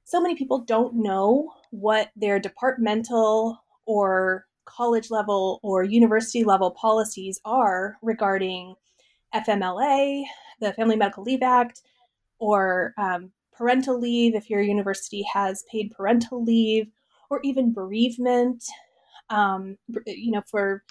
so 0.05 0.21
many 0.21 0.33
people 0.33 0.59
don't 0.59 0.95
know 0.95 1.51
what 1.71 2.09
their 2.15 2.39
departmental 2.39 3.61
or 3.85 4.45
college 4.63 5.11
level 5.11 5.59
or 5.61 5.83
university 5.83 6.45
level 6.45 6.71
policies 6.71 7.41
are 7.43 7.97
regarding 8.01 8.75
FMLA, 9.35 10.23
the 10.61 10.71
Family 10.71 10.95
Medical 10.95 11.25
Leave 11.25 11.43
Act, 11.43 11.81
or 12.39 12.93
um, 12.97 13.29
parental 13.51 13.99
leave 13.99 14.35
if 14.35 14.49
your 14.49 14.61
university 14.61 15.25
has 15.33 15.65
paid 15.69 15.91
parental 15.91 16.41
leave, 16.41 16.87
or 17.29 17.41
even 17.43 17.73
bereavement 17.73 18.63
um, 19.31 19.77
you 20.05 20.31
know, 20.31 20.43
for 20.49 20.83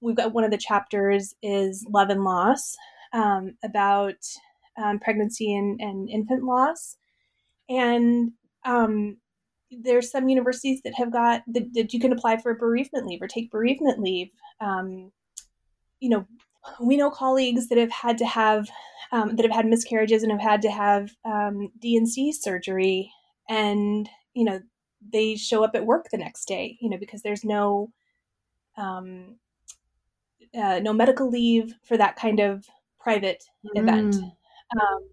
we've 0.00 0.16
got 0.16 0.32
one 0.32 0.44
of 0.44 0.50
the 0.50 0.58
chapters 0.58 1.34
is 1.42 1.84
love 1.90 2.10
and 2.10 2.22
loss 2.22 2.76
um, 3.12 3.56
about 3.64 4.16
um, 4.80 4.98
pregnancy 5.00 5.54
and, 5.54 5.80
and 5.80 6.08
infant 6.08 6.44
loss. 6.44 6.96
And 7.68 8.32
um, 8.64 9.16
there's 9.70 10.10
some 10.10 10.28
universities 10.28 10.80
that 10.84 10.94
have 10.94 11.12
got 11.12 11.42
that, 11.48 11.72
that, 11.74 11.92
you 11.92 12.00
can 12.00 12.12
apply 12.12 12.38
for 12.38 12.54
bereavement 12.54 13.06
leave 13.06 13.20
or 13.20 13.28
take 13.28 13.50
bereavement 13.50 14.00
leave. 14.00 14.28
Um, 14.60 15.10
you 16.00 16.10
know, 16.10 16.26
we 16.80 16.96
know 16.96 17.10
colleagues 17.10 17.68
that 17.68 17.78
have 17.78 17.90
had 17.90 18.18
to 18.18 18.26
have 18.26 18.68
um, 19.10 19.36
that 19.36 19.44
have 19.44 19.54
had 19.54 19.66
miscarriages 19.66 20.22
and 20.22 20.30
have 20.30 20.40
had 20.40 20.62
to 20.62 20.70
have 20.70 21.10
um, 21.24 21.70
D&C 21.80 22.32
surgery, 22.32 23.10
and 23.48 24.08
you 24.34 24.44
know 24.44 24.60
they 25.00 25.36
show 25.36 25.64
up 25.64 25.72
at 25.74 25.86
work 25.86 26.08
the 26.10 26.18
next 26.18 26.46
day, 26.46 26.76
you 26.80 26.90
know, 26.90 26.98
because 26.98 27.22
there's 27.22 27.44
no 27.44 27.90
um, 28.76 29.36
uh, 30.56 30.80
no 30.80 30.92
medical 30.92 31.28
leave 31.28 31.74
for 31.84 31.96
that 31.96 32.16
kind 32.16 32.40
of 32.40 32.64
private 33.00 33.44
mm. 33.66 33.80
event. 33.80 34.16
Um, 34.16 35.10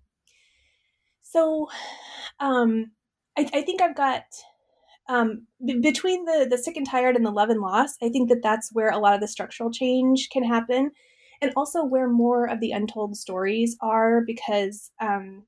so 1.21 1.67
um, 2.39 2.91
I, 3.37 3.49
I, 3.53 3.61
think 3.61 3.81
I've 3.81 3.95
got 3.95 4.23
um, 5.09 5.47
b- 5.65 5.79
between 5.79 6.25
the 6.25 6.47
the 6.49 6.57
sick 6.57 6.77
and 6.77 6.87
tired 6.87 7.15
and 7.15 7.25
the 7.25 7.31
love 7.31 7.49
and 7.49 7.61
loss. 7.61 7.95
I 8.01 8.09
think 8.09 8.29
that 8.29 8.41
that's 8.43 8.71
where 8.73 8.89
a 8.89 8.99
lot 8.99 9.15
of 9.15 9.21
the 9.21 9.27
structural 9.27 9.71
change 9.71 10.29
can 10.31 10.43
happen, 10.43 10.91
and 11.41 11.51
also 11.55 11.83
where 11.83 12.09
more 12.09 12.45
of 12.45 12.59
the 12.59 12.71
untold 12.71 13.17
stories 13.17 13.77
are 13.81 14.21
because 14.25 14.91
um, 15.01 15.43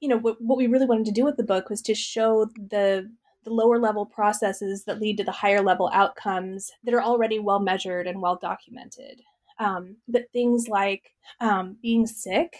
you 0.00 0.08
know 0.08 0.18
what, 0.18 0.40
what 0.40 0.58
we 0.58 0.66
really 0.66 0.86
wanted 0.86 1.06
to 1.06 1.12
do 1.12 1.24
with 1.24 1.36
the 1.36 1.44
book 1.44 1.70
was 1.70 1.82
to 1.82 1.94
show 1.94 2.46
the 2.56 3.10
the 3.44 3.50
lower 3.50 3.78
level 3.78 4.04
processes 4.06 4.84
that 4.84 5.00
lead 5.00 5.16
to 5.18 5.24
the 5.24 5.32
higher 5.32 5.62
level 5.62 5.90
outcomes 5.92 6.70
that 6.84 6.94
are 6.94 7.02
already 7.02 7.38
well 7.38 7.60
measured 7.60 8.06
and 8.06 8.20
well 8.20 8.36
documented. 8.36 9.22
Um, 9.58 9.96
but 10.08 10.30
things 10.32 10.68
like 10.68 11.14
um, 11.40 11.76
being 11.82 12.06
sick 12.06 12.58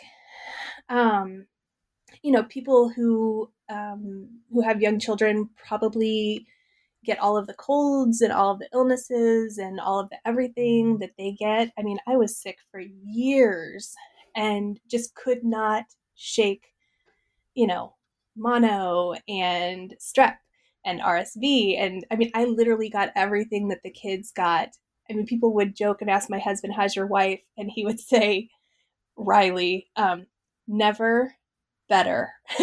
um, 0.88 1.46
you 2.22 2.32
know 2.32 2.44
people 2.44 2.88
who 2.88 3.50
um, 3.68 4.28
who 4.52 4.62
have 4.62 4.80
young 4.82 4.98
children 4.98 5.50
probably 5.56 6.46
get 7.04 7.18
all 7.20 7.36
of 7.36 7.46
the 7.46 7.54
colds 7.54 8.20
and 8.20 8.32
all 8.32 8.52
of 8.52 8.58
the 8.58 8.68
illnesses 8.74 9.58
and 9.58 9.80
all 9.80 10.00
of 10.00 10.10
the 10.10 10.18
everything 10.26 10.98
that 10.98 11.12
they 11.18 11.32
get. 11.32 11.72
I 11.78 11.82
mean 11.82 11.98
i 12.06 12.16
was 12.16 12.36
sick 12.36 12.58
for 12.70 12.80
years 12.80 13.94
and 14.36 14.80
just 14.90 15.14
could 15.14 15.44
not 15.44 15.84
shake 16.16 16.66
you 17.58 17.66
know, 17.66 17.92
mono 18.36 19.14
and 19.28 19.96
strep 20.00 20.36
and 20.84 21.00
RSV. 21.00 21.76
And 21.76 22.06
I 22.08 22.14
mean, 22.14 22.30
I 22.32 22.44
literally 22.44 22.88
got 22.88 23.10
everything 23.16 23.66
that 23.68 23.82
the 23.82 23.90
kids 23.90 24.30
got. 24.30 24.68
I 25.10 25.14
mean, 25.14 25.26
people 25.26 25.52
would 25.54 25.74
joke 25.74 26.00
and 26.00 26.08
ask 26.08 26.30
my 26.30 26.38
husband, 26.38 26.74
How's 26.76 26.94
your 26.94 27.08
wife? 27.08 27.40
And 27.56 27.68
he 27.68 27.84
would 27.84 27.98
say, 27.98 28.48
Riley, 29.16 29.88
um, 29.96 30.26
never 30.68 31.34
better. 31.88 32.30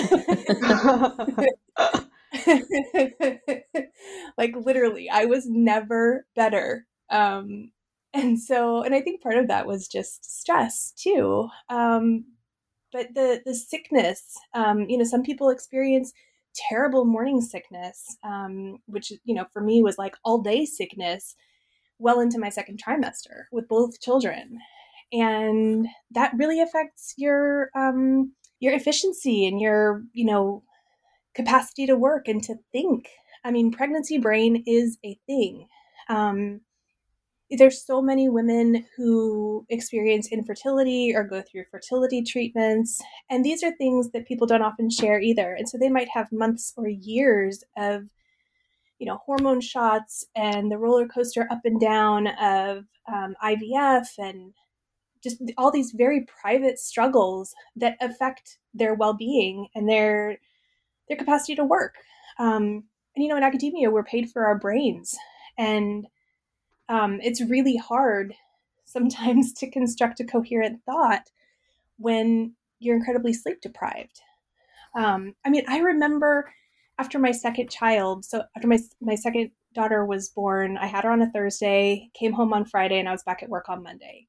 like 4.37 4.55
literally, 4.55 5.09
I 5.09 5.25
was 5.25 5.45
never 5.45 6.25
better. 6.37 6.87
Um, 7.09 7.71
and 8.13 8.39
so, 8.39 8.81
and 8.81 8.95
I 8.95 9.01
think 9.01 9.21
part 9.21 9.35
of 9.37 9.49
that 9.49 9.67
was 9.67 9.89
just 9.89 10.39
stress 10.39 10.93
too. 10.95 11.49
Um, 11.69 12.23
but 12.95 13.13
the 13.13 13.41
the 13.45 13.53
sickness 13.53 14.37
um, 14.53 14.89
you 14.89 14.97
know 14.97 15.03
some 15.03 15.23
people 15.23 15.49
experience 15.49 16.13
terrible 16.55 17.03
morning 17.03 17.41
sickness 17.41 18.15
um, 18.23 18.77
which 18.85 19.11
you 19.23 19.35
know 19.35 19.45
for 19.51 19.61
me 19.61 19.83
was 19.83 19.97
like 19.97 20.15
all 20.23 20.39
day 20.41 20.65
sickness 20.65 21.35
well 21.99 22.19
into 22.19 22.39
my 22.39 22.49
second 22.49 22.81
trimester 22.81 23.43
with 23.51 23.67
both 23.67 24.01
children. 24.01 24.59
And 25.13 25.87
that 26.11 26.33
really 26.35 26.61
affects 26.61 27.13
your 27.17 27.69
um, 27.75 28.33
your 28.59 28.73
efficiency 28.73 29.45
and 29.45 29.61
your 29.61 30.03
you 30.13 30.25
know 30.25 30.63
capacity 31.35 31.85
to 31.87 31.95
work 31.95 32.27
and 32.27 32.43
to 32.43 32.55
think. 32.71 33.07
I 33.43 33.51
mean 33.51 33.71
pregnancy 33.71 34.17
brain 34.17 34.63
is 34.65 34.97
a 35.05 35.17
thing. 35.27 35.67
Um, 36.09 36.61
there's 37.51 37.85
so 37.85 38.01
many 38.01 38.27
women 38.27 38.85
who 38.97 39.65
experience 39.69 40.31
infertility 40.31 41.13
or 41.15 41.23
go 41.23 41.41
through 41.41 41.63
fertility 41.69 42.23
treatments 42.23 43.01
and 43.29 43.45
these 43.45 43.63
are 43.63 43.71
things 43.73 44.09
that 44.11 44.27
people 44.27 44.47
don't 44.47 44.63
often 44.63 44.89
share 44.89 45.19
either 45.19 45.53
and 45.53 45.69
so 45.69 45.77
they 45.77 45.89
might 45.89 46.09
have 46.09 46.31
months 46.31 46.73
or 46.75 46.87
years 46.87 47.63
of 47.77 48.03
you 48.97 49.05
know 49.05 49.19
hormone 49.25 49.61
shots 49.61 50.25
and 50.35 50.71
the 50.71 50.77
roller 50.77 51.07
coaster 51.07 51.47
up 51.51 51.61
and 51.65 51.79
down 51.79 52.27
of 52.41 52.85
um, 53.13 53.35
ivf 53.43 54.07
and 54.17 54.53
just 55.25 55.41
all 55.57 55.71
these 55.71 55.91
very 55.91 56.25
private 56.41 56.77
struggles 56.77 57.53
that 57.75 57.97
affect 57.99 58.59
their 58.75 58.93
well-being 58.93 59.67
and 59.73 59.89
their 59.89 60.37
their 61.07 61.17
capacity 61.17 61.55
to 61.55 61.63
work. 61.63 61.95
Um, 62.39 62.83
and 63.15 63.23
you 63.23 63.27
know 63.27 63.37
in 63.37 63.43
academia 63.43 63.89
we're 63.89 64.03
paid 64.03 64.29
for 64.29 64.45
our 64.45 64.57
brains 64.57 65.15
and 65.57 66.05
um, 66.89 67.19
it's 67.21 67.41
really 67.41 67.77
hard 67.77 68.33
sometimes 68.85 69.53
to 69.53 69.69
construct 69.69 70.19
a 70.19 70.23
coherent 70.23 70.79
thought 70.85 71.29
when 71.97 72.53
you're 72.79 72.95
incredibly 72.95 73.33
sleep 73.33 73.61
deprived. 73.61 74.21
Um, 74.95 75.33
I 75.45 75.49
mean, 75.49 75.63
I 75.67 75.79
remember 75.79 76.51
after 76.97 77.19
my 77.19 77.31
second 77.31 77.69
child, 77.69 78.23
so 78.23 78.43
after 78.55 78.67
my 78.67 78.79
my 79.01 79.15
second 79.15 79.51
daughter 79.73 80.05
was 80.05 80.29
born, 80.29 80.77
I 80.77 80.87
had 80.87 81.03
her 81.03 81.11
on 81.11 81.21
a 81.21 81.29
Thursday, 81.31 82.09
came 82.13 82.31
home 82.31 82.53
on 82.53 82.65
Friday, 82.65 82.99
and 82.99 83.09
I 83.09 83.11
was 83.11 83.23
back 83.23 83.43
at 83.43 83.49
work 83.49 83.67
on 83.67 83.83
Monday. 83.83 84.27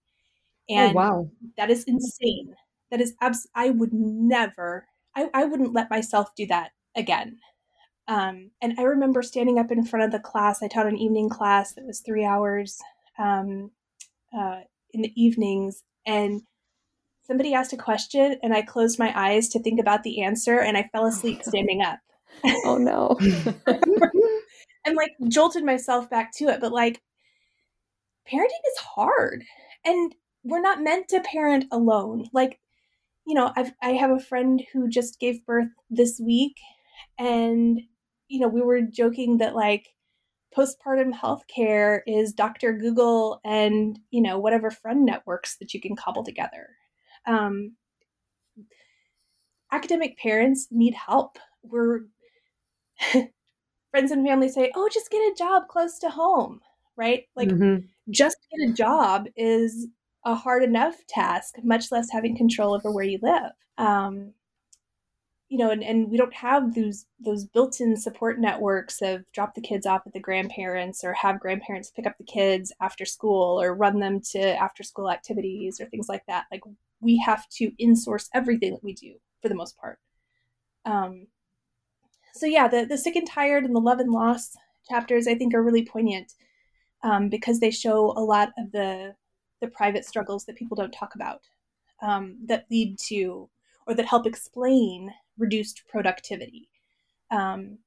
Oh, 0.69 0.75
and 0.75 0.91
oh, 0.91 0.95
wow, 0.95 1.31
that 1.57 1.71
is 1.71 1.85
insane. 1.85 2.55
That 2.91 3.01
is 3.01 3.15
abs. 3.21 3.47
I 3.55 3.71
would 3.71 3.93
never. 3.93 4.87
I, 5.15 5.29
I 5.33 5.45
wouldn't 5.45 5.73
let 5.73 5.91
myself 5.91 6.35
do 6.37 6.47
that 6.47 6.73
again. 6.97 7.39
Um, 8.09 8.51
and 8.63 8.79
I 8.79 8.83
remember 8.83 9.23
standing 9.23 9.59
up 9.59 9.73
in 9.73 9.85
front 9.85 10.05
of 10.05 10.13
the 10.13 10.21
class. 10.21 10.63
I 10.63 10.69
taught 10.69 10.87
an 10.87 10.99
evening 10.99 11.29
class 11.29 11.75
that 11.75 11.85
was 11.85 12.01
three 12.01 12.25
hours 12.25 12.79
um, 13.19 13.73
uh, 14.37 14.61
in 14.93 15.03
the 15.03 15.13
evenings, 15.21 15.83
and 16.07 16.43
somebody 17.27 17.55
asked 17.55 17.73
a 17.73 17.77
question 17.77 18.39
and 18.43 18.55
I 18.55 18.63
closed 18.63 18.99
my 18.99 19.13
eyes 19.15 19.49
to 19.49 19.59
think 19.59 19.81
about 19.81 20.05
the 20.05 20.23
answer 20.23 20.61
and 20.61 20.77
I 20.77 20.89
fell 20.93 21.07
asleep 21.07 21.43
standing 21.45 21.83
up. 21.83 21.99
Oh 22.65 22.79
no. 22.79 23.17
and 24.85 24.97
like 24.97 25.13
jolted 25.29 25.65
myself 25.65 26.09
back 26.09 26.33
to 26.37 26.45
it. 26.45 26.61
But 26.61 26.73
like 26.73 27.03
parenting 28.31 28.45
is 28.45 28.79
hard. 28.79 29.45
And 29.85 30.15
we're 30.45 30.61
not 30.61 30.83
meant 30.83 31.09
to 31.09 31.21
parent 31.21 31.67
alone. 31.73 32.27
Like, 32.33 32.61
you 33.27 33.35
know, 33.35 33.53
I've 33.57 33.73
I 33.83 33.91
have 33.91 34.11
a 34.11 34.21
friend 34.21 34.63
who 34.73 34.89
just 34.89 35.19
gave 35.19 35.45
birth 35.45 35.69
this 35.91 36.21
week 36.25 36.57
and 37.19 37.81
you 38.29 38.41
know, 38.41 38.49
we 38.49 38.63
were 38.63 38.83
joking 38.83 39.39
that 39.39 39.55
like 39.55 39.89
postpartum 40.57 41.13
healthcare 41.13 42.01
is 42.07 42.33
Dr. 42.33 42.73
Google 42.73 43.41
and, 43.45 43.99
you 44.11 44.23
know, 44.23 44.39
whatever 44.39 44.71
friend 44.71 45.05
networks 45.05 45.57
that 45.59 45.75
you 45.75 45.81
can 45.81 45.97
cobble 45.97 46.25
together. 46.25 46.69
Um, 47.27 47.77
academic 49.73 50.19
parents 50.19 50.69
need 50.71 50.95
help. 50.95 51.39
We're 51.63 52.01
friends 53.91 54.11
and 54.11 54.27
family 54.27 54.49
say, 54.49 54.71
"Oh, 54.75 54.89
just 54.93 55.11
get 55.11 55.19
a 55.19 55.35
job 55.37 55.69
close 55.69 55.99
to 56.01 56.11
home." 56.11 56.61
Right? 56.97 57.25
Like 57.35 57.49
mm-hmm. 57.49 57.87
just 58.11 58.37
get 58.51 58.71
a 58.71 58.73
job 58.73 59.27
is 59.37 59.89
a 60.25 60.35
hard 60.35 60.63
enough 60.63 60.97
task, 61.09 61.57
much 61.63 61.93
less 61.93 62.11
having 62.11 62.37
control 62.37 62.75
over 62.75 62.91
where 62.91 63.05
you 63.05 63.19
live. 63.23 63.53
Um, 63.79 64.33
you 65.49 65.59
know, 65.59 65.71
and, 65.71 65.85
and 65.85 66.11
we 66.11 66.17
don't 66.17 66.35
have 66.35 66.75
those 66.75 67.07
those 67.21 67.45
built-in 67.45 67.97
support 67.97 68.41
networks 68.41 69.01
of 69.01 69.25
drop 69.33 69.55
the 69.55 69.61
kids 69.61 69.87
off 69.87 70.03
at 70.07 70.13
the 70.13 70.21
grandparents 70.21 71.05
or 71.05 71.13
have 71.13 71.39
grandparents 71.39 71.91
pick 71.91 72.07
up 72.07 72.19
the 72.19 72.25
kids 72.25 72.73
after 72.81 73.05
school 73.05 73.61
or 73.61 73.75
run 73.75 74.01
them 74.01 74.21
to 74.33 74.41
after 74.57 74.83
school 74.83 75.11
activities 75.11 75.81
or 75.81 75.87
things 75.87 76.09
like 76.09 76.25
that. 76.27 76.47
Like 76.51 76.63
we 77.01 77.23
have 77.25 77.49
to 77.51 77.71
insource 77.81 78.29
everything 78.35 78.73
that 78.73 78.83
we 78.83 78.93
do 78.93 79.15
for 79.41 79.49
the 79.49 79.55
most 79.55 79.79
part. 79.79 80.01
Um, 80.85 81.29
so 82.35 82.47
yeah, 82.47 82.67
the 82.67 82.85
the 82.85 82.99
sick 82.99 83.15
and 83.15 83.27
tired 83.27 83.65
and 83.65 83.75
the 83.75 83.81
love 83.81 84.01
and 84.01 84.11
loss 84.11 84.57
chapters 84.89 85.29
I 85.29 85.37
think 85.37 85.55
are 85.55 85.63
really 85.63 85.85
poignant 85.85 86.33
um, 87.05 87.29
because 87.29 87.61
they 87.61 87.71
show 87.71 88.13
a 88.17 88.21
lot 88.21 88.49
of 88.59 88.73
the 88.73 89.15
the 89.61 89.69
private 89.69 90.05
struggles 90.05 90.45
that 90.45 90.57
people 90.57 90.77
don't 90.77 90.93
talk 90.93 91.15
about 91.15 91.43
um, 92.03 92.37
that 92.47 92.67
lead 92.69 92.99
to 92.99 93.49
or 93.87 93.95
that 93.95 94.07
help 94.07 94.27
explain 94.27 95.13
reduced 95.39 95.83
productivity. 95.89 96.69
Um, 97.31 97.79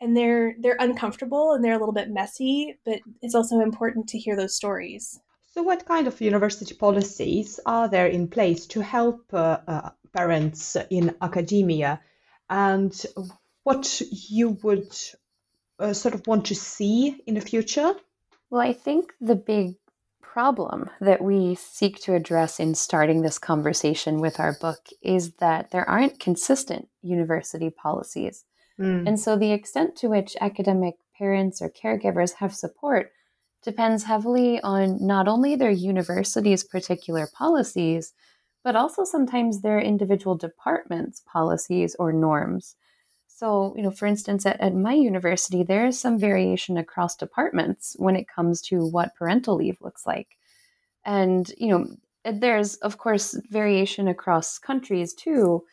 and 0.00 0.16
they're 0.16 0.54
they're 0.58 0.76
uncomfortable 0.80 1.52
and 1.52 1.62
they're 1.62 1.74
a 1.74 1.78
little 1.78 1.94
bit 1.94 2.10
messy, 2.10 2.78
but 2.84 3.00
it's 3.22 3.34
also 3.34 3.60
important 3.60 4.08
to 4.08 4.18
hear 4.18 4.36
those 4.36 4.56
stories. 4.56 5.20
So, 5.52 5.62
what 5.62 5.84
kind 5.84 6.06
of 6.06 6.20
university 6.20 6.74
policies 6.74 7.60
are 7.66 7.88
there 7.88 8.06
in 8.06 8.28
place 8.28 8.66
to 8.68 8.80
help 8.80 9.34
uh, 9.34 9.58
uh, 9.66 9.90
parents 10.14 10.76
in 10.90 11.14
academia, 11.20 12.00
and 12.48 12.94
what 13.64 14.00
you 14.10 14.50
would 14.62 14.96
uh, 15.78 15.92
sort 15.92 16.14
of 16.14 16.26
want 16.26 16.46
to 16.46 16.54
see 16.54 17.20
in 17.26 17.34
the 17.34 17.40
future? 17.40 17.94
Well, 18.48 18.60
I 18.60 18.72
think 18.72 19.12
the 19.20 19.36
big 19.36 19.76
problem 20.32 20.88
that 21.00 21.20
we 21.20 21.56
seek 21.56 22.00
to 22.00 22.14
address 22.14 22.60
in 22.60 22.72
starting 22.74 23.22
this 23.22 23.38
conversation 23.38 24.20
with 24.20 24.38
our 24.38 24.56
book 24.60 24.86
is 25.02 25.32
that 25.34 25.72
there 25.72 25.88
aren't 25.88 26.20
consistent 26.20 26.88
university 27.02 27.68
policies. 27.68 28.44
Mm. 28.78 29.08
And 29.08 29.18
so 29.18 29.36
the 29.36 29.50
extent 29.50 29.96
to 29.96 30.08
which 30.08 30.36
academic 30.40 30.94
parents 31.18 31.60
or 31.60 31.68
caregivers 31.68 32.34
have 32.34 32.54
support 32.54 33.10
depends 33.64 34.04
heavily 34.04 34.60
on 34.62 35.04
not 35.04 35.26
only 35.26 35.56
their 35.56 35.70
university's 35.70 36.62
particular 36.62 37.28
policies, 37.36 38.12
but 38.62 38.76
also 38.76 39.02
sometimes 39.04 39.60
their 39.60 39.80
individual 39.80 40.36
departments' 40.36 41.22
policies 41.26 41.96
or 41.98 42.12
norms. 42.12 42.76
So, 43.40 43.72
you 43.74 43.82
know, 43.82 43.90
for 43.90 44.04
instance, 44.04 44.44
at, 44.44 44.60
at 44.60 44.74
my 44.74 44.92
university, 44.92 45.62
there 45.62 45.86
is 45.86 45.98
some 45.98 46.18
variation 46.18 46.76
across 46.76 47.16
departments 47.16 47.96
when 47.98 48.14
it 48.14 48.28
comes 48.28 48.60
to 48.68 48.86
what 48.86 49.14
parental 49.14 49.56
leave 49.56 49.78
looks 49.80 50.06
like. 50.06 50.36
And, 51.06 51.50
you 51.56 51.68
know, 51.68 51.86
there's, 52.30 52.76
of 52.76 52.98
course, 52.98 53.34
variation 53.48 54.08
across 54.08 54.58
countries 54.58 55.14
too. 55.14 55.64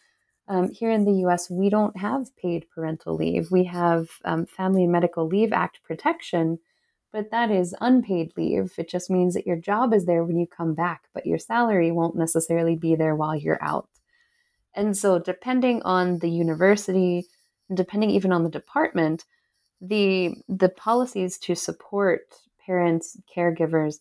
Um, 0.47 0.69
here 0.69 0.91
in 0.91 1.03
the 1.03 1.27
US, 1.27 1.49
we 1.49 1.69
don't 1.69 1.97
have 1.97 2.33
paid 2.37 2.69
parental 2.73 3.17
leave. 3.17 3.51
We 3.51 3.65
have 3.65 4.11
um, 4.23 4.45
Family 4.45 4.83
and 4.83 4.91
Medical 4.93 5.27
Leave 5.27 5.51
Act 5.51 5.81
protection, 5.83 6.59
but 7.11 7.31
that 7.31 7.51
is 7.51 7.75
unpaid 7.81 8.31
leave. 8.37 8.75
It 8.77 8.87
just 8.87 9.09
means 9.09 9.33
that 9.33 9.45
your 9.45 9.57
job 9.57 9.93
is 9.93 10.05
there 10.05 10.23
when 10.23 10.37
you 10.37 10.47
come 10.47 10.73
back, 10.73 11.09
but 11.13 11.25
your 11.25 11.37
salary 11.37 11.91
won't 11.91 12.15
necessarily 12.15 12.77
be 12.77 12.95
there 12.95 13.13
while 13.13 13.35
you're 13.35 13.61
out. 13.61 13.89
And 14.73 14.95
so, 14.95 15.19
depending 15.19 15.81
on 15.81 16.19
the 16.19 16.29
university, 16.29 17.25
depending 17.73 18.09
even 18.09 18.31
on 18.31 18.43
the 18.43 18.49
department, 18.49 19.25
the 19.81 20.35
the 20.47 20.69
policies 20.69 21.37
to 21.39 21.55
support 21.55 22.21
parents, 22.65 23.17
caregivers 23.33 23.99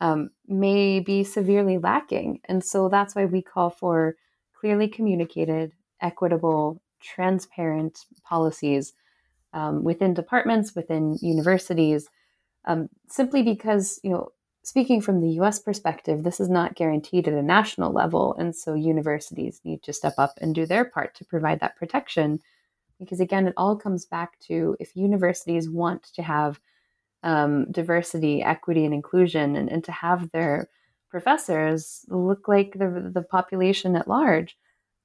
um, 0.00 0.30
may 0.48 1.00
be 1.00 1.24
severely 1.24 1.78
lacking, 1.78 2.40
and 2.46 2.64
so 2.64 2.88
that's 2.88 3.14
why 3.14 3.26
we 3.26 3.42
call 3.42 3.70
for 3.70 4.16
clearly 4.54 4.88
communicated, 4.88 5.72
equitable, 6.00 6.80
transparent 7.00 8.04
policies 8.24 8.92
um, 9.52 9.84
within 9.84 10.14
departments, 10.14 10.74
within 10.74 11.18
universities. 11.20 12.08
Um, 12.66 12.88
simply 13.08 13.42
because 13.42 14.00
you 14.02 14.10
know, 14.10 14.32
speaking 14.62 15.00
from 15.00 15.20
the 15.20 15.30
U.S. 15.32 15.58
perspective, 15.58 16.22
this 16.22 16.40
is 16.40 16.48
not 16.48 16.74
guaranteed 16.74 17.28
at 17.28 17.34
a 17.34 17.42
national 17.42 17.92
level, 17.92 18.34
and 18.38 18.54
so 18.54 18.74
universities 18.74 19.60
need 19.64 19.82
to 19.82 19.92
step 19.92 20.14
up 20.18 20.34
and 20.40 20.54
do 20.54 20.66
their 20.66 20.84
part 20.84 21.14
to 21.16 21.24
provide 21.24 21.60
that 21.60 21.76
protection 21.76 22.40
because 23.00 23.18
again 23.18 23.48
it 23.48 23.54
all 23.56 23.74
comes 23.74 24.06
back 24.06 24.38
to 24.38 24.76
if 24.78 24.94
universities 24.94 25.68
want 25.68 26.04
to 26.14 26.22
have 26.22 26.60
um, 27.22 27.70
diversity 27.72 28.42
equity 28.42 28.84
and 28.84 28.94
inclusion 28.94 29.56
and, 29.56 29.68
and 29.68 29.82
to 29.84 29.92
have 29.92 30.30
their 30.30 30.68
professors 31.10 32.04
look 32.08 32.46
like 32.46 32.74
the, 32.74 33.10
the 33.12 33.22
population 33.22 33.96
at 33.96 34.06
large 34.06 34.56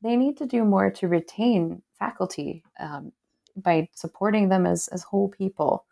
they 0.02 0.16
need 0.16 0.38
to 0.38 0.46
do 0.46 0.64
more 0.64 0.92
to 0.92 1.08
retain 1.08 1.82
faculty 1.98 2.64
um, 2.80 3.12
by 3.56 3.90
supporting 3.96 4.50
them 4.50 4.66
as, 4.66 4.88
as 4.90 5.04
whole 5.04 5.30
people. 5.30 5.86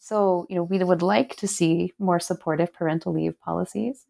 So 0.00 0.46
you 0.48 0.56
know 0.56 0.64
we 0.64 0.82
would 0.82 1.02
like 1.02 1.36
to 1.36 1.48
see 1.48 1.92
more 1.98 2.20
supportive 2.20 2.72
parental 2.72 3.12
leave 3.12 3.40
policies. 3.40 4.06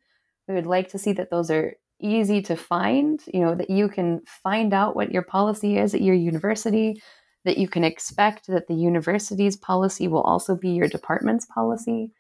We 0.49 0.55
would 0.55 0.67
like 0.67 0.89
to 0.91 0.99
see 0.99 1.13
that 1.13 1.31
those 1.31 1.51
are 1.51 1.77
easy 2.01 2.43
to 2.43 2.57
find, 2.57 3.21
you 3.33 3.41
know, 3.41 3.55
that 3.55 3.71
you 3.71 3.89
can 3.89 4.21
find 4.27 4.75
out 4.75 4.97
what 4.97 5.13
your 5.13 5.23
policy 5.23 5.79
is 5.79 5.95
at 5.95 6.03
your 6.03 6.15
university, 6.15 7.01
that 7.45 7.59
you 7.59 7.69
can 7.69 7.85
expect 7.85 8.47
that 8.49 8.67
the 8.67 8.75
university's 8.75 9.57
policy 9.57 10.09
will 10.09 10.23
also 10.23 10.57
be 10.57 10.71
your 10.71 10.89
department's 10.89 11.47
policy, 11.47 12.11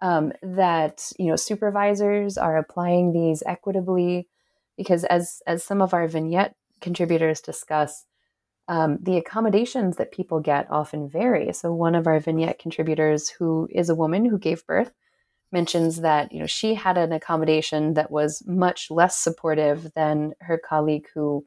um, 0.00 0.32
that, 0.42 1.12
you 1.18 1.26
know, 1.26 1.36
supervisors 1.36 2.38
are 2.38 2.56
applying 2.56 3.12
these 3.12 3.42
equitably, 3.46 4.28
because 4.76 5.04
as, 5.04 5.42
as 5.46 5.62
some 5.62 5.82
of 5.82 5.92
our 5.92 6.08
vignette 6.08 6.54
contributors 6.80 7.40
discuss, 7.40 8.06
um, 8.68 8.98
the 9.02 9.16
accommodations 9.16 9.96
that 9.96 10.12
people 10.12 10.40
get 10.40 10.70
often 10.70 11.08
vary. 11.08 11.52
So 11.52 11.74
one 11.74 11.94
of 11.94 12.06
our 12.06 12.20
vignette 12.20 12.58
contributors, 12.58 13.28
who 13.28 13.68
is 13.70 13.90
a 13.90 13.94
woman 13.94 14.24
who 14.24 14.38
gave 14.38 14.64
birth, 14.66 14.92
mentions 15.52 16.00
that 16.00 16.32
you 16.32 16.38
know 16.38 16.46
she 16.46 16.74
had 16.74 16.96
an 16.96 17.12
accommodation 17.12 17.94
that 17.94 18.10
was 18.10 18.42
much 18.46 18.90
less 18.90 19.16
supportive 19.18 19.92
than 19.94 20.32
her 20.40 20.58
colleague 20.58 21.06
who 21.14 21.44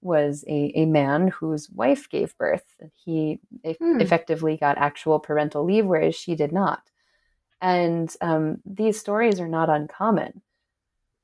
was 0.00 0.44
a, 0.46 0.72
a 0.74 0.84
man 0.84 1.28
whose 1.28 1.70
wife 1.70 2.08
gave 2.10 2.36
birth. 2.36 2.64
He 3.04 3.40
hmm. 3.64 4.00
effectively 4.00 4.56
got 4.56 4.76
actual 4.76 5.18
parental 5.18 5.64
leave, 5.64 5.86
whereas 5.86 6.14
she 6.14 6.34
did 6.34 6.52
not. 6.52 6.82
And 7.60 8.14
um, 8.20 8.58
these 8.66 9.00
stories 9.00 9.40
are 9.40 9.48
not 9.48 9.70
uncommon. 9.70 10.42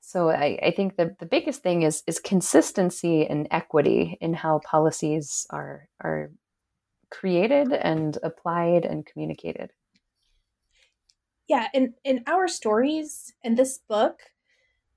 So 0.01 0.31
I, 0.31 0.59
I 0.63 0.71
think 0.71 0.97
the, 0.97 1.15
the 1.19 1.27
biggest 1.27 1.63
thing 1.63 1.83
is 1.83 2.03
is 2.07 2.19
consistency 2.19 3.27
and 3.27 3.47
equity 3.51 4.17
in 4.21 4.33
how 4.33 4.61
policies 4.61 5.47
are 5.51 5.89
are 6.01 6.31
created 7.11 7.73
and 7.73 8.17
applied 8.23 8.85
and 8.85 9.05
communicated 9.05 9.73
yeah, 11.51 11.67
in 11.75 11.93
in 12.05 12.23
our 12.29 12.47
stories 12.47 13.35
in 13.43 13.57
this 13.57 13.81
book, 13.89 14.21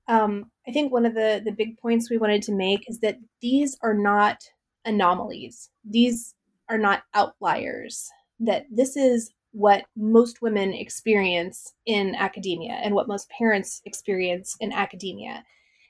um, 0.06 0.52
I 0.68 0.70
think 0.70 0.92
one 0.92 1.04
of 1.04 1.14
the 1.14 1.42
the 1.44 1.50
big 1.50 1.76
points 1.78 2.08
we 2.08 2.16
wanted 2.16 2.42
to 2.42 2.54
make 2.54 2.88
is 2.88 3.00
that 3.00 3.18
these 3.42 3.76
are 3.82 3.92
not 3.92 4.38
anomalies. 4.84 5.70
These 5.84 6.36
are 6.68 6.78
not 6.78 7.02
outliers. 7.12 8.08
That 8.38 8.66
this 8.70 8.96
is 8.96 9.32
what 9.50 9.86
most 9.96 10.42
women 10.42 10.72
experience 10.72 11.74
in 11.86 12.14
academia 12.14 12.74
and 12.74 12.94
what 12.94 13.08
most 13.08 13.28
parents 13.30 13.82
experience 13.84 14.56
in 14.60 14.72
academia. 14.72 15.44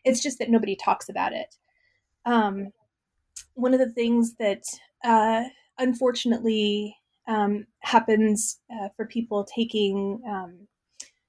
It's 0.07 0.23
just 0.23 0.39
that 0.39 0.51
nobody 0.51 0.77
talks 0.77 1.11
about 1.11 1.35
it. 1.35 1.55
Um, 2.25 2.73
one 3.53 3.75
of 3.75 3.81
the 3.81 3.93
things 3.93 4.35
that 4.39 4.63
uh, 5.05 5.45
unfortunately 5.79 6.97
um, 7.27 7.67
happens 7.81 8.59
uh, 8.73 8.89
for 8.97 9.07
people 9.07 9.45
taking 9.45 10.23
um, 10.29 10.69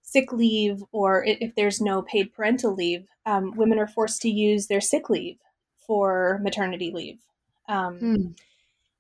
sick 0.01 0.31
leave 0.31 0.83
or 0.91 1.23
if 1.25 1.55
there's 1.55 1.81
no 1.81 2.01
paid 2.01 2.33
parental 2.33 2.73
leave, 2.73 3.07
um, 3.25 3.55
women 3.55 3.79
are 3.79 3.87
forced 3.87 4.21
to 4.21 4.29
use 4.29 4.67
their 4.67 4.81
sick 4.81 5.09
leave 5.09 5.37
for 5.85 6.39
maternity 6.43 6.91
leave. 6.91 7.19
Um, 7.67 7.97
hmm. 7.99 8.25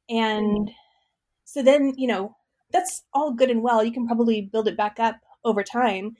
And 0.09 0.71
so 1.43 1.63
then, 1.63 1.93
you 1.97 2.07
know, 2.07 2.35
that's 2.71 3.03
all 3.13 3.33
good 3.33 3.49
and 3.49 3.61
well. 3.61 3.83
You 3.83 3.91
can 3.91 4.07
probably 4.07 4.41
build 4.41 4.67
it 4.67 4.77
back 4.77 4.99
up 4.99 5.17
over 5.43 5.63
time. 5.63 6.17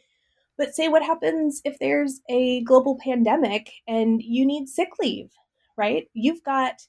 But 0.58 0.74
say 0.74 0.88
what 0.88 1.04
happens 1.04 1.62
if 1.66 1.78
there's 1.80 2.22
a 2.30 2.62
global 2.62 2.98
pandemic 3.04 3.74
and 3.88 4.22
you 4.22 4.46
need 4.46 4.70
sick 4.70 4.90
leave, 5.02 5.32
right? 5.76 6.08
You've 6.14 6.44
got, 6.44 6.88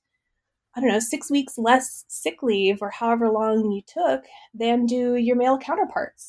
I 0.76 0.80
don't 0.80 0.90
know, 0.90 1.00
six 1.00 1.30
weeks 1.30 1.56
less 1.56 2.04
sick 2.06 2.42
leave 2.42 2.82
or 2.82 2.90
however 2.90 3.30
long 3.30 3.70
you 3.72 3.80
took 3.86 4.24
than 4.52 4.84
do 4.84 5.16
your 5.16 5.34
male 5.34 5.56
counterparts, 5.56 6.28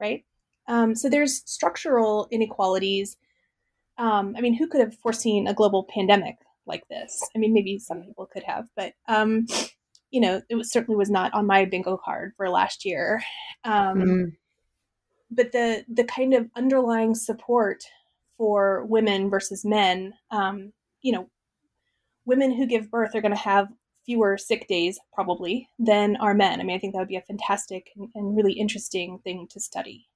right? 0.00 0.24
Um, 0.66 0.96
so 0.96 1.08
there's 1.08 1.42
structural 1.46 2.26
inequalities. 2.32 3.16
Um, 3.96 4.34
I 4.36 4.40
mean, 4.40 4.54
who 4.54 4.66
could 4.66 4.80
have 4.80 4.98
foreseen 4.98 5.46
a 5.46 5.54
global 5.54 5.84
pandemic 5.84 6.36
like 6.66 6.88
this? 6.88 7.20
I 7.36 7.38
mean, 7.38 7.54
maybe 7.54 7.78
some 7.78 8.02
people 8.02 8.26
could 8.26 8.42
have, 8.42 8.66
but 8.74 8.94
um, 9.06 9.46
you 10.10 10.20
know, 10.20 10.42
it 10.48 10.56
was, 10.56 10.72
certainly 10.72 10.96
was 10.96 11.10
not 11.10 11.32
on 11.32 11.46
my 11.46 11.64
bingo 11.64 11.96
card 11.96 12.32
for 12.36 12.50
last 12.50 12.84
year. 12.84 13.22
Mm. 13.64 14.32
But 15.30 15.52
the 15.52 15.84
the 15.88 16.04
kind 16.04 16.34
of 16.34 16.50
underlying 16.56 17.14
support 17.14 17.84
for 18.36 18.84
women 18.86 19.30
versus 19.30 19.64
men, 19.64 20.14
um, 20.30 20.72
you 21.02 21.12
know, 21.12 21.28
women 22.24 22.52
who 22.52 22.66
give 22.66 22.90
birth 22.90 23.14
are 23.14 23.20
going 23.20 23.34
to 23.34 23.38
have 23.40 23.68
fewer 24.04 24.36
sick 24.36 24.68
days 24.68 24.98
probably 25.12 25.68
than 25.78 26.16
our 26.16 26.34
men. 26.34 26.60
I 26.60 26.64
mean, 26.64 26.76
I 26.76 26.78
think 26.78 26.92
that 26.92 27.00
would 27.00 27.08
be 27.08 27.16
a 27.16 27.22
fantastic 27.22 27.90
and, 27.96 28.36
really 28.36 28.52
interesting 28.52 29.18
thing 29.24 29.46
to 29.50 29.60
study. 29.60 30.06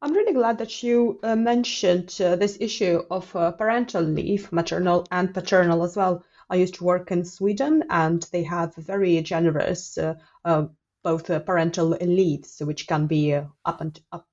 I'm 0.00 0.12
really 0.12 0.32
glad 0.32 0.58
that 0.58 0.82
you 0.82 1.18
uh, 1.22 1.34
mentioned 1.34 2.16
uh, 2.20 2.36
this 2.36 2.56
issue 2.60 3.02
of 3.10 3.34
uh, 3.34 3.50
parental 3.52 4.02
leave, 4.02 4.52
maternal 4.52 5.06
and 5.10 5.34
paternal 5.34 5.82
as 5.82 5.96
well. 5.96 6.24
I 6.50 6.56
used 6.56 6.74
to 6.74 6.84
work 6.84 7.10
in 7.10 7.24
Sweden, 7.24 7.84
and 7.90 8.22
they 8.32 8.44
have 8.44 8.74
very 8.76 9.20
generous 9.22 9.98
uh, 9.98 10.14
uh, 10.44 10.66
both 11.02 11.28
uh, 11.30 11.40
parental 11.40 11.88
leaves, 11.88 12.60
which 12.60 12.86
can 12.86 13.06
be 13.06 13.34
up 13.34 13.80
and 13.80 14.00
up 14.12 14.26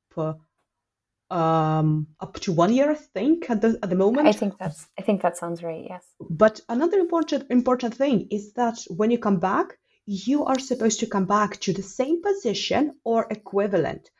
um, 1.29 2.07
up 2.19 2.39
to 2.41 2.51
one 2.51 2.73
year, 2.73 2.91
I 2.91 2.95
think, 2.95 3.49
at 3.49 3.61
the 3.61 3.79
at 3.81 3.89
the 3.89 3.95
moment. 3.95 4.27
I 4.27 4.31
think 4.31 4.57
that's 4.57 4.87
I 4.97 5.01
think 5.01 5.21
that 5.21 5.37
sounds 5.37 5.63
right. 5.63 5.85
Yes. 5.89 6.05
But 6.19 6.61
another 6.69 6.99
important 6.99 7.49
important 7.49 7.95
thing 7.95 8.27
is 8.31 8.53
that 8.53 8.77
when 8.89 9.11
you 9.11 9.17
come 9.17 9.39
back, 9.39 9.77
you 10.05 10.45
are 10.45 10.59
supposed 10.59 10.99
to 10.99 11.07
come 11.07 11.25
back 11.25 11.59
to 11.61 11.73
the 11.73 11.83
same 11.83 12.21
position 12.21 12.95
or 13.03 13.27
equivalent. 13.29 14.11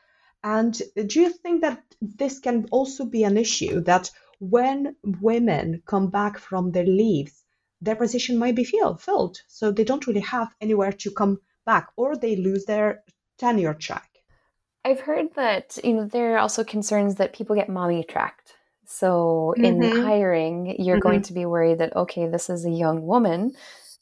And 0.43 0.79
do 1.07 1.21
you 1.21 1.29
think 1.29 1.61
that 1.61 1.81
this 2.01 2.39
can 2.39 2.67
also 2.71 3.05
be 3.05 3.23
an 3.23 3.37
issue 3.37 3.81
that 3.81 4.11
when 4.39 4.95
women 5.03 5.81
come 5.85 6.09
back 6.09 6.37
from 6.37 6.71
their 6.71 6.85
leaves, 6.85 7.43
their 7.81 7.95
position 7.95 8.37
might 8.37 8.55
be 8.55 8.63
fill, 8.63 8.95
filled, 8.95 9.41
so 9.47 9.71
they 9.71 9.83
don't 9.83 10.05
really 10.07 10.21
have 10.21 10.49
anywhere 10.61 10.91
to 10.91 11.11
come 11.11 11.39
back, 11.65 11.89
or 11.95 12.15
they 12.15 12.35
lose 12.35 12.65
their 12.65 13.03
tenure 13.37 13.73
track? 13.73 14.09
I've 14.85 15.01
heard 15.01 15.33
that 15.35 15.77
you 15.83 15.93
know 15.93 16.05
there 16.05 16.35
are 16.35 16.39
also 16.39 16.63
concerns 16.63 17.15
that 17.15 17.33
people 17.33 17.55
get 17.55 17.67
mommy 17.67 18.03
tracked. 18.03 18.53
So 18.85 19.53
mm-hmm. 19.57 19.65
in 19.65 20.03
hiring, 20.03 20.75
you're 20.79 20.97
mm-hmm. 20.97 21.07
going 21.07 21.21
to 21.23 21.33
be 21.33 21.45
worried 21.45 21.79
that 21.79 21.95
okay, 21.95 22.27
this 22.27 22.49
is 22.49 22.65
a 22.65 22.71
young 22.71 23.05
woman 23.05 23.55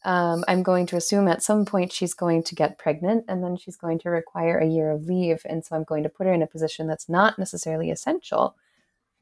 um, 0.06 0.44
I'm 0.48 0.64
going 0.64 0.86
to 0.88 0.98
assume 0.98 1.28
at 1.28 1.44
some 1.44 1.66
point 1.66 1.94
she's 1.94 2.14
going 2.14 2.44
to 2.44 2.56
get 2.56 2.78
pregnant 2.78 3.26
and 3.28 3.44
then 3.44 3.56
she's 3.56 3.78
going 3.78 4.00
to 4.00 4.10
require 4.10 4.58
a 4.58 4.68
year 4.68 4.92
of 4.92 5.06
leave. 5.06 5.42
And 5.46 5.64
so 5.64 5.76
I'm 5.76 5.86
going 5.86 6.04
to 6.04 6.10
put 6.10 6.28
her 6.28 6.34
in 6.34 6.42
a 6.42 6.48
position 6.48 6.88
that's 6.88 7.08
not 7.08 7.40
necessarily 7.40 7.90
essential. 7.90 8.56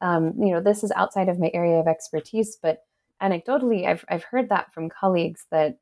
Um, 0.02 0.34
you 0.38 0.52
know, 0.52 0.60
this 0.60 0.84
is 0.84 0.92
outside 0.96 1.30
of 1.30 1.40
my 1.40 1.52
area 1.54 1.80
of 1.80 1.88
expertise, 1.88 2.58
but 2.60 2.84
anecdotally, 3.22 3.88
I've, 3.88 4.04
I've 4.10 4.24
heard 4.24 4.50
that 4.50 4.74
from 4.74 4.90
colleagues 4.90 5.46
that 5.52 5.78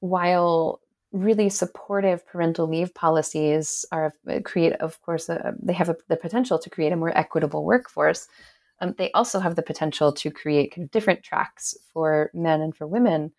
while 0.00 0.80
really 1.12 1.48
supportive 1.48 2.26
parental 2.26 2.68
leave 2.68 2.94
policies 2.94 3.84
are 3.90 4.14
uh, 4.28 4.40
create, 4.44 4.74
of 4.74 5.00
course, 5.02 5.28
uh, 5.28 5.52
they 5.60 5.72
have 5.72 5.88
a, 5.88 5.96
the 6.08 6.16
potential 6.16 6.58
to 6.58 6.70
create 6.70 6.92
a 6.92 6.96
more 6.96 7.16
equitable 7.16 7.64
workforce. 7.64 8.28
Um, 8.80 8.94
they 8.96 9.10
also 9.12 9.40
have 9.40 9.56
the 9.56 9.62
potential 9.62 10.12
to 10.12 10.30
create 10.30 10.74
kind 10.74 10.84
of 10.84 10.90
different 10.90 11.22
tracks 11.22 11.76
for 11.92 12.30
men 12.32 12.60
and 12.60 12.74
for 12.74 12.86
women. 12.86 13.32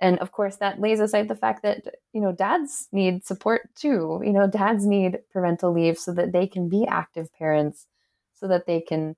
And 0.00 0.18
of 0.18 0.32
course 0.32 0.56
that 0.56 0.80
lays 0.80 1.00
aside 1.00 1.28
the 1.28 1.34
fact 1.34 1.62
that 1.62 1.84
you 2.12 2.20
know 2.20 2.32
dads 2.32 2.88
need 2.92 3.24
support 3.24 3.74
too. 3.74 4.20
You 4.24 4.32
know 4.32 4.46
dads 4.46 4.84
need 4.84 5.20
parental 5.32 5.72
leave 5.72 5.98
so 5.98 6.12
that 6.14 6.32
they 6.32 6.46
can 6.46 6.68
be 6.68 6.86
active 6.86 7.32
parents 7.32 7.86
so 8.34 8.48
that 8.48 8.66
they 8.66 8.80
can 8.80 9.16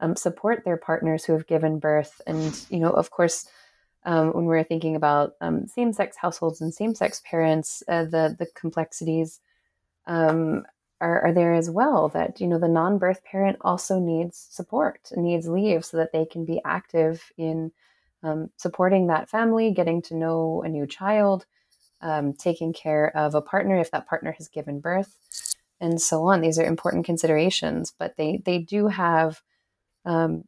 um, 0.00 0.14
support 0.14 0.64
their 0.64 0.76
partners 0.76 1.24
who 1.24 1.32
have 1.32 1.46
given 1.46 1.78
birth. 1.78 2.20
And 2.26 2.58
you 2.70 2.78
know 2.78 2.90
of 2.90 3.10
course 3.10 3.48
um, 4.08 4.32
when 4.32 4.46
we're 4.46 4.64
thinking 4.64 4.96
about 4.96 5.34
um, 5.40 5.66
same-sex 5.66 6.16
households 6.16 6.60
and 6.60 6.72
same-sex 6.72 7.22
parents 7.24 7.82
uh, 7.88 8.04
the 8.04 8.34
the 8.38 8.46
complexities 8.54 9.40
um, 10.06 10.64
are, 11.00 11.26
are 11.26 11.32
there 11.32 11.54
as 11.54 11.70
well 11.70 12.08
that 12.08 12.40
you 12.40 12.48
know 12.48 12.58
the 12.58 12.68
non-birth 12.68 13.22
parent 13.24 13.56
also 13.60 14.00
needs 14.00 14.48
support 14.50 15.10
needs 15.16 15.46
leave 15.46 15.84
so 15.84 15.96
that 15.96 16.12
they 16.12 16.24
can 16.24 16.44
be 16.44 16.60
active 16.64 17.30
in 17.36 17.70
um, 18.22 18.50
supporting 18.56 19.06
that 19.06 19.28
family, 19.28 19.72
getting 19.72 20.02
to 20.02 20.16
know 20.16 20.62
a 20.64 20.68
new 20.68 20.86
child, 20.86 21.46
um, 22.00 22.32
taking 22.32 22.72
care 22.72 23.16
of 23.16 23.34
a 23.34 23.42
partner 23.42 23.78
if 23.78 23.90
that 23.90 24.08
partner 24.08 24.32
has 24.32 24.48
given 24.48 24.80
birth, 24.80 25.16
and 25.80 26.00
so 26.00 26.22
on. 26.24 26.40
These 26.40 26.58
are 26.58 26.64
important 26.64 27.06
considerations, 27.06 27.92
but 27.98 28.16
they 28.16 28.42
they 28.44 28.58
do 28.58 28.88
have, 28.88 29.42
um, 30.04 30.44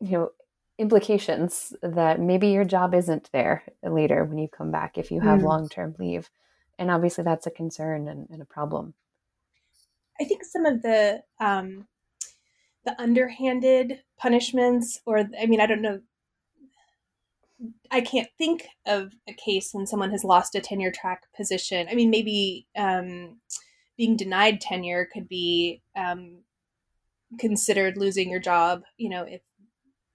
you 0.00 0.12
know, 0.12 0.30
implications 0.78 1.72
that 1.82 2.20
maybe 2.20 2.48
your 2.48 2.64
job 2.64 2.94
isn't 2.94 3.30
there 3.32 3.62
later 3.82 4.24
when 4.24 4.38
you 4.38 4.48
come 4.48 4.70
back 4.70 4.98
if 4.98 5.10
you 5.10 5.20
have 5.20 5.40
mm. 5.40 5.44
long 5.44 5.68
term 5.68 5.94
leave, 5.98 6.30
and 6.78 6.90
obviously 6.90 7.24
that's 7.24 7.46
a 7.46 7.50
concern 7.50 8.08
and, 8.08 8.28
and, 8.30 8.42
a 8.42 8.46
problem. 8.46 8.94
I 10.20 10.24
think 10.24 10.44
some 10.44 10.66
of 10.66 10.82
the 10.82 11.22
um, 11.40 11.86
the 12.84 13.00
underhanded 13.00 14.00
punishments, 14.18 15.00
or 15.06 15.28
I 15.40 15.46
mean, 15.46 15.60
I 15.60 15.66
don't 15.66 15.82
know 15.82 16.00
I 17.90 18.00
can't 18.00 18.28
think 18.36 18.66
of 18.86 19.12
a 19.28 19.32
case 19.32 19.70
when 19.72 19.86
someone 19.86 20.10
has 20.10 20.24
lost 20.24 20.54
a 20.54 20.60
tenure 20.60 20.90
track 20.90 21.22
position. 21.36 21.86
I 21.90 21.94
mean, 21.94 22.10
maybe 22.10 22.66
um, 22.76 23.38
being 23.96 24.16
denied 24.16 24.60
tenure 24.60 25.08
could 25.12 25.28
be 25.28 25.82
um, 25.96 26.38
considered 27.38 27.96
losing 27.96 28.30
your 28.30 28.40
job. 28.40 28.82
You 28.96 29.10
know, 29.10 29.22
if 29.22 29.42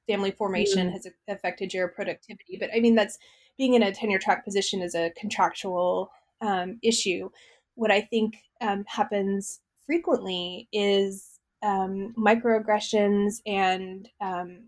family 0.09 0.31
formation 0.31 0.87
mm-hmm. 0.87 0.95
has 0.95 1.07
affected 1.27 1.73
your 1.73 1.87
productivity. 1.87 2.57
But 2.59 2.69
I 2.75 2.79
mean, 2.79 2.95
that's 2.95 3.17
being 3.57 3.75
in 3.75 3.83
a 3.83 3.91
tenure 3.91 4.19
track 4.19 4.43
position 4.43 4.81
is 4.81 4.95
a 4.95 5.11
contractual 5.17 6.11
um, 6.41 6.79
issue. 6.81 7.29
What 7.75 7.91
I 7.91 8.01
think 8.01 8.37
um, 8.61 8.85
happens 8.87 9.59
frequently 9.85 10.67
is 10.71 11.39
um, 11.61 12.13
microaggressions 12.17 13.41
and 13.45 14.07
um, 14.21 14.59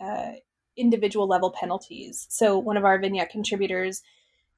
uh, 0.00 0.32
individual 0.76 1.26
level 1.26 1.50
penalties. 1.50 2.26
So 2.30 2.58
one 2.58 2.76
of 2.76 2.84
our 2.84 2.98
vignette 2.98 3.30
contributors 3.30 4.02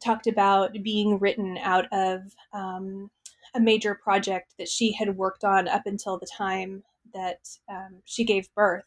talked 0.04 0.26
about 0.26 0.72
being 0.82 1.18
written 1.18 1.58
out 1.58 1.86
of 1.92 2.20
um, 2.52 3.10
a 3.54 3.60
major 3.60 3.94
project 3.94 4.54
that 4.58 4.68
she 4.68 4.92
had 4.92 5.16
worked 5.16 5.44
on 5.44 5.68
up 5.68 5.82
until 5.86 6.18
the 6.18 6.26
time 6.26 6.82
that 7.14 7.48
um, 7.68 8.02
she 8.04 8.24
gave 8.24 8.54
birth. 8.54 8.84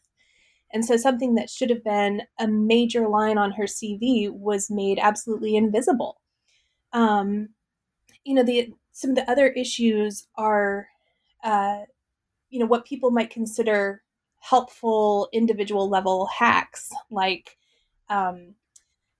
And 0.74 0.84
so 0.84 0.96
something 0.96 1.36
that 1.36 1.48
should 1.48 1.70
have 1.70 1.84
been 1.84 2.22
a 2.38 2.46
major 2.46 3.08
line 3.08 3.38
on 3.38 3.52
her 3.52 3.64
CV 3.64 4.30
was 4.30 4.70
made 4.70 4.98
absolutely 5.00 5.56
invisible. 5.56 6.20
Um, 6.92 7.50
you 8.24 8.34
know, 8.34 8.42
the 8.42 8.74
some 8.92 9.10
of 9.10 9.16
the 9.16 9.30
other 9.30 9.48
issues 9.48 10.26
are, 10.36 10.88
uh, 11.42 11.82
you 12.50 12.58
know, 12.58 12.66
what 12.66 12.84
people 12.84 13.10
might 13.10 13.30
consider 13.30 14.02
helpful 14.44 15.28
individual 15.32 15.88
level 15.88 16.26
hacks 16.26 16.92
like 17.10 17.56
um, 18.10 18.54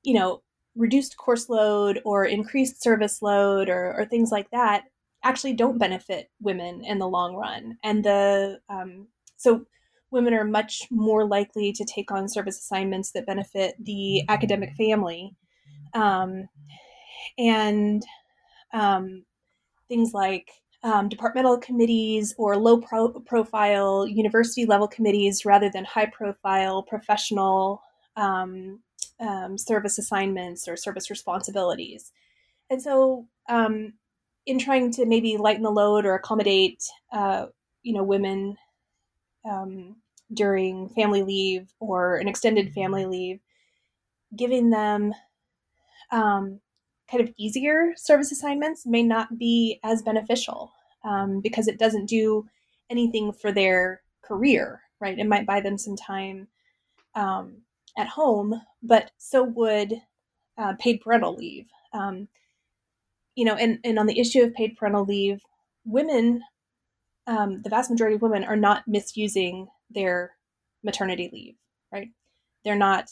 you 0.03 0.13
know 0.13 0.43
reduced 0.77 1.17
course 1.17 1.49
load 1.49 2.03
or 2.05 2.27
increased 2.27 2.83
service 2.83 3.23
load 3.23 3.71
or, 3.71 3.95
or, 3.97 4.05
things 4.05 4.31
like 4.31 4.51
that 4.51 4.85
actually 5.23 5.55
don't 5.55 5.79
benefit 5.79 6.31
women 6.43 6.85
in 6.85 6.99
the 6.99 7.09
long 7.09 7.35
run 7.35 7.79
and 7.85 8.05
the 8.05 8.61
um, 8.69 9.07
so 9.39 9.65
women 10.15 10.33
are 10.33 10.45
much 10.45 10.87
more 10.91 11.27
likely 11.27 11.73
to 11.73 11.85
take 11.85 12.11
on 12.11 12.29
service 12.29 12.59
assignments 12.59 13.11
that 13.11 13.27
benefit 13.27 13.75
the 13.81 14.23
academic 14.29 14.73
family 14.77 15.35
um, 15.93 16.49
and 17.37 18.03
um, 18.73 19.25
things 19.89 20.15
like 20.15 20.51
um, 20.85 21.09
departmental 21.09 21.59
committees 21.59 22.35
or 22.39 22.57
low 22.57 22.81
pro- 22.81 23.21
profile 23.21 24.07
university 24.07 24.65
level 24.67 24.87
committees 24.87 25.45
rather 25.45 25.69
than 25.69 25.85
high 25.85 26.07
profile 26.07 26.83
professional 26.83 27.83
um, 28.17 28.81
um, 29.19 29.59
service 29.59 29.99
assignments 29.99 30.69
or 30.69 30.77
service 30.77 31.11
responsibilities. 31.11 32.13
And 32.71 32.81
so, 32.81 33.27
um, 33.49 33.95
in 34.47 34.59
trying 34.59 34.93
to 34.93 35.07
maybe 35.07 35.39
lighten 35.39 35.63
the 35.63 35.71
load 35.71 36.05
or 36.05 36.15
accommodate, 36.15 36.83
uh, 37.13 37.47
you 37.83 37.95
know, 37.95 38.03
women 38.03 38.57
um, 39.51 39.97
during 40.33 40.89
family 40.91 41.23
leave 41.23 41.73
or 41.81 42.17
an 42.17 42.29
extended 42.29 42.73
family 42.73 43.07
leave, 43.07 43.41
giving 44.37 44.71
them 44.71 45.13
um, 46.11 46.61
kind 47.11 47.23
of 47.23 47.35
easier 47.37 47.93
service 47.97 48.33
assignments 48.33 48.87
may 48.87 49.03
not 49.03 49.39
be 49.39 49.79
as 49.83 50.03
beneficial 50.03 50.73
um, 51.05 51.41
because 51.41 51.69
it 51.69 51.79
doesn't 51.79 52.07
do 52.07 52.47
anything 52.91 53.33
for 53.33 53.53
their 53.53 54.03
career, 54.23 54.81
right? 55.01 55.19
It 55.19 55.27
might 55.27 55.47
buy 55.47 55.61
them 55.61 55.77
some 55.77 55.97
time 55.97 56.49
um, 57.15 57.59
at 57.99 58.09
home, 58.09 58.61
but 58.83 59.11
so 59.19 59.43
would 59.43 59.95
uh, 60.57 60.75
paid 60.79 61.01
parental 61.01 61.35
leave. 61.35 61.67
Um, 61.93 62.29
you 63.35 63.45
know, 63.45 63.55
and, 63.55 63.79
and 63.85 63.99
on 63.99 64.07
the 64.07 64.19
issue 64.19 64.43
of 64.43 64.55
paid 64.55 64.77
parental 64.77 65.05
leave, 65.05 65.41
women, 65.85 66.43
um, 67.27 67.63
the 67.63 67.71
vast 67.71 67.91
majority 67.91 68.17
of 68.17 68.23
women 68.23 68.45
are 68.45 68.57
not 68.57 68.87
misusing 68.87 69.69
their 69.91 70.33
maternity 70.83 71.31
leave, 71.33 71.55
right? 71.93 72.09
They're 72.65 72.77
not 72.77 73.11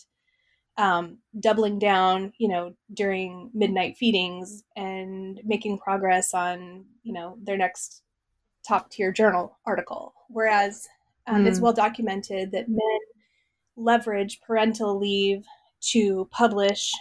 um, 0.78 1.18
doubling 1.38 1.78
down, 1.78 2.32
you 2.38 2.48
know, 2.48 2.74
during 2.94 3.50
midnight 3.52 3.96
feedings 3.96 4.64
and 4.76 5.40
making 5.44 5.78
progress 5.78 6.34
on, 6.34 6.84
you 7.02 7.12
know, 7.12 7.36
their 7.42 7.56
next 7.56 8.02
top 8.66 8.90
tier 8.90 9.12
journal 9.12 9.58
article. 9.66 10.14
Whereas 10.28 10.88
um, 11.26 11.44
mm. 11.44 11.48
it's 11.48 11.60
well 11.60 11.72
documented 11.72 12.52
that 12.52 12.68
men 12.68 12.98
leverage 13.76 14.40
parental 14.40 14.98
leave 14.98 15.44
to 15.80 16.28
publish 16.30 16.92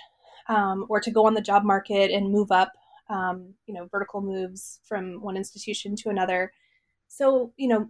um, 0.47 0.85
or 0.89 0.99
to 0.99 1.11
go 1.11 1.25
on 1.25 1.33
the 1.33 1.41
job 1.41 1.63
market 1.63 2.11
and 2.11 2.31
move 2.31 2.51
up, 2.51 2.71
um, 3.09 3.53
you 3.67 3.73
know, 3.73 3.87
vertical 3.91 4.21
moves 4.21 4.79
from 4.83 5.21
one 5.21 5.37
institution 5.37 5.95
to 5.95 6.09
another. 6.09 6.51
So, 7.07 7.53
you 7.57 7.67
know, 7.67 7.89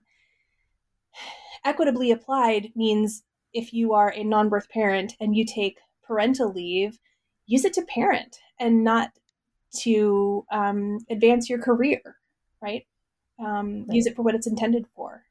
equitably 1.65 2.11
applied 2.11 2.71
means 2.75 3.23
if 3.53 3.73
you 3.73 3.93
are 3.93 4.13
a 4.15 4.23
non 4.23 4.49
birth 4.49 4.69
parent 4.69 5.13
and 5.19 5.35
you 5.35 5.45
take 5.45 5.79
parental 6.03 6.51
leave, 6.51 6.99
use 7.45 7.65
it 7.65 7.73
to 7.73 7.81
parent 7.83 8.39
and 8.59 8.83
not 8.83 9.11
to 9.79 10.45
um, 10.51 10.99
advance 11.09 11.49
your 11.49 11.59
career, 11.59 12.01
right? 12.61 12.85
Um, 13.39 13.85
right? 13.87 13.95
Use 13.95 14.05
it 14.05 14.15
for 14.15 14.21
what 14.21 14.35
it's 14.35 14.47
intended 14.47 14.85
for. 14.95 15.23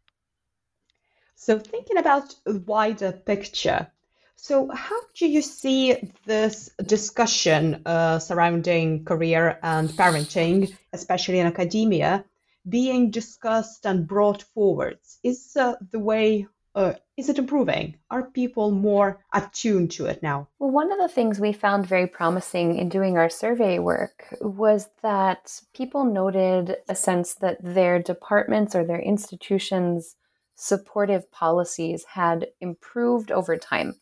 So, 1.35 1.59
thinking 1.59 1.97
about 1.97 2.35
wider 2.47 3.13
picture, 3.13 3.91
so 4.37 4.71
how 4.71 4.99
do 5.15 5.27
you 5.29 5.43
see 5.43 6.13
this 6.25 6.71
discussion 6.85 7.83
uh, 7.85 8.19
surrounding 8.19 9.05
career 9.05 9.59
and 9.63 9.91
parenting, 9.91 10.75
especially 10.95 11.41
in 11.41 11.47
academia, 11.47 12.25
being 12.69 13.11
discussed 13.11 13.87
and 13.87 14.07
brought 14.07 14.43
forward? 14.43 14.99
Is 15.23 15.57
uh, 15.57 15.75
the 15.91 15.99
way 15.99 16.47
uh, 16.75 16.95
is 17.17 17.29
it 17.29 17.39
improving? 17.39 17.97
Are 18.11 18.31
people 18.31 18.71
more 18.71 19.21
attuned 19.35 19.91
to 19.93 20.07
it 20.07 20.23
now? 20.23 20.49
Well, 20.59 20.71
one 20.71 20.93
of 20.93 20.99
the 20.99 21.09
things 21.09 21.41
we 21.41 21.53
found 21.53 21.87
very 21.87 22.07
promising 22.07 22.77
in 22.77 22.89
doing 22.89 23.17
our 23.19 23.29
survey 23.29 23.79
work 23.79 24.33
was 24.41 24.89
that 25.03 25.61
people 25.75 26.05
noted 26.05 26.77
a 26.89 26.95
sense 26.95 27.35
that 27.35 27.59
their 27.61 28.01
departments 28.01 28.75
or 28.75 28.85
their 28.85 29.01
institutions' 29.01 30.15
supportive 30.55 31.31
policies 31.33 32.05
had 32.05 32.47
improved 32.61 33.33
over 33.33 33.57
time. 33.57 33.95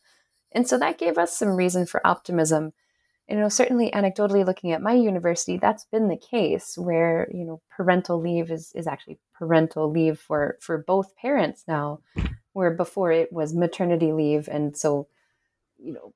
And 0.53 0.69
so 0.69 0.79
that 0.79 0.99
gave 0.99 1.17
us 1.17 1.37
some 1.37 1.57
reason 1.57 1.87
for 1.87 2.07
optimism. 2.07 2.73
You 3.29 3.37
know, 3.37 3.49
certainly 3.49 3.91
anecdotally 3.91 4.45
looking 4.47 4.73
at 4.73 4.81
my 4.81 4.95
university, 4.95 5.59
that's 5.59 5.85
been 5.85 6.09
the 6.09 6.17
case 6.17 6.79
where, 6.79 7.29
you 7.33 7.45
know, 7.45 7.61
parental 7.77 8.21
leave 8.21 8.51
is, 8.51 8.73
is 8.75 8.87
actually 8.87 9.19
parental 9.35 9.91
leave 9.91 10.19
for, 10.19 10.57
for 10.61 10.79
both 10.79 11.15
parents 11.17 11.65
now 11.69 12.01
where 12.55 12.71
before 12.71 13.13
it 13.13 13.33
was 13.33 13.55
maternity 13.55 14.13
leave. 14.13 14.49
And 14.49 14.77
so, 14.77 15.09
you 15.79 15.93
know, 15.93 16.15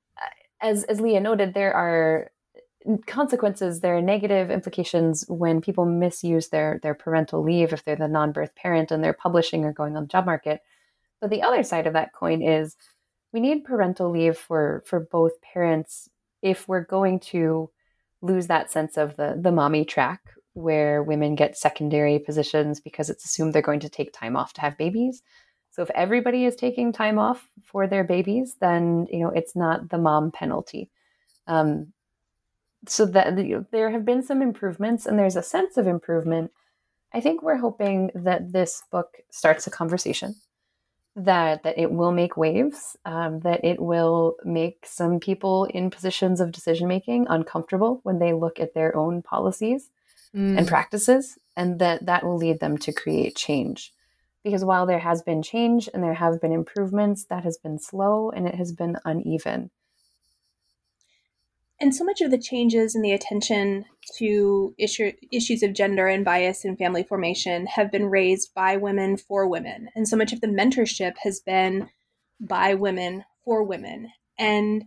as, 0.60 0.84
as 0.84 1.00
Leah 1.00 1.20
noted, 1.20 1.54
there 1.54 1.74
are 1.74 2.30
consequences, 3.06 3.80
there 3.80 3.96
are 3.96 4.02
negative 4.02 4.50
implications 4.50 5.24
when 5.28 5.60
people 5.60 5.84
misuse 5.84 6.48
their, 6.48 6.80
their 6.82 6.94
parental 6.94 7.42
leave 7.42 7.72
if 7.72 7.84
they're 7.84 7.96
the 7.96 8.08
non 8.08 8.32
birth 8.32 8.54
parent 8.54 8.90
and 8.90 9.04
they're 9.04 9.12
publishing 9.12 9.64
or 9.64 9.72
going 9.72 9.96
on 9.96 10.04
the 10.04 10.08
job 10.08 10.26
market. 10.26 10.62
But 11.20 11.30
the 11.30 11.42
other 11.42 11.62
side 11.62 11.86
of 11.86 11.92
that 11.92 12.12
coin 12.12 12.42
is 12.42 12.76
we 13.32 13.40
need 13.40 13.64
parental 13.64 14.10
leave 14.10 14.36
for, 14.36 14.82
for 14.86 15.00
both 15.00 15.40
parents 15.40 16.08
if 16.43 16.68
we're 16.68 16.84
going 16.84 17.20
to 17.20 17.70
lose 18.20 18.49
that 18.49 18.70
sense 18.70 18.97
of 18.97 19.16
the, 19.16 19.38
the 19.40 19.53
mommy 19.53 19.84
track 19.84 20.20
where 20.55 21.03
women 21.03 21.34
get 21.34 21.57
secondary 21.57 22.18
positions 22.18 22.78
because 22.80 23.09
it's 23.09 23.24
assumed 23.24 23.53
they're 23.53 23.62
going 23.62 23.80
to 23.80 23.88
take 23.88 24.12
time 24.12 24.36
off 24.36 24.53
to 24.53 24.61
have 24.61 24.76
babies 24.76 25.22
so 25.72 25.80
if 25.80 25.90
everybody 25.90 26.45
is 26.45 26.55
taking 26.55 26.93
time 26.93 27.18
off 27.18 27.49
for 27.64 27.86
their 27.86 28.05
babies, 28.05 28.57
then 28.61 29.07
you 29.11 29.20
know 29.20 29.30
it's 29.30 29.57
not 29.57 29.88
the 29.88 29.99
mom 29.99 30.30
penalty. 30.30 30.90
Um, 31.47 31.95
so 32.86 33.07
that 33.07 33.66
there 33.70 33.90
have 33.90 34.05
been 34.05 34.22
some 34.22 34.43
improvements, 34.43 35.07
and 35.07 35.18
there's 35.18 35.36
a 35.36 35.43
sense 35.43 35.78
of 35.78 35.86
improvement. 35.86 36.51
I 37.14 37.20
think 37.20 37.43
we're 37.43 37.57
hoping 37.57 38.11
that 38.14 38.53
this 38.53 38.82
book 38.90 39.16
starts 39.30 39.66
a 39.66 39.70
conversation, 39.70 40.34
that 41.14 41.62
that 41.62 41.78
it 41.78 41.90
will 41.90 42.12
make 42.12 42.36
waves, 42.36 42.96
um, 43.04 43.40
that 43.40 43.64
it 43.64 43.80
will 43.80 44.36
make 44.44 44.86
some 44.86 45.20
people 45.20 45.64
in 45.66 45.90
positions 45.90 46.40
of 46.40 46.52
decision 46.52 46.88
making 46.88 47.26
uncomfortable 47.28 48.00
when 48.02 48.18
they 48.18 48.32
look 48.32 48.58
at 48.58 48.74
their 48.74 48.96
own 48.96 49.22
policies 49.22 49.90
mm. 50.34 50.56
and 50.56 50.66
practices, 50.66 51.38
and 51.56 51.78
that 51.78 52.06
that 52.06 52.24
will 52.24 52.36
lead 52.36 52.60
them 52.60 52.78
to 52.78 52.92
create 52.92 53.36
change 53.36 53.92
because 54.44 54.64
while 54.64 54.86
there 54.86 54.98
has 54.98 55.22
been 55.22 55.42
change 55.42 55.88
and 55.92 56.02
there 56.02 56.14
have 56.14 56.40
been 56.40 56.52
improvements, 56.52 57.24
that 57.26 57.44
has 57.44 57.58
been 57.58 57.78
slow 57.78 58.30
and 58.30 58.46
it 58.46 58.54
has 58.54 58.72
been 58.72 58.96
uneven. 59.04 59.70
And 61.83 61.93
so 61.93 62.05
much 62.05 62.20
of 62.20 62.30
the 62.30 62.39
changes 62.39 62.95
in 62.95 63.03
the 63.03 63.11
attention 63.11 63.87
to 64.18 64.72
issue, 64.78 65.11
issues 65.33 65.64
of 65.64 65.72
gender 65.72 66.07
and 66.07 66.24
bias 66.24 66.64
in 66.64 66.76
family 66.76 67.03
formation 67.03 67.66
have 67.66 67.91
been 67.91 68.07
raised 68.09 68.55
by 68.55 68.76
women 68.76 69.16
for 69.16 69.49
women. 69.49 69.89
And 69.97 70.07
so 70.07 70.16
much 70.16 70.33
of 70.33 70.41
the 70.41 70.47
mentorship 70.47 71.14
has 71.24 71.41
been 71.41 71.91
by 72.39 72.74
women 72.74 73.24
for 73.45 73.64
women. 73.64 74.12
And, 74.39 74.85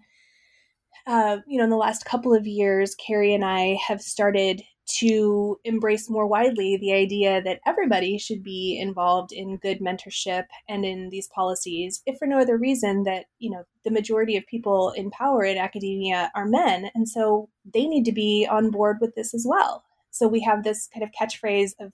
uh, 1.06 1.40
you 1.46 1.58
know, 1.58 1.66
in 1.66 1.70
the 1.70 1.76
last 1.76 2.06
couple 2.06 2.34
of 2.34 2.48
years, 2.48 2.96
Kerry 2.96 3.34
and 3.34 3.44
I 3.44 3.78
have 3.86 4.02
started 4.02 4.62
to 4.88 5.60
embrace 5.64 6.10
more 6.10 6.28
widely 6.28 6.78
the 6.78 6.94
idea 6.94 7.42
that 7.42 7.60
everybody 7.66 8.18
should 8.18 8.44
be 8.44 8.80
involved 8.80 9.32
in 9.32 9.58
good 9.58 9.80
mentorship 9.80 10.46
and 10.70 10.86
in 10.86 11.10
these 11.10 11.28
policies 11.30 12.02
if 12.06 12.18
for 12.18 12.28
no 12.28 12.40
other 12.40 12.58
reason 12.58 13.04
that 13.04 13.26
you 13.40 13.50
know 13.50 13.64
the 13.84 13.92
majority 13.92 14.38
of 14.38 14.46
people 14.46 14.92
in 14.92 15.10
power 15.10 15.44
in 15.44 15.58
academia 15.58 16.32
are 16.36 16.46
men 16.46 16.90
and 16.94 17.10
so 17.10 17.50
they 17.74 17.86
need 17.86 18.06
to 18.06 18.12
be 18.12 18.48
on 18.50 18.72
board 18.72 18.98
with 19.02 19.16
this 19.16 19.34
as 19.34 19.46
well. 19.48 19.84
So 20.12 20.28
we 20.28 20.42
have 20.42 20.64
this 20.64 20.88
kind 20.94 21.04
of 21.04 21.12
catchphrase 21.12 21.72
of 21.80 21.92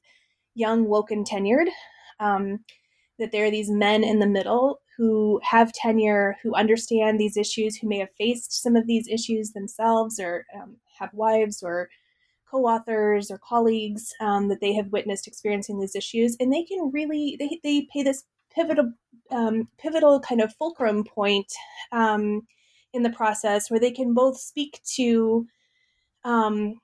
young 0.53 0.85
woke 0.85 1.11
and 1.11 1.27
tenured 1.27 1.67
um, 2.19 2.59
that 3.17 3.31
there 3.31 3.45
are 3.45 3.51
these 3.51 3.71
men 3.71 4.03
in 4.03 4.19
the 4.19 4.27
middle 4.27 4.81
who 4.97 5.39
have 5.43 5.73
tenure 5.73 6.37
who 6.43 6.53
understand 6.55 7.19
these 7.19 7.37
issues 7.37 7.75
who 7.75 7.87
may 7.87 7.97
have 7.99 8.13
faced 8.17 8.61
some 8.61 8.75
of 8.75 8.85
these 8.85 9.07
issues 9.07 9.51
themselves 9.51 10.19
or 10.19 10.45
um, 10.55 10.75
have 10.99 11.09
wives 11.13 11.63
or 11.63 11.89
co-authors 12.51 13.31
or 13.31 13.37
colleagues 13.37 14.13
um, 14.19 14.49
that 14.49 14.59
they 14.59 14.73
have 14.73 14.91
witnessed 14.91 15.27
experiencing 15.27 15.79
these 15.79 15.95
issues 15.95 16.35
and 16.39 16.51
they 16.51 16.63
can 16.63 16.91
really 16.93 17.37
they, 17.39 17.59
they 17.63 17.87
pay 17.93 18.03
this 18.03 18.23
pivotal 18.53 18.91
um, 19.31 19.67
pivotal 19.79 20.19
kind 20.19 20.41
of 20.41 20.53
fulcrum 20.55 21.03
point 21.03 21.51
um, 21.91 22.41
in 22.93 23.03
the 23.03 23.09
process 23.09 23.71
where 23.71 23.79
they 23.79 23.91
can 23.91 24.13
both 24.13 24.37
speak 24.37 24.81
to 24.83 25.47
um, 26.25 26.79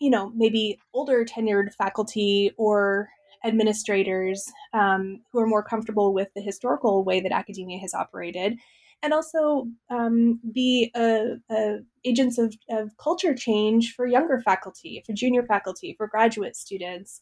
you 0.00 0.10
know 0.10 0.32
maybe 0.34 0.78
older 0.94 1.24
tenured 1.24 1.74
faculty 1.74 2.52
or 2.56 3.10
administrators 3.44 4.50
um, 4.72 5.20
who 5.32 5.40
are 5.40 5.46
more 5.46 5.62
comfortable 5.62 6.12
with 6.12 6.28
the 6.34 6.42
historical 6.42 7.04
way 7.04 7.20
that 7.20 7.32
academia 7.32 7.78
has 7.78 7.94
operated 7.94 8.58
and 9.02 9.12
also 9.12 9.66
um, 9.88 10.40
be 10.52 10.90
a, 10.94 11.36
a 11.50 11.78
agents 12.04 12.38
of, 12.38 12.54
of, 12.68 12.96
culture 12.98 13.34
change 13.34 13.94
for 13.94 14.06
younger 14.06 14.40
faculty, 14.40 15.02
for 15.06 15.12
junior 15.12 15.42
faculty, 15.42 15.94
for 15.96 16.06
graduate 16.06 16.56
students. 16.56 17.20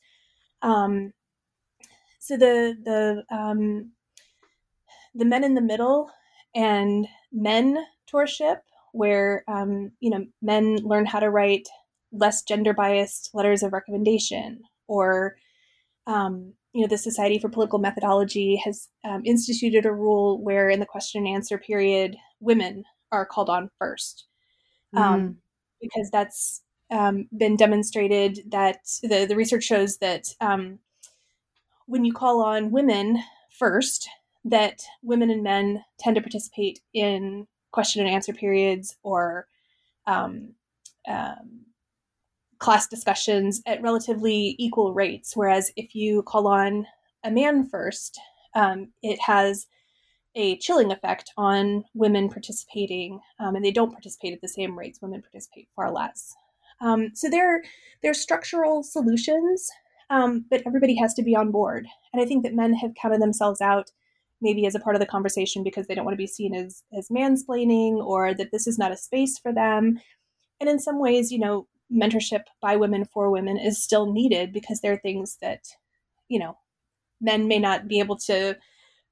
Um, 0.63 1.13
so 2.19 2.37
the 2.37 2.77
the 2.85 3.25
um, 3.35 3.93
the 5.15 5.25
men 5.25 5.45
in 5.45 5.55
the 5.55 5.61
middle 5.61 6.11
and 6.55 7.07
mentorship, 7.35 8.59
where 8.93 9.45
um, 9.47 9.93
you 10.01 10.11
know 10.11 10.27
men 10.43 10.77
learn 10.83 11.07
how 11.07 11.21
to 11.21 11.31
write 11.31 11.69
less 12.13 12.43
gender 12.43 12.73
biased 12.73 13.31
letters 13.35 13.63
of 13.63 13.73
recommendation, 13.73 14.63
or 14.89 15.37
um, 16.07 16.55
you 16.79 16.85
know, 16.85 16.89
the 16.89 16.97
Society 16.97 17.41
for 17.41 17.49
Political 17.49 17.81
Methodology 17.81 18.55
has 18.65 18.89
um, 19.05 19.23
instituted 19.25 19.85
a 19.85 19.91
rule 19.91 20.41
where 20.41 20.71
in 20.71 20.79
the 20.79 20.87
question 20.87 21.27
and 21.27 21.35
answer 21.35 21.59
period, 21.59 22.17
women 22.39 22.85
are 23.11 23.27
called 23.27 23.51
on 23.51 23.69
first. 23.81 24.27
Um, 24.97 25.21
mm. 25.21 25.35
Because 25.83 26.09
that's 26.13 26.63
um, 26.93 27.27
been 27.37 27.57
demonstrated 27.57 28.43
that 28.53 28.79
the, 29.03 29.27
the 29.29 29.35
research 29.35 29.65
shows 29.65 29.99
that 29.99 30.29
um, 30.41 30.79
when 31.87 32.05
you 32.05 32.13
call 32.13 32.43
on 32.43 32.71
women 32.71 33.25
first, 33.51 34.09
that 34.45 34.85
women 35.03 35.31
and 35.31 35.43
men 35.43 35.85
tend 35.99 36.15
to 36.15 36.23
participate 36.23 36.79
in 36.95 37.49
question 37.73 38.07
and 38.07 38.15
answer 38.15 38.33
periods 38.33 38.97
or 39.03 39.49
um, 40.07 40.55
um, 41.09 41.65
class 42.59 42.87
discussions 42.87 43.63
at 43.67 43.83
relatively 43.83 44.57
equal 44.59 44.93
rates. 44.93 45.37
Whereas 45.37 45.71
if 45.77 45.95
you 45.95 46.23
call 46.23 46.49
on 46.49 46.87
a 47.25 47.31
man 47.31 47.69
first, 47.69 48.19
um, 48.55 48.89
it 49.03 49.21
has 49.21 49.67
a 50.35 50.57
chilling 50.59 50.93
effect 50.93 51.33
on 51.37 51.85
women 51.95 52.29
participating, 52.29 53.21
um, 53.41 53.57
and 53.57 53.65
they 53.65 53.71
don't 53.71 53.93
participate 53.93 54.33
at 54.33 54.41
the 54.41 54.49
same 54.49 54.79
rates. 54.79 55.01
Women 55.03 55.23
participate 55.23 55.69
far 55.75 55.93
less. 55.93 56.35
Um, 56.81 57.11
so 57.15 57.29
there, 57.29 57.63
there 58.03 58.11
are 58.11 58.15
structural 58.15 58.83
solutions, 58.83 59.69
um, 60.11 60.45
but 60.51 60.63
everybody 60.67 60.97
has 60.97 61.13
to 61.15 61.23
be 61.23 61.35
on 61.35 61.51
board. 61.51 61.87
And 62.13 62.23
I 62.23 62.25
think 62.25 62.45
that 62.45 62.55
men 62.55 62.75
have 62.75 62.95
counted 62.95 63.21
themselves 63.21 63.61
out 63.61 63.91
maybe 64.41 64.67
as 64.67 64.75
a 64.75 64.81
part 64.81 64.95
of 64.95 65.01
the 65.01 65.07
conversation 65.07 65.65
because 65.65 65.87
they 65.89 65.95
don't 65.95 66.05
want 66.05 66.15
to 66.15 66.23
be 66.23 66.27
seen 66.27 66.55
as 66.55 66.85
as 66.97 67.09
mansplaining 67.09 67.97
or 67.97 68.35
that 68.35 68.53
this 68.53 68.69
is 68.69 68.79
not 68.79 68.93
a 68.93 68.97
space 68.97 69.39
for 69.39 69.53
them. 69.53 69.99
And 70.61 70.69
in 70.69 70.79
some 70.79 71.01
ways, 71.01 71.33
you 71.33 71.39
know, 71.39 71.67
mentorship 71.93 72.45
by 72.61 72.77
women 72.77 73.05
for 73.05 73.31
women 73.31 73.59
is 73.59 73.83
still 73.83 74.13
needed 74.13 74.53
because 74.53 74.81
there 74.81 74.93
are 74.93 74.99
things 74.99 75.39
that, 75.41 75.65
you 76.29 76.39
know, 76.39 76.57
men 77.21 77.49
may 77.49 77.59
not 77.59 77.89
be 77.89 77.99
able 77.99 78.17
to 78.17 78.57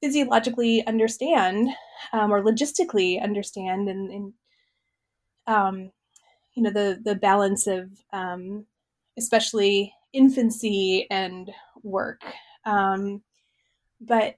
physiologically 0.02 0.86
understand 0.86 1.68
um, 2.12 2.32
or 2.32 2.42
logistically 2.42 3.22
understand 3.22 3.88
and, 3.88 4.10
and 4.10 4.32
um, 5.46 5.90
you 6.54 6.62
know 6.62 6.70
the 6.70 7.00
the 7.04 7.14
balance 7.14 7.66
of 7.66 7.90
um, 8.12 8.66
especially 9.16 9.92
infancy 10.12 11.06
and 11.10 11.50
work 11.82 12.22
um, 12.66 13.22
but 14.00 14.36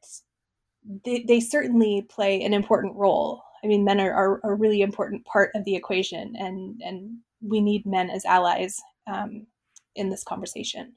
they, 1.05 1.25
they 1.27 1.41
certainly 1.41 2.07
play 2.09 2.43
an 2.43 2.55
important 2.55 2.95
role. 2.95 3.43
I 3.63 3.67
mean, 3.67 3.85
men 3.85 4.01
are, 4.01 4.13
are, 4.13 4.41
a 4.45 4.55
really 4.55 4.83
important 4.83 5.25
part 5.25 5.51
of 5.55 5.65
the 5.65 5.75
equation, 5.75 6.37
and, 6.37 6.81
and 6.85 7.19
we 7.41 7.61
need 7.61 7.87
men 7.87 8.11
as 8.11 8.25
allies 8.25 8.81
um, 9.07 9.47
in 9.95 10.11
this 10.11 10.25
conversation. 10.25 10.95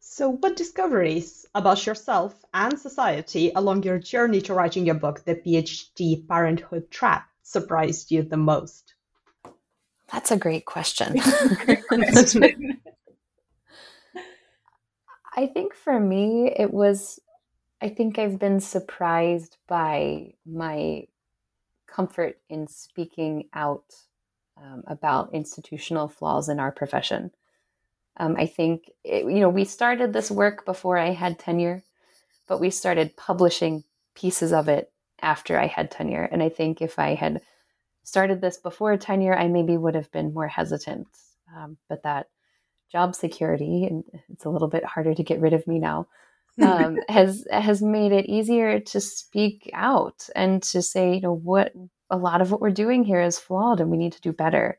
So, 0.00 0.30
what 0.30 0.56
discoveries 0.56 1.46
about 1.54 1.86
yourself 1.86 2.34
and 2.54 2.78
society 2.78 3.52
along 3.54 3.82
your 3.82 3.98
journey 3.98 4.40
to 4.42 4.54
writing 4.54 4.86
your 4.86 4.94
book, 4.94 5.24
The 5.24 5.34
PhD 5.34 6.26
Parenthood 6.26 6.90
Trap, 6.90 7.28
surprised 7.42 8.10
you 8.10 8.22
the 8.22 8.36
most? 8.36 8.94
That's 10.10 10.30
a 10.30 10.36
great 10.36 10.64
question. 10.64 11.20
great 11.64 11.86
question. 11.86 12.80
I 15.36 15.46
think 15.46 15.74
for 15.74 16.00
me, 16.00 16.52
it 16.56 16.72
was 16.72 17.20
I 17.82 17.88
think 17.88 18.18
I've 18.18 18.38
been 18.38 18.60
surprised 18.60 19.56
by 19.66 20.34
my 20.44 21.06
comfort 21.86 22.38
in 22.48 22.66
speaking 22.68 23.48
out 23.54 23.84
um, 24.62 24.82
about 24.86 25.34
institutional 25.34 26.08
flaws 26.08 26.48
in 26.48 26.60
our 26.60 26.72
profession. 26.72 27.30
Um, 28.16 28.36
I 28.38 28.46
think, 28.46 28.90
it, 29.04 29.24
you 29.24 29.40
know, 29.40 29.48
we 29.48 29.64
started 29.64 30.12
this 30.12 30.30
work 30.30 30.64
before 30.64 30.98
I 30.98 31.10
had 31.10 31.38
tenure, 31.38 31.82
but 32.46 32.60
we 32.60 32.70
started 32.70 33.16
publishing 33.16 33.84
pieces 34.14 34.52
of 34.52 34.68
it 34.68 34.92
after 35.22 35.58
I 35.58 35.66
had 35.66 35.90
tenure. 35.90 36.24
And 36.24 36.42
I 36.42 36.48
think 36.48 36.82
if 36.82 36.98
I 36.98 37.14
had 37.14 37.40
started 38.02 38.40
this 38.40 38.56
before 38.56 38.96
tenure, 38.96 39.36
I 39.36 39.48
maybe 39.48 39.76
would 39.76 39.94
have 39.94 40.10
been 40.10 40.34
more 40.34 40.48
hesitant. 40.48 41.06
Um, 41.56 41.76
but 41.88 42.02
that 42.02 42.28
job 42.90 43.14
security, 43.14 43.84
and 43.84 44.04
it's 44.28 44.44
a 44.44 44.50
little 44.50 44.68
bit 44.68 44.84
harder 44.84 45.14
to 45.14 45.22
get 45.22 45.40
rid 45.40 45.52
of 45.52 45.66
me 45.66 45.78
now, 45.78 46.08
um, 46.62 46.98
has 47.08 47.46
has 47.50 47.80
made 47.80 48.12
it 48.12 48.26
easier 48.26 48.80
to 48.80 49.00
speak 49.00 49.70
out 49.72 50.28
and 50.34 50.62
to 50.64 50.82
say, 50.82 51.14
you 51.14 51.20
know, 51.20 51.32
what 51.32 51.72
a 52.10 52.16
lot 52.16 52.40
of 52.40 52.50
what 52.50 52.60
we're 52.60 52.70
doing 52.70 53.04
here 53.04 53.20
is 53.20 53.38
flawed 53.38 53.80
and 53.80 53.90
we 53.90 53.96
need 53.96 54.12
to 54.12 54.20
do 54.20 54.32
better. 54.32 54.78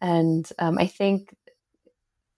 And 0.00 0.48
um, 0.58 0.78
I 0.78 0.86
think 0.86 1.34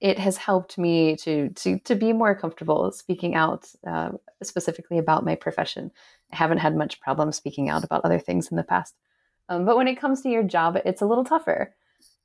it 0.01 0.19
has 0.19 0.37
helped 0.37 0.79
me 0.79 1.17
to 1.17 1.49
to 1.51 1.79
to 1.81 1.95
be 1.95 2.13
more 2.13 2.35
comfortable 2.35 2.91
speaking 2.93 3.35
out 3.35 3.69
uh, 3.87 4.11
specifically 4.43 4.99
about 4.99 5.25
my 5.25 5.35
profession. 5.35 5.91
I 6.33 6.37
haven't 6.37 6.59
had 6.59 6.77
much 6.77 7.01
problem 7.01 7.33
speaking 7.33 7.69
out 7.69 7.85
about 7.85 8.05
other 8.05 8.19
things 8.19 8.49
in 8.49 8.57
the 8.57 8.63
past, 8.63 8.95
um, 9.49 9.65
but 9.65 9.77
when 9.77 9.89
it 9.89 10.01
comes 10.01 10.23
to 10.23 10.29
your 10.29 10.45
job, 10.45 10.79
it's 10.85 11.03
a 11.03 11.07
little 11.07 11.25
tougher. 11.25 11.75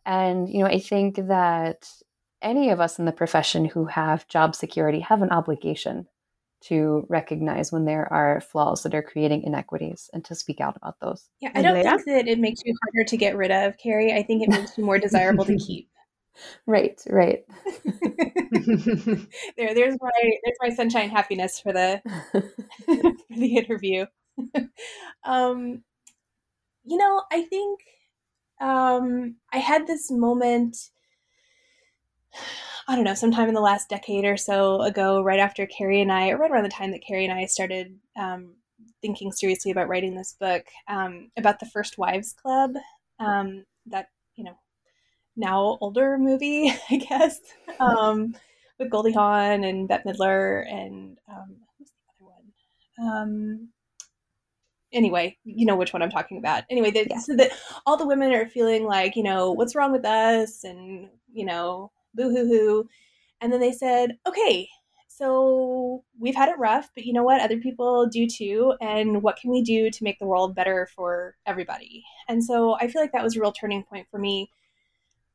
And 0.06 0.50
you 0.50 0.60
know, 0.60 0.68
I 0.68 0.80
think 0.80 1.16
that 1.16 1.90
any 2.42 2.70
of 2.70 2.80
us 2.80 3.00
in 3.00 3.06
the 3.06 3.12
profession 3.12 3.66
who 3.66 3.86
have 3.86 4.28
job 4.28 4.56
security 4.56 5.00
have 5.00 5.22
an 5.22 5.32
obligation 5.32 6.08
to 6.68 7.06
recognize 7.10 7.72
when 7.72 7.86
there 7.86 8.12
are 8.12 8.42
flaws 8.42 8.84
that 8.84 8.96
are 8.96 9.04
creating 9.04 9.44
inequities 9.44 10.10
and 10.14 10.24
to 10.26 10.36
speak 10.36 10.62
out 10.62 10.78
about 10.78 11.00
those. 11.00 11.30
Yeah, 11.42 11.52
I 11.56 11.62
don't 11.62 11.84
think 11.84 12.06
that 12.06 12.28
it 12.28 12.40
makes 12.40 12.62
you 12.66 12.74
harder 12.84 13.08
to 13.08 13.18
get 13.18 13.36
rid 13.36 13.52
of, 13.52 13.78
Kerry. 13.78 14.14
I 14.14 14.24
think 14.24 14.44
it 14.44 14.50
makes 14.50 14.78
you 14.78 14.86
more 14.86 15.00
desirable 15.00 15.46
to 15.46 15.58
keep. 15.58 15.90
Right, 16.66 17.00
right. 17.10 17.46
there, 19.56 19.76
there's 19.76 19.96
my 20.02 20.12
there's 20.44 20.58
my 20.60 20.70
sunshine 20.72 21.12
happiness 21.12 21.60
for 21.60 21.72
the 21.72 22.02
for 22.86 23.14
the 23.30 23.56
interview. 23.56 24.08
um, 25.24 25.84
you 26.84 26.98
know, 26.98 27.22
I 27.32 27.44
think 27.44 27.82
um, 28.60 29.36
I 29.54 29.58
had 29.58 29.86
this 29.86 30.10
moment 30.10 30.76
I 32.88 32.96
don't 32.96 33.06
know, 33.06 33.14
sometime 33.14 33.48
in 33.48 33.54
the 33.54 33.62
last 33.62 33.90
decade 33.90 34.26
or 34.26 34.38
so 34.38 34.82
ago, 34.82 35.22
right 35.22 35.40
after 35.40 35.66
Kerry 35.66 36.02
and 36.02 36.12
I, 36.12 36.30
or 36.30 36.38
right 36.38 36.52
around 36.52 36.64
the 36.64 36.70
time 36.70 36.92
that 36.92 37.04
Kerry 37.06 37.24
and 37.24 37.34
I 37.34 37.46
started 37.46 37.98
um, 38.18 38.56
thinking 39.02 39.32
seriously 39.32 39.72
about 39.72 39.88
writing 39.88 40.16
this 40.16 40.36
book, 40.40 40.66
um, 40.88 41.32
about 41.38 41.60
the 41.60 41.66
First 41.66 41.98
Wives 41.98 42.34
Club, 42.34 42.72
um, 43.20 43.66
that, 43.86 44.08
you 44.36 44.44
know, 44.44 44.58
now 45.36 45.78
older 45.82 46.18
movie, 46.18 46.74
I 46.90 46.98
guess, 46.98 47.40
um, 47.80 48.36
with 48.80 48.90
Goldie 48.90 49.14
Hawn 49.14 49.64
and 49.64 49.88
Bette 49.88 50.04
Midler 50.04 50.68
and 50.70 51.18
um, 51.30 51.56
who's 51.78 51.90
the 51.90 52.26
other 52.26 52.34
one? 52.98 53.08
Um, 53.08 53.70
anyway, 54.92 55.38
you 55.44 55.66
know 55.66 55.76
which 55.76 55.94
one 55.94 56.02
I'm 56.02 56.10
talking 56.10 56.38
about. 56.38 56.64
Anyway, 56.70 56.92
that, 56.92 57.08
yeah. 57.10 57.20
so 57.20 57.36
that 57.36 57.52
all 57.86 57.98
the 57.98 58.08
women 58.08 58.34
are 58.34 58.48
feeling 58.48 58.84
like, 58.86 59.16
you 59.16 59.24
know, 59.24 59.52
what's 59.52 59.76
wrong 59.76 59.92
with 59.92 60.06
us? 60.06 60.64
And, 60.64 61.10
you 61.32 61.46
know, 61.46 61.92
boo 62.14 62.30
hoo 62.30 62.48
hoo. 62.48 62.90
And 63.42 63.52
then 63.52 63.60
they 63.60 63.72
said, 63.72 64.18
okay, 64.28 64.68
so 65.08 66.04
we've 66.20 66.36
had 66.36 66.50
it 66.50 66.58
rough, 66.58 66.90
but 66.96 67.06
you 67.06 67.14
know 67.14 67.24
what? 67.24 67.42
Other 67.42 67.58
people 67.58 68.08
do 68.08 68.28
too. 68.28 68.74
And 68.82 69.22
what 69.22 69.38
can 69.38 69.52
we 69.52 69.62
do 69.62 69.92
to 69.92 70.04
make 70.04 70.18
the 70.18 70.26
world 70.26 70.56
better 70.56 70.88
for 70.96 71.36
everybody? 71.46 72.04
And 72.28 72.44
so 72.44 72.76
I 72.80 72.88
feel 72.88 73.02
like 73.02 73.12
that 73.12 73.24
was 73.24 73.36
a 73.36 73.40
real 73.40 73.52
turning 73.52 73.84
point 73.84 74.08
for 74.10 74.18
me 74.18 74.50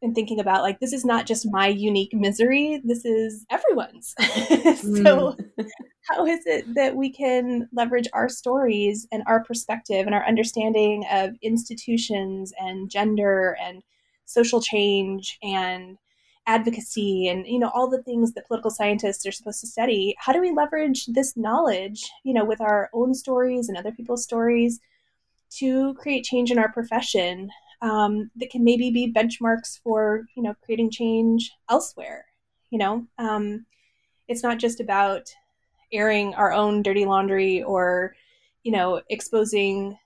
in 0.03 0.15
thinking 0.15 0.41
about 0.41 0.63
like, 0.63 0.81
this 0.81 0.93
is 0.93 1.05
not 1.05 1.27
just 1.27 1.51
my 1.51 1.69
unique 1.69 2.13
misery, 2.13 2.81
this 2.85 3.05
is 3.05 3.47
everyone's. 3.51 4.15
so, 4.19 5.37
mm. 5.37 5.49
how 6.11 6.27
is 6.27 6.41
it 6.47 6.75
that 6.75 6.97
we 6.97 7.11
can 7.11 7.69
leverage 7.73 8.09
our 8.13 8.29
stories 8.29 9.07
and 9.13 9.23
our 9.27 9.45
perspective 9.45 10.07
and 10.07 10.15
our 10.15 10.27
understanding 10.27 11.05
of 11.11 11.37
institutions 11.43 12.53
and 12.59 12.91
gender 12.91 13.57
and 13.61 13.83
social 14.25 14.61
change 14.61 15.39
and 15.43 15.99
advocacy 16.49 17.29
and 17.29 17.47
you 17.47 17.59
know 17.59 17.71
all 17.75 17.89
the 17.89 18.03
things 18.03 18.33
that 18.33 18.47
political 18.49 18.71
scientists 18.71 19.25
are 19.27 19.33
supposed 19.33 19.61
to 19.61 19.67
study 19.67 20.17
how 20.19 20.33
do 20.33 20.41
we 20.41 20.51
leverage 20.51 21.07
this 21.07 21.37
knowledge 21.37 22.11
you 22.25 22.35
know 22.35 22.45
with 22.45 22.61
our 22.61 22.91
own 22.93 23.15
stories 23.15 23.69
and 23.69 23.79
other 23.79 23.93
people's 23.93 24.25
stories 24.25 24.81
to 25.51 25.95
create 25.95 26.25
change 26.25 26.51
in 26.51 26.59
our 26.59 26.73
profession 26.73 27.51
um, 27.81 28.31
that 28.35 28.51
can 28.51 28.65
maybe 28.65 28.91
be 28.91 29.13
benchmarks 29.13 29.79
for 29.85 30.25
you 30.35 30.43
know 30.43 30.55
creating 30.65 30.91
change 30.91 31.53
elsewhere 31.71 32.25
you 32.71 32.79
know? 32.79 33.07
Um, 33.19 33.67
it's 34.27 34.43
not 34.43 34.59
just 34.59 34.81
about 34.81 35.31
airing 35.93 36.35
our 36.35 36.53
own 36.53 36.83
dirty 36.83 37.05
laundry 37.07 37.63
or 37.63 38.15
you 38.63 38.73
know 38.73 39.01
exposing 39.09 39.99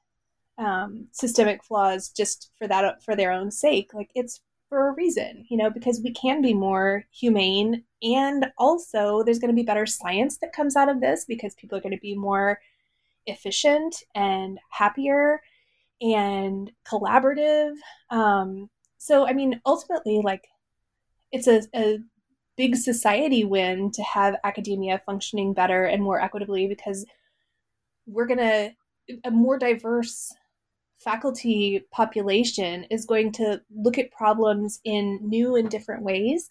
um, 0.58 1.08
systemic 1.10 1.64
flaws 1.64 2.10
just 2.10 2.50
for 2.56 2.68
that 2.68 3.02
for 3.02 3.16
their 3.16 3.32
own 3.32 3.50
sake. 3.50 3.92
Like 3.94 4.10
it's 4.14 4.40
for 4.72 4.88
a 4.88 4.92
reason, 4.92 5.44
you 5.50 5.58
know, 5.58 5.68
because 5.68 6.00
we 6.02 6.10
can 6.14 6.40
be 6.40 6.54
more 6.54 7.04
humane. 7.10 7.84
And 8.02 8.46
also, 8.56 9.22
there's 9.22 9.38
going 9.38 9.50
to 9.50 9.54
be 9.54 9.62
better 9.62 9.84
science 9.84 10.38
that 10.38 10.54
comes 10.54 10.76
out 10.76 10.88
of 10.88 11.02
this 11.02 11.26
because 11.26 11.54
people 11.56 11.76
are 11.76 11.82
going 11.82 11.94
to 11.94 12.00
be 12.00 12.16
more 12.16 12.58
efficient 13.26 13.94
and 14.14 14.58
happier 14.70 15.42
and 16.00 16.72
collaborative. 16.90 17.74
Um, 18.08 18.70
so, 18.96 19.28
I 19.28 19.34
mean, 19.34 19.60
ultimately, 19.66 20.22
like, 20.24 20.48
it's 21.32 21.48
a, 21.48 21.64
a 21.76 21.98
big 22.56 22.74
society 22.76 23.44
win 23.44 23.90
to 23.90 24.02
have 24.02 24.36
academia 24.42 25.02
functioning 25.04 25.52
better 25.52 25.84
and 25.84 26.02
more 26.02 26.18
equitably 26.18 26.66
because 26.66 27.04
we're 28.06 28.26
going 28.26 28.38
to, 28.38 28.70
a 29.24 29.30
more 29.30 29.58
diverse 29.58 30.32
faculty 31.02 31.84
population 31.90 32.84
is 32.84 33.04
going 33.04 33.32
to 33.32 33.60
look 33.74 33.98
at 33.98 34.10
problems 34.10 34.80
in 34.84 35.18
new 35.22 35.56
and 35.56 35.70
different 35.70 36.02
ways 36.02 36.48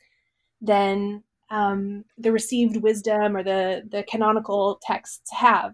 than 0.62 1.24
um, 1.50 2.06
the 2.18 2.32
received 2.32 2.78
wisdom 2.78 3.36
or 3.36 3.44
the 3.44 3.84
the 3.90 4.04
canonical 4.04 4.80
texts 4.82 5.32
have. 5.32 5.74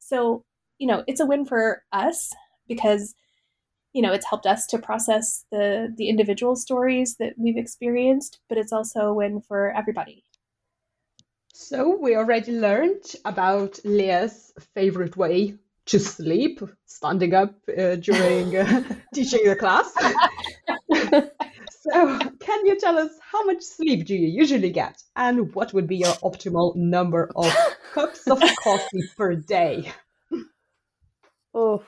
So 0.00 0.44
you 0.78 0.86
know, 0.86 1.04
it's 1.06 1.20
a 1.20 1.26
win 1.26 1.44
for 1.44 1.82
us 1.92 2.32
because 2.66 3.14
you 3.92 4.02
know, 4.02 4.12
it's 4.12 4.26
helped 4.26 4.46
us 4.46 4.66
to 4.68 4.78
process 4.78 5.44
the 5.50 5.92
the 5.96 6.08
individual 6.08 6.56
stories 6.56 7.16
that 7.16 7.34
we've 7.36 7.56
experienced, 7.56 8.38
but 8.48 8.58
it's 8.58 8.72
also 8.72 9.00
a 9.00 9.14
win 9.14 9.40
for 9.40 9.74
everybody. 9.76 10.24
So 11.52 11.96
we 11.96 12.14
already 12.14 12.52
learned 12.52 13.02
about 13.24 13.80
Leah's 13.84 14.52
favorite 14.74 15.16
way 15.16 15.54
to 15.88 15.98
sleep, 15.98 16.60
standing 16.86 17.34
up 17.34 17.54
uh, 17.68 17.96
during 17.96 18.56
uh, 18.56 18.82
teaching 19.14 19.44
the 19.44 19.56
class. 19.56 19.92
so, 21.80 22.18
can 22.40 22.66
you 22.66 22.78
tell 22.78 22.98
us 22.98 23.10
how 23.20 23.44
much 23.44 23.62
sleep 23.62 24.06
do 24.06 24.14
you 24.14 24.28
usually 24.28 24.70
get, 24.70 25.02
and 25.16 25.54
what 25.54 25.72
would 25.72 25.86
be 25.86 25.96
your 25.96 26.14
optimal 26.22 26.76
number 26.76 27.30
of 27.34 27.54
cups 27.92 28.26
of 28.26 28.40
coffee 28.62 29.02
per 29.16 29.34
day? 29.34 29.92
Oh, 31.54 31.82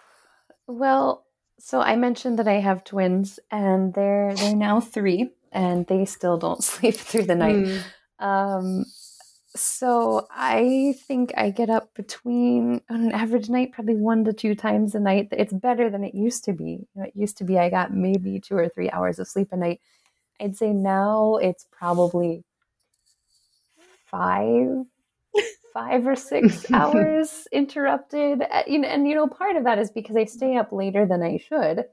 well, 0.67 1.27
so 1.59 1.81
I 1.81 1.97
mentioned 1.97 2.39
that 2.39 2.49
I 2.49 2.61
have 2.61 2.85
twins, 2.85 3.39
and 3.51 3.93
they're 3.93 4.35
they're 4.35 4.57
now 4.57 4.81
three, 4.81 5.31
and 5.53 5.87
they 5.87 6.07
still 6.07 6.39
don't 6.39 6.65
sleep 6.65 6.95
through 6.95 7.25
the 7.25 7.35
night. 7.35 7.67
Mm. 7.67 7.83
Um, 8.19 8.85
so 9.57 10.29
I 10.31 10.95
think 11.07 11.33
I 11.37 11.51
get 11.51 11.71
up 11.71 11.93
between 11.95 12.81
on 12.89 13.05
an 13.05 13.13
average 13.13 13.49
night, 13.49 13.73
probably 13.73 13.97
one 13.97 14.25
to 14.25 14.33
two 14.33 14.55
times 14.55 14.95
a 14.95 15.01
night. 15.01 15.29
It's 15.33 15.53
better 15.53 15.91
than 15.91 16.05
it 16.05 16.15
used 16.15 16.45
to 16.45 16.53
be. 16.53 16.87
You 16.95 17.03
know, 17.03 17.03
it 17.05 17.17
used 17.17 17.37
to 17.39 17.45
be 17.45 17.59
I 17.59 17.69
got 17.69 17.93
maybe 17.93 18.39
two 18.41 18.57
or 18.57 18.69
three 18.69 18.91
hours 18.91 19.19
of 19.19 19.27
sleep 19.27 19.49
a 19.53 19.57
night. 19.57 19.81
I'd 20.41 20.57
say 20.57 20.73
now 20.73 21.37
it's 21.37 21.67
probably 21.73 22.45
five, 24.07 24.85
five 25.75 26.07
or 26.07 26.17
six 26.17 26.71
hours 26.73 27.49
interrupted. 27.53 28.43
Uh, 28.43 28.63
and 28.67 29.09
you 29.09 29.15
know, 29.15 29.27
part 29.27 29.57
of 29.57 29.65
that 29.65 29.79
is 29.79 29.91
because 29.91 30.17
I 30.17 30.27
stay 30.27 30.57
up 30.57 30.71
later 30.71 31.07
than 31.07 31.23
I 31.23 31.39
should 31.39 31.85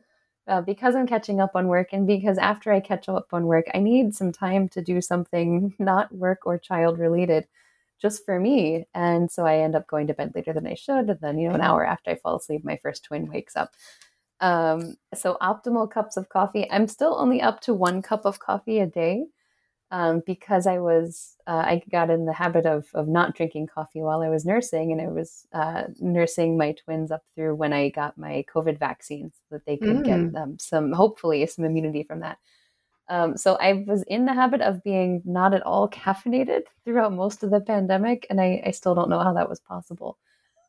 uh, 0.47 0.61
because 0.61 0.95
I'm 0.95 1.07
catching 1.07 1.39
up 1.39 1.51
on 1.55 1.67
work 1.67 1.89
and 1.91 2.07
because 2.07 2.37
after 2.37 2.71
I 2.71 2.79
catch 2.79 3.09
up 3.09 3.27
on 3.33 3.45
work, 3.45 3.65
I 3.73 3.79
need 3.79 4.15
some 4.15 4.31
time 4.31 4.69
to 4.69 4.81
do 4.81 5.01
something 5.01 5.73
not 5.79 6.13
work 6.13 6.45
or 6.45 6.57
child 6.57 6.99
related 6.99 7.47
just 8.01 8.23
for 8.25 8.39
me. 8.39 8.85
And 8.93 9.31
so 9.31 9.45
I 9.45 9.57
end 9.57 9.75
up 9.75 9.87
going 9.87 10.07
to 10.07 10.13
bed 10.13 10.33
later 10.35 10.53
than 10.53 10.67
I 10.67 10.75
should. 10.75 11.09
And 11.09 11.19
then, 11.19 11.37
you 11.39 11.49
know, 11.49 11.55
an 11.55 11.61
hour 11.61 11.85
after 11.85 12.11
I 12.11 12.15
fall 12.15 12.37
asleep, 12.37 12.63
my 12.63 12.77
first 12.77 13.03
twin 13.03 13.27
wakes 13.27 13.55
up. 13.55 13.73
Um, 14.39 14.97
so 15.15 15.37
optimal 15.41 15.89
cups 15.89 16.15
of 16.15 16.29
coffee. 16.29 16.69
I'm 16.69 16.87
still 16.87 17.15
only 17.17 17.41
up 17.41 17.59
to 17.61 17.73
one 17.73 18.01
cup 18.03 18.25
of 18.25 18.39
coffee 18.39 18.79
a 18.79 18.85
day 18.85 19.25
um, 19.91 20.21
because 20.25 20.67
I 20.67 20.79
was 20.79 21.35
uh, 21.47 21.63
I 21.65 21.81
got 21.89 22.09
in 22.09 22.25
the 22.25 22.33
habit 22.33 22.65
of 22.65 22.87
of 22.93 23.07
not 23.07 23.35
drinking 23.35 23.67
coffee 23.67 24.01
while 24.01 24.21
I 24.21 24.29
was 24.29 24.45
nursing, 24.45 24.91
and 24.91 25.01
I 25.01 25.07
was 25.07 25.47
uh, 25.53 25.83
nursing 25.99 26.57
my 26.57 26.73
twins 26.73 27.11
up 27.11 27.23
through 27.35 27.55
when 27.55 27.73
I 27.73 27.89
got 27.89 28.17
my 28.17 28.43
COVID 28.53 28.77
vaccine, 28.79 29.31
so 29.31 29.43
that 29.51 29.65
they 29.65 29.77
could 29.77 29.97
mm. 29.97 30.03
get 30.03 30.41
um, 30.41 30.57
some 30.59 30.91
hopefully 30.91 31.45
some 31.47 31.65
immunity 31.65 32.03
from 32.03 32.19
that. 32.19 32.37
Um, 33.09 33.37
so 33.37 33.55
I 33.55 33.85
was 33.87 34.03
in 34.03 34.25
the 34.25 34.33
habit 34.33 34.59
of 34.61 34.83
being 34.83 35.21
not 35.23 35.53
at 35.53 35.65
all 35.65 35.89
caffeinated 35.89 36.63
throughout 36.83 37.13
most 37.13 37.41
of 37.43 37.51
the 37.51 37.61
pandemic, 37.61 38.27
and 38.29 38.41
I, 38.41 38.61
I 38.65 38.71
still 38.71 38.95
don't 38.95 39.09
know 39.09 39.19
how 39.19 39.33
that 39.33 39.49
was 39.49 39.61
possible. 39.61 40.17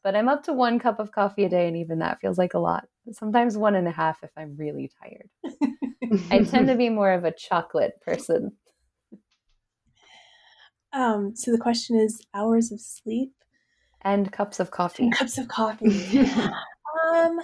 But 0.05 0.15
I'm 0.15 0.29
up 0.29 0.45
to 0.45 0.53
one 0.53 0.79
cup 0.79 1.01
of 1.01 1.11
coffee 1.11 1.45
a 1.45 1.49
day, 1.49 1.67
and 1.67 1.77
even 1.77 1.99
that 1.99 2.21
feels 2.21 2.39
like 2.39 2.55
a 2.55 2.61
lot. 2.61 2.87
Sometimes 3.11 3.57
one 3.57 3.75
and 3.75 3.89
a 3.89 3.91
half 3.91 4.23
if 4.23 4.31
I'm 4.37 4.57
really 4.57 4.91
tired. 5.03 5.29
I 6.31 6.45
tend 6.45 6.69
to 6.69 6.77
be 6.77 6.89
more 6.89 7.11
of 7.11 7.25
a 7.25 7.33
chocolate 7.33 8.01
person. 8.01 8.53
Um, 10.93 11.37
so 11.37 11.51
the 11.53 11.59
question 11.59 11.97
is 11.97 12.21
hours 12.35 12.73
of 12.73 12.81
sleep 12.81 13.33
and 14.03 14.33
cups 14.33 14.61
of 14.61 14.71
coffee. 14.71 15.05
And 15.05 15.13
cups 15.13 15.39
of 15.39 15.49
coffee. 15.49 16.21
um, 17.13 17.41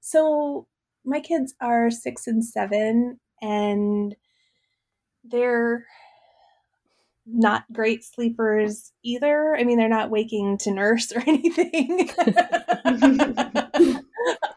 so 0.00 0.66
my 1.04 1.20
kids 1.20 1.54
are 1.60 1.90
six 1.90 2.26
and 2.26 2.44
seven, 2.44 3.20
and 3.40 4.16
they're 5.24 5.86
not 7.26 7.64
great 7.72 8.04
sleepers 8.04 8.92
either. 9.02 9.54
I 9.56 9.64
mean, 9.64 9.76
they're 9.78 9.88
not 9.88 10.10
waking 10.10 10.58
to 10.58 10.70
nurse 10.72 11.12
or 11.12 11.22
anything. 11.26 12.10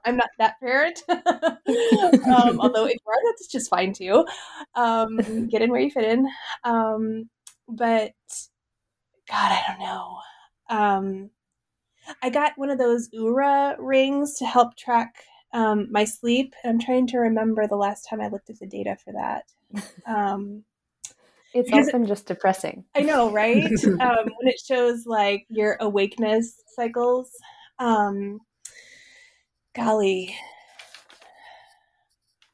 I'm 0.04 0.18
not 0.18 0.30
that 0.40 0.60
parent. 0.60 1.04
um, 1.10 2.60
although 2.60 2.86
if 2.86 2.94
you 2.94 3.08
are, 3.08 3.24
that's 3.26 3.48
just 3.48 3.70
fine 3.70 3.94
too. 3.94 4.26
Um, 4.76 5.48
get 5.48 5.62
in 5.62 5.70
where 5.70 5.82
you 5.82 5.92
fit 5.92 6.06
in. 6.06 6.28
Um, 6.64 7.30
but 7.72 8.14
God, 9.30 9.52
I 9.52 9.64
don't 9.68 9.80
know. 9.80 10.18
Um, 10.70 11.30
I 12.22 12.30
got 12.30 12.54
one 12.58 12.70
of 12.70 12.78
those 12.78 13.10
Oura 13.10 13.76
rings 13.80 14.36
to 14.40 14.46
help 14.46 14.76
track 14.76 15.24
um, 15.54 15.88
my 15.92 16.04
sleep. 16.04 16.54
I'm 16.64 16.80
trying 16.80 17.08
to 17.08 17.18
remember 17.18 17.68
the 17.68 17.76
last 17.76 18.08
time 18.10 18.22
I 18.22 18.28
looked 18.28 18.50
at 18.50 18.60
the 18.60 18.68
data 18.68 18.98
for 19.04 19.14
that. 19.14 19.44
Um, 20.06 20.64
it's 21.54 21.72
often 21.72 22.06
just 22.06 22.28
depressing. 22.28 22.86
I 22.96 23.02
know, 23.02 23.32
right? 23.32 23.64
um, 23.86 24.26
when 24.38 24.48
it 24.48 24.60
shows 24.66 25.06
like 25.06 25.46
your 25.50 25.78
awakeness 25.80 26.62
cycles. 26.76 27.30
Um, 27.80 28.40
golly. 29.76 30.36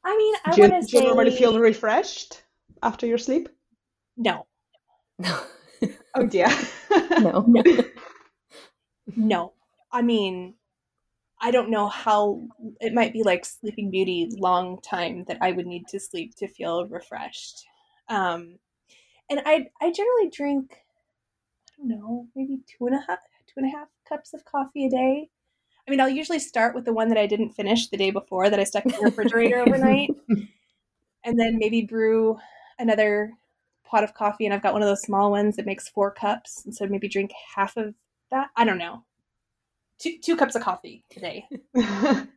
I 0.04 0.16
mean, 0.16 0.34
I 0.44 0.54
want 0.54 0.82
to 0.82 0.88
say. 0.88 0.98
Do 0.98 0.98
you 0.98 1.04
normally 1.04 1.30
feel 1.30 1.58
refreshed 1.58 2.42
after 2.82 3.06
your 3.06 3.18
sleep? 3.18 3.48
No. 4.16 4.46
No. 5.18 5.40
oh 6.14 6.26
dear. 6.26 6.48
no. 7.20 7.44
no. 7.46 7.62
No. 9.16 9.54
I 9.90 10.02
mean, 10.02 10.54
I 11.40 11.50
don't 11.50 11.70
know 11.70 11.88
how 11.88 12.42
it 12.80 12.92
might 12.92 13.12
be 13.12 13.22
like 13.22 13.44
Sleeping 13.44 13.90
Beauty 13.90 14.28
long 14.38 14.80
time 14.82 15.24
that 15.28 15.38
I 15.40 15.52
would 15.52 15.66
need 15.66 15.86
to 15.88 15.98
sleep 16.00 16.34
to 16.36 16.46
feel 16.46 16.86
refreshed. 16.86 17.64
Um, 18.08 18.58
and 19.30 19.40
I 19.44 19.68
I 19.80 19.92
generally 19.92 20.30
drink 20.30 20.78
I 21.72 21.78
don't 21.78 21.88
know 21.88 22.26
maybe 22.34 22.60
two 22.66 22.86
and 22.86 22.96
a 22.96 23.00
half 23.06 23.18
two 23.46 23.54
and 23.56 23.66
a 23.66 23.76
half 23.76 23.88
cups 24.08 24.34
of 24.34 24.44
coffee 24.44 24.86
a 24.86 24.90
day. 24.90 25.30
I 25.86 25.90
mean, 25.90 26.00
I'll 26.00 26.08
usually 26.08 26.38
start 26.38 26.74
with 26.74 26.84
the 26.84 26.92
one 26.92 27.08
that 27.08 27.18
I 27.18 27.26
didn't 27.26 27.54
finish 27.54 27.88
the 27.88 27.96
day 27.96 28.10
before 28.10 28.50
that 28.50 28.60
I 28.60 28.64
stuck 28.64 28.84
in 28.84 28.92
the 28.92 28.98
refrigerator 28.98 29.58
overnight, 29.66 30.10
and 31.24 31.38
then 31.38 31.58
maybe 31.58 31.82
brew 31.82 32.38
another 32.78 33.32
pot 33.88 34.04
of 34.04 34.14
coffee 34.14 34.44
and 34.44 34.54
I've 34.54 34.62
got 34.62 34.72
one 34.72 34.82
of 34.82 34.88
those 34.88 35.02
small 35.02 35.30
ones 35.30 35.56
that 35.56 35.66
makes 35.66 35.88
four 35.88 36.10
cups. 36.10 36.62
And 36.64 36.74
so 36.74 36.86
maybe 36.86 37.08
drink 37.08 37.32
half 37.54 37.76
of 37.76 37.94
that. 38.30 38.50
I 38.56 38.64
don't 38.64 38.78
know. 38.78 39.04
Two, 39.98 40.18
two 40.22 40.36
cups 40.36 40.54
of 40.54 40.62
coffee 40.62 41.04
today. 41.10 41.48
well, 41.74 42.28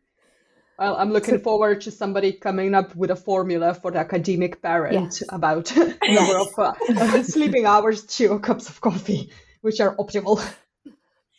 I'm 0.80 1.12
looking 1.12 1.40
forward 1.40 1.82
to 1.82 1.92
somebody 1.92 2.34
coming 2.34 2.74
up 2.74 2.96
with 2.96 3.12
a 3.12 3.16
formula 3.16 3.74
for 3.76 3.92
the 3.92 4.00
academic 4.00 4.62
parent 4.62 5.20
yes. 5.22 5.24
about 5.30 5.76
number 6.04 6.38
of 6.38 6.48
uh, 6.58 7.24
sleeping 7.24 7.66
hours, 7.66 8.04
two 8.06 8.40
cups 8.40 8.68
of 8.70 8.82
coffee, 8.82 9.30
which 9.62 9.80
are 9.80 9.96
optimal. 9.98 10.42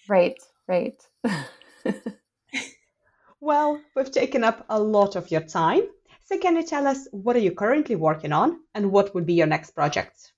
Right, 0.09 0.39
right. 0.69 1.01
well, 3.41 3.81
we've 3.97 4.11
taken 4.11 4.45
up 4.45 4.65
a 4.69 4.79
lot 4.79 5.17
of 5.17 5.31
your 5.31 5.43
time. 5.43 5.83
So 6.33 6.39
can 6.39 6.57
you 6.57 6.65
tell 6.65 6.87
us 6.87 7.09
what 7.11 7.37
are 7.37 7.41
you 7.41 7.53
currently 7.53 7.95
working 7.95 8.33
on 8.33 8.61
and 8.75 8.91
what 8.91 9.15
would 9.15 9.27
be 9.27 9.35
your 9.35 9.47
next 9.47 9.73
projects? 9.73 10.33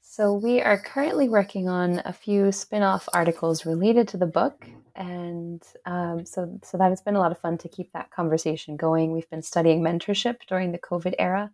So 0.00 0.32
we 0.32 0.60
are 0.60 0.76
currently 0.76 1.28
working 1.28 1.68
on 1.68 2.02
a 2.04 2.12
few 2.12 2.50
spin-off 2.50 3.08
articles 3.14 3.64
related 3.64 4.08
to 4.08 4.16
the 4.16 4.26
book, 4.26 4.66
and 4.96 5.62
um, 5.86 6.26
so 6.26 6.58
so 6.64 6.78
that 6.78 6.90
has 6.90 7.00
been 7.00 7.14
a 7.14 7.20
lot 7.20 7.30
of 7.30 7.38
fun 7.38 7.56
to 7.58 7.68
keep 7.68 7.92
that 7.92 8.10
conversation 8.10 8.76
going. 8.76 9.12
We've 9.12 9.30
been 9.30 9.40
studying 9.40 9.80
mentorship 9.80 10.38
during 10.48 10.72
the 10.72 10.78
COVID 10.78 11.14
era, 11.20 11.52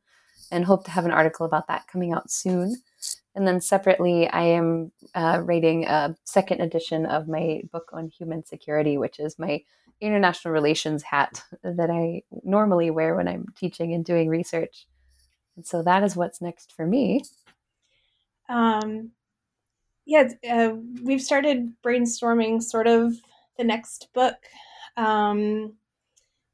and 0.51 0.65
hope 0.65 0.85
to 0.85 0.91
have 0.91 1.05
an 1.05 1.11
article 1.11 1.45
about 1.45 1.69
that 1.69 1.87
coming 1.87 2.15
out 2.15 2.31
soon. 2.31 2.77
And 3.35 3.47
then 3.47 3.61
separately, 3.61 4.29
I 4.29 4.43
am 4.43 4.91
uh, 5.15 5.41
writing 5.45 5.87
a 5.87 6.17
second 6.25 6.61
edition 6.61 7.07
of 7.07 7.29
my 7.29 7.63
book 7.71 7.91
on 7.93 8.09
human 8.09 8.45
security, 8.45 8.99
which 8.99 9.21
is 9.21 9.39
my 9.39 9.63
international 10.01 10.53
relations 10.53 11.03
hat 11.03 11.43
that 11.63 11.91
I 11.91 12.23
normally 12.45 12.91
wear 12.91 13.15
when 13.15 13.29
I'm 13.29 13.47
teaching 13.57 13.95
and 13.95 14.05
doing 14.05 14.29
research. 14.29 14.87
And 15.57 15.67
so 15.67 15.83
that 15.83 16.03
is 16.03 16.17
what's 16.17 16.41
next 16.41 16.73
for 16.73 16.87
me. 16.87 17.23
Um, 18.49 19.11
yeah, 20.07 20.29
uh, 20.51 20.71
we've 21.03 21.21
started 21.21 21.73
brainstorming 21.85 22.63
sort 22.63 22.87
of 22.87 23.13
the 23.59 23.65
next 23.65 24.09
book, 24.15 24.37
um, 24.97 25.75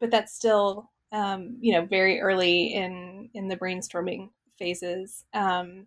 but 0.00 0.10
that's 0.10 0.34
still 0.34 0.90
um, 1.12 1.56
you 1.60 1.72
know 1.72 1.86
very 1.86 2.20
early 2.20 2.74
in 2.74 3.30
in 3.32 3.46
the 3.46 3.56
brainstorming 3.56 4.30
phases. 4.58 5.24
Um, 5.32 5.86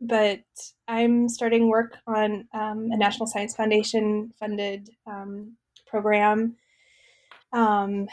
but 0.00 0.40
I'm 0.88 1.28
starting 1.28 1.68
work 1.68 1.96
on 2.06 2.46
um, 2.52 2.90
a 2.92 2.96
National 2.96 3.26
Science 3.26 3.54
Foundation 3.54 4.32
funded 4.38 4.90
um, 5.06 5.56
program 5.86 6.56
um, 7.52 8.08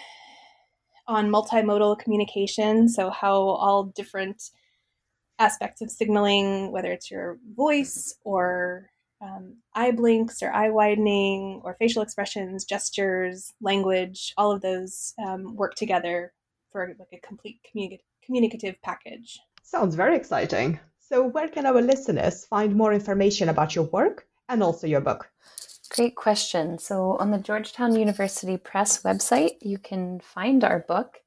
on 1.07 1.29
multimodal 1.29 1.99
communication. 1.99 2.88
So, 2.88 3.09
how 3.09 3.36
all 3.36 3.86
different 3.86 4.41
aspects 5.39 5.81
of 5.81 5.91
signaling, 5.91 6.71
whether 6.71 6.91
it's 6.91 7.11
your 7.11 7.38
voice 7.55 8.15
or 8.23 8.89
um, 9.21 9.57
eye 9.73 9.91
blinks 9.91 10.41
or 10.41 10.51
eye 10.51 10.69
widening 10.69 11.61
or 11.63 11.75
facial 11.79 12.01
expressions, 12.01 12.65
gestures, 12.65 13.53
language, 13.61 14.34
all 14.38 14.51
of 14.51 14.61
those 14.61 15.13
um, 15.25 15.55
work 15.55 15.75
together 15.75 16.34
for 16.71 16.95
like 16.99 17.07
a 17.13 17.25
complete 17.25 17.59
communi- 17.63 18.01
communicative 18.25 18.75
package. 18.81 19.39
Sounds 19.63 19.95
very 19.95 20.15
exciting. 20.15 20.79
So, 21.14 21.22
where 21.22 21.47
can 21.47 21.68
our 21.68 21.80
listeners 21.80 22.43
find 22.43 22.76
more 22.76 22.91
information 22.91 23.47
about 23.47 23.76
your 23.76 23.86
work 23.86 24.26
and 24.49 24.64
also 24.64 24.88
your 24.88 24.99
book? 24.99 25.30
Great 25.89 26.16
question. 26.16 26.80
So, 26.80 27.18
on 27.18 27.30
the 27.30 27.38
Georgetown 27.38 27.95
University 27.95 28.57
Press 28.57 29.03
website, 29.03 29.57
you 29.61 29.78
can 29.78 30.22
find 30.22 30.64
our 30.64 30.80
book. 30.80 31.20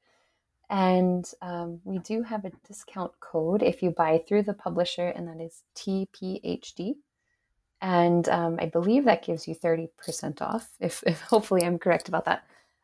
And 0.68 1.24
um, 1.41 1.78
we 1.84 1.99
do 2.01 2.24
have 2.24 2.45
a 2.45 2.51
discount 2.66 3.12
code 3.20 3.62
if 3.62 3.80
you 3.80 3.93
buy 3.93 4.24
through 4.26 4.43
the 4.43 4.55
publisher, 4.55 5.07
and 5.07 5.28
that 5.28 5.41
is 5.41 5.62
TPHD. 5.76 6.97
And 7.80 8.28
um, 8.28 8.59
I 8.61 8.66
believe 8.66 9.05
that 9.05 9.24
gives 9.24 9.47
you 9.47 9.55
30% 9.55 10.43
off, 10.43 10.68
if, 10.80 11.01
if 11.07 11.20
hopefully 11.20 11.62
I'm 11.62 11.78
correct 11.78 12.09
about 12.09 12.24
that. 12.24 12.43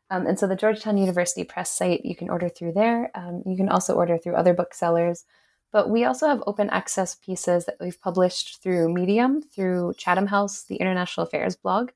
Um, 0.08 0.28
and 0.28 0.38
so 0.38 0.46
the 0.46 0.54
Georgetown 0.54 0.98
University 0.98 1.42
Press 1.42 1.76
site, 1.76 2.04
you 2.04 2.14
can 2.14 2.30
order 2.30 2.48
through 2.48 2.74
there. 2.74 3.10
Um, 3.16 3.42
you 3.44 3.56
can 3.56 3.68
also 3.68 3.94
order 3.94 4.18
through 4.18 4.36
other 4.36 4.54
booksellers. 4.54 5.24
But 5.72 5.88
we 5.88 6.04
also 6.04 6.28
have 6.28 6.42
open 6.46 6.68
access 6.70 7.14
pieces 7.14 7.64
that 7.64 7.78
we've 7.80 8.00
published 8.00 8.62
through 8.62 8.92
Medium, 8.92 9.40
through 9.40 9.94
Chatham 9.96 10.26
House, 10.26 10.64
the 10.64 10.76
International 10.76 11.26
Affairs 11.26 11.56
blog, 11.56 11.90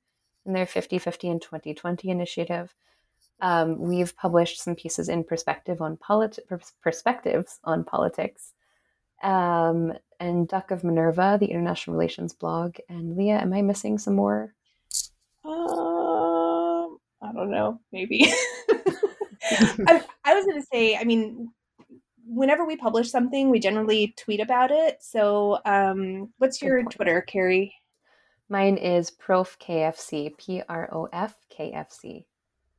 and 0.47 0.57
their 0.57 0.67
50 0.67 0.99
50 0.99 1.29
and 1.29 1.43
2020 1.43 2.09
initiative. 2.09 2.75
Um, 3.41 3.79
we've 3.79 4.17
published 4.17 4.63
some 4.63 4.75
pieces 4.75 5.11
in 5.11 5.25
perspective 5.25 5.83
on 5.83 5.99
polit- 5.99 6.39
perspectives 6.83 7.59
on 7.65 7.85
politics. 7.85 8.55
Um, 9.23 9.93
and 10.19 10.49
Duck 10.49 10.71
of 10.71 10.83
Minerva, 10.83 11.37
the 11.39 11.47
international 11.47 11.97
relations 11.97 12.33
blog. 12.33 12.77
And 12.89 13.17
Leah, 13.17 13.41
am 13.41 13.53
I 13.53 13.61
missing 13.61 13.99
some 13.99 14.15
more? 14.15 14.55
Um, 15.45 16.97
I 17.21 17.33
don't 17.35 17.51
know. 17.51 17.81
Maybe. 17.93 18.25
I, 19.51 20.03
I 20.25 20.35
was 20.35 20.47
going 20.47 20.61
to 20.61 20.67
say. 20.73 20.97
I 20.97 21.05
mean, 21.05 21.51
whenever 22.27 22.65
we 22.65 22.77
publish 22.77 23.11
something, 23.11 23.51
we 23.51 23.59
generally 23.59 24.15
tweet 24.17 24.41
about 24.41 24.71
it. 24.71 25.03
So, 25.03 25.59
um, 25.65 26.33
what's 26.39 26.61
your 26.61 26.83
Twitter, 26.85 27.21
Kerry? 27.23 27.75
Mine 28.49 28.77
is 28.77 29.11
Prof 29.11 29.57
KFC, 29.59 30.37
P 30.37 30.63
R 30.69 30.89
O 30.93 31.09
F 31.13 31.35
K 31.49 31.73
F 31.73 31.91
C. 31.91 32.27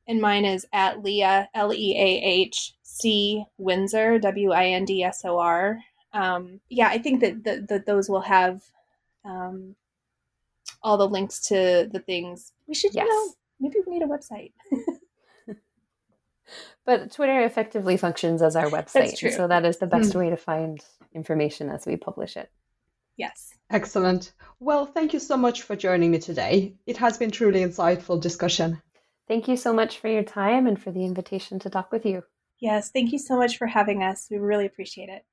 And 0.07 0.21
mine 0.21 0.45
is 0.45 0.65
at 0.71 1.03
Leah, 1.03 1.49
L 1.53 1.73
E 1.73 1.95
A 1.97 2.21
H 2.23 2.75
C 2.83 3.43
Windsor, 3.57 4.19
W 4.19 4.51
I 4.51 4.67
N 4.67 4.85
D 4.85 5.03
S 5.03 5.25
O 5.25 5.37
R. 5.39 5.79
Um, 6.13 6.61
yeah, 6.69 6.87
I 6.87 6.97
think 6.97 7.19
that, 7.21 7.43
that, 7.43 7.67
that 7.67 7.85
those 7.85 8.09
will 8.09 8.21
have 8.21 8.61
um, 9.25 9.75
all 10.81 10.97
the 10.97 11.07
links 11.07 11.47
to 11.47 11.89
the 11.91 11.99
things. 11.99 12.53
We 12.67 12.73
should, 12.73 12.93
yes. 12.93 13.05
you 13.05 13.13
know, 13.13 13.33
maybe 13.59 13.79
we 13.85 13.93
need 13.93 14.03
a 14.03 14.07
website. 14.07 14.53
but 16.85 17.11
Twitter 17.11 17.41
effectively 17.43 17.97
functions 17.97 18.41
as 18.41 18.55
our 18.55 18.69
website. 18.69 19.17
So 19.35 19.47
that 19.47 19.65
is 19.65 19.77
the 19.77 19.87
best 19.87 20.13
mm. 20.13 20.19
way 20.19 20.29
to 20.29 20.37
find 20.37 20.83
information 21.13 21.69
as 21.69 21.85
we 21.85 21.95
publish 21.95 22.37
it. 22.37 22.49
Yes. 23.17 23.53
Excellent. 23.69 24.31
Well, 24.59 24.85
thank 24.85 25.13
you 25.13 25.19
so 25.19 25.37
much 25.37 25.63
for 25.63 25.75
joining 25.75 26.11
me 26.11 26.19
today. 26.19 26.75
It 26.85 26.97
has 26.97 27.17
been 27.17 27.31
truly 27.31 27.61
insightful 27.61 28.21
discussion. 28.21 28.81
Thank 29.27 29.47
you 29.47 29.57
so 29.57 29.73
much 29.73 29.99
for 29.99 30.07
your 30.07 30.23
time 30.23 30.67
and 30.67 30.81
for 30.81 30.91
the 30.91 31.03
invitation 31.03 31.59
to 31.59 31.69
talk 31.69 31.91
with 31.91 32.05
you. 32.05 32.23
Yes, 32.59 32.91
thank 32.91 33.11
you 33.11 33.19
so 33.19 33.37
much 33.37 33.57
for 33.57 33.67
having 33.67 34.01
us. 34.03 34.27
We 34.31 34.37
really 34.37 34.65
appreciate 34.65 35.09
it. 35.09 35.23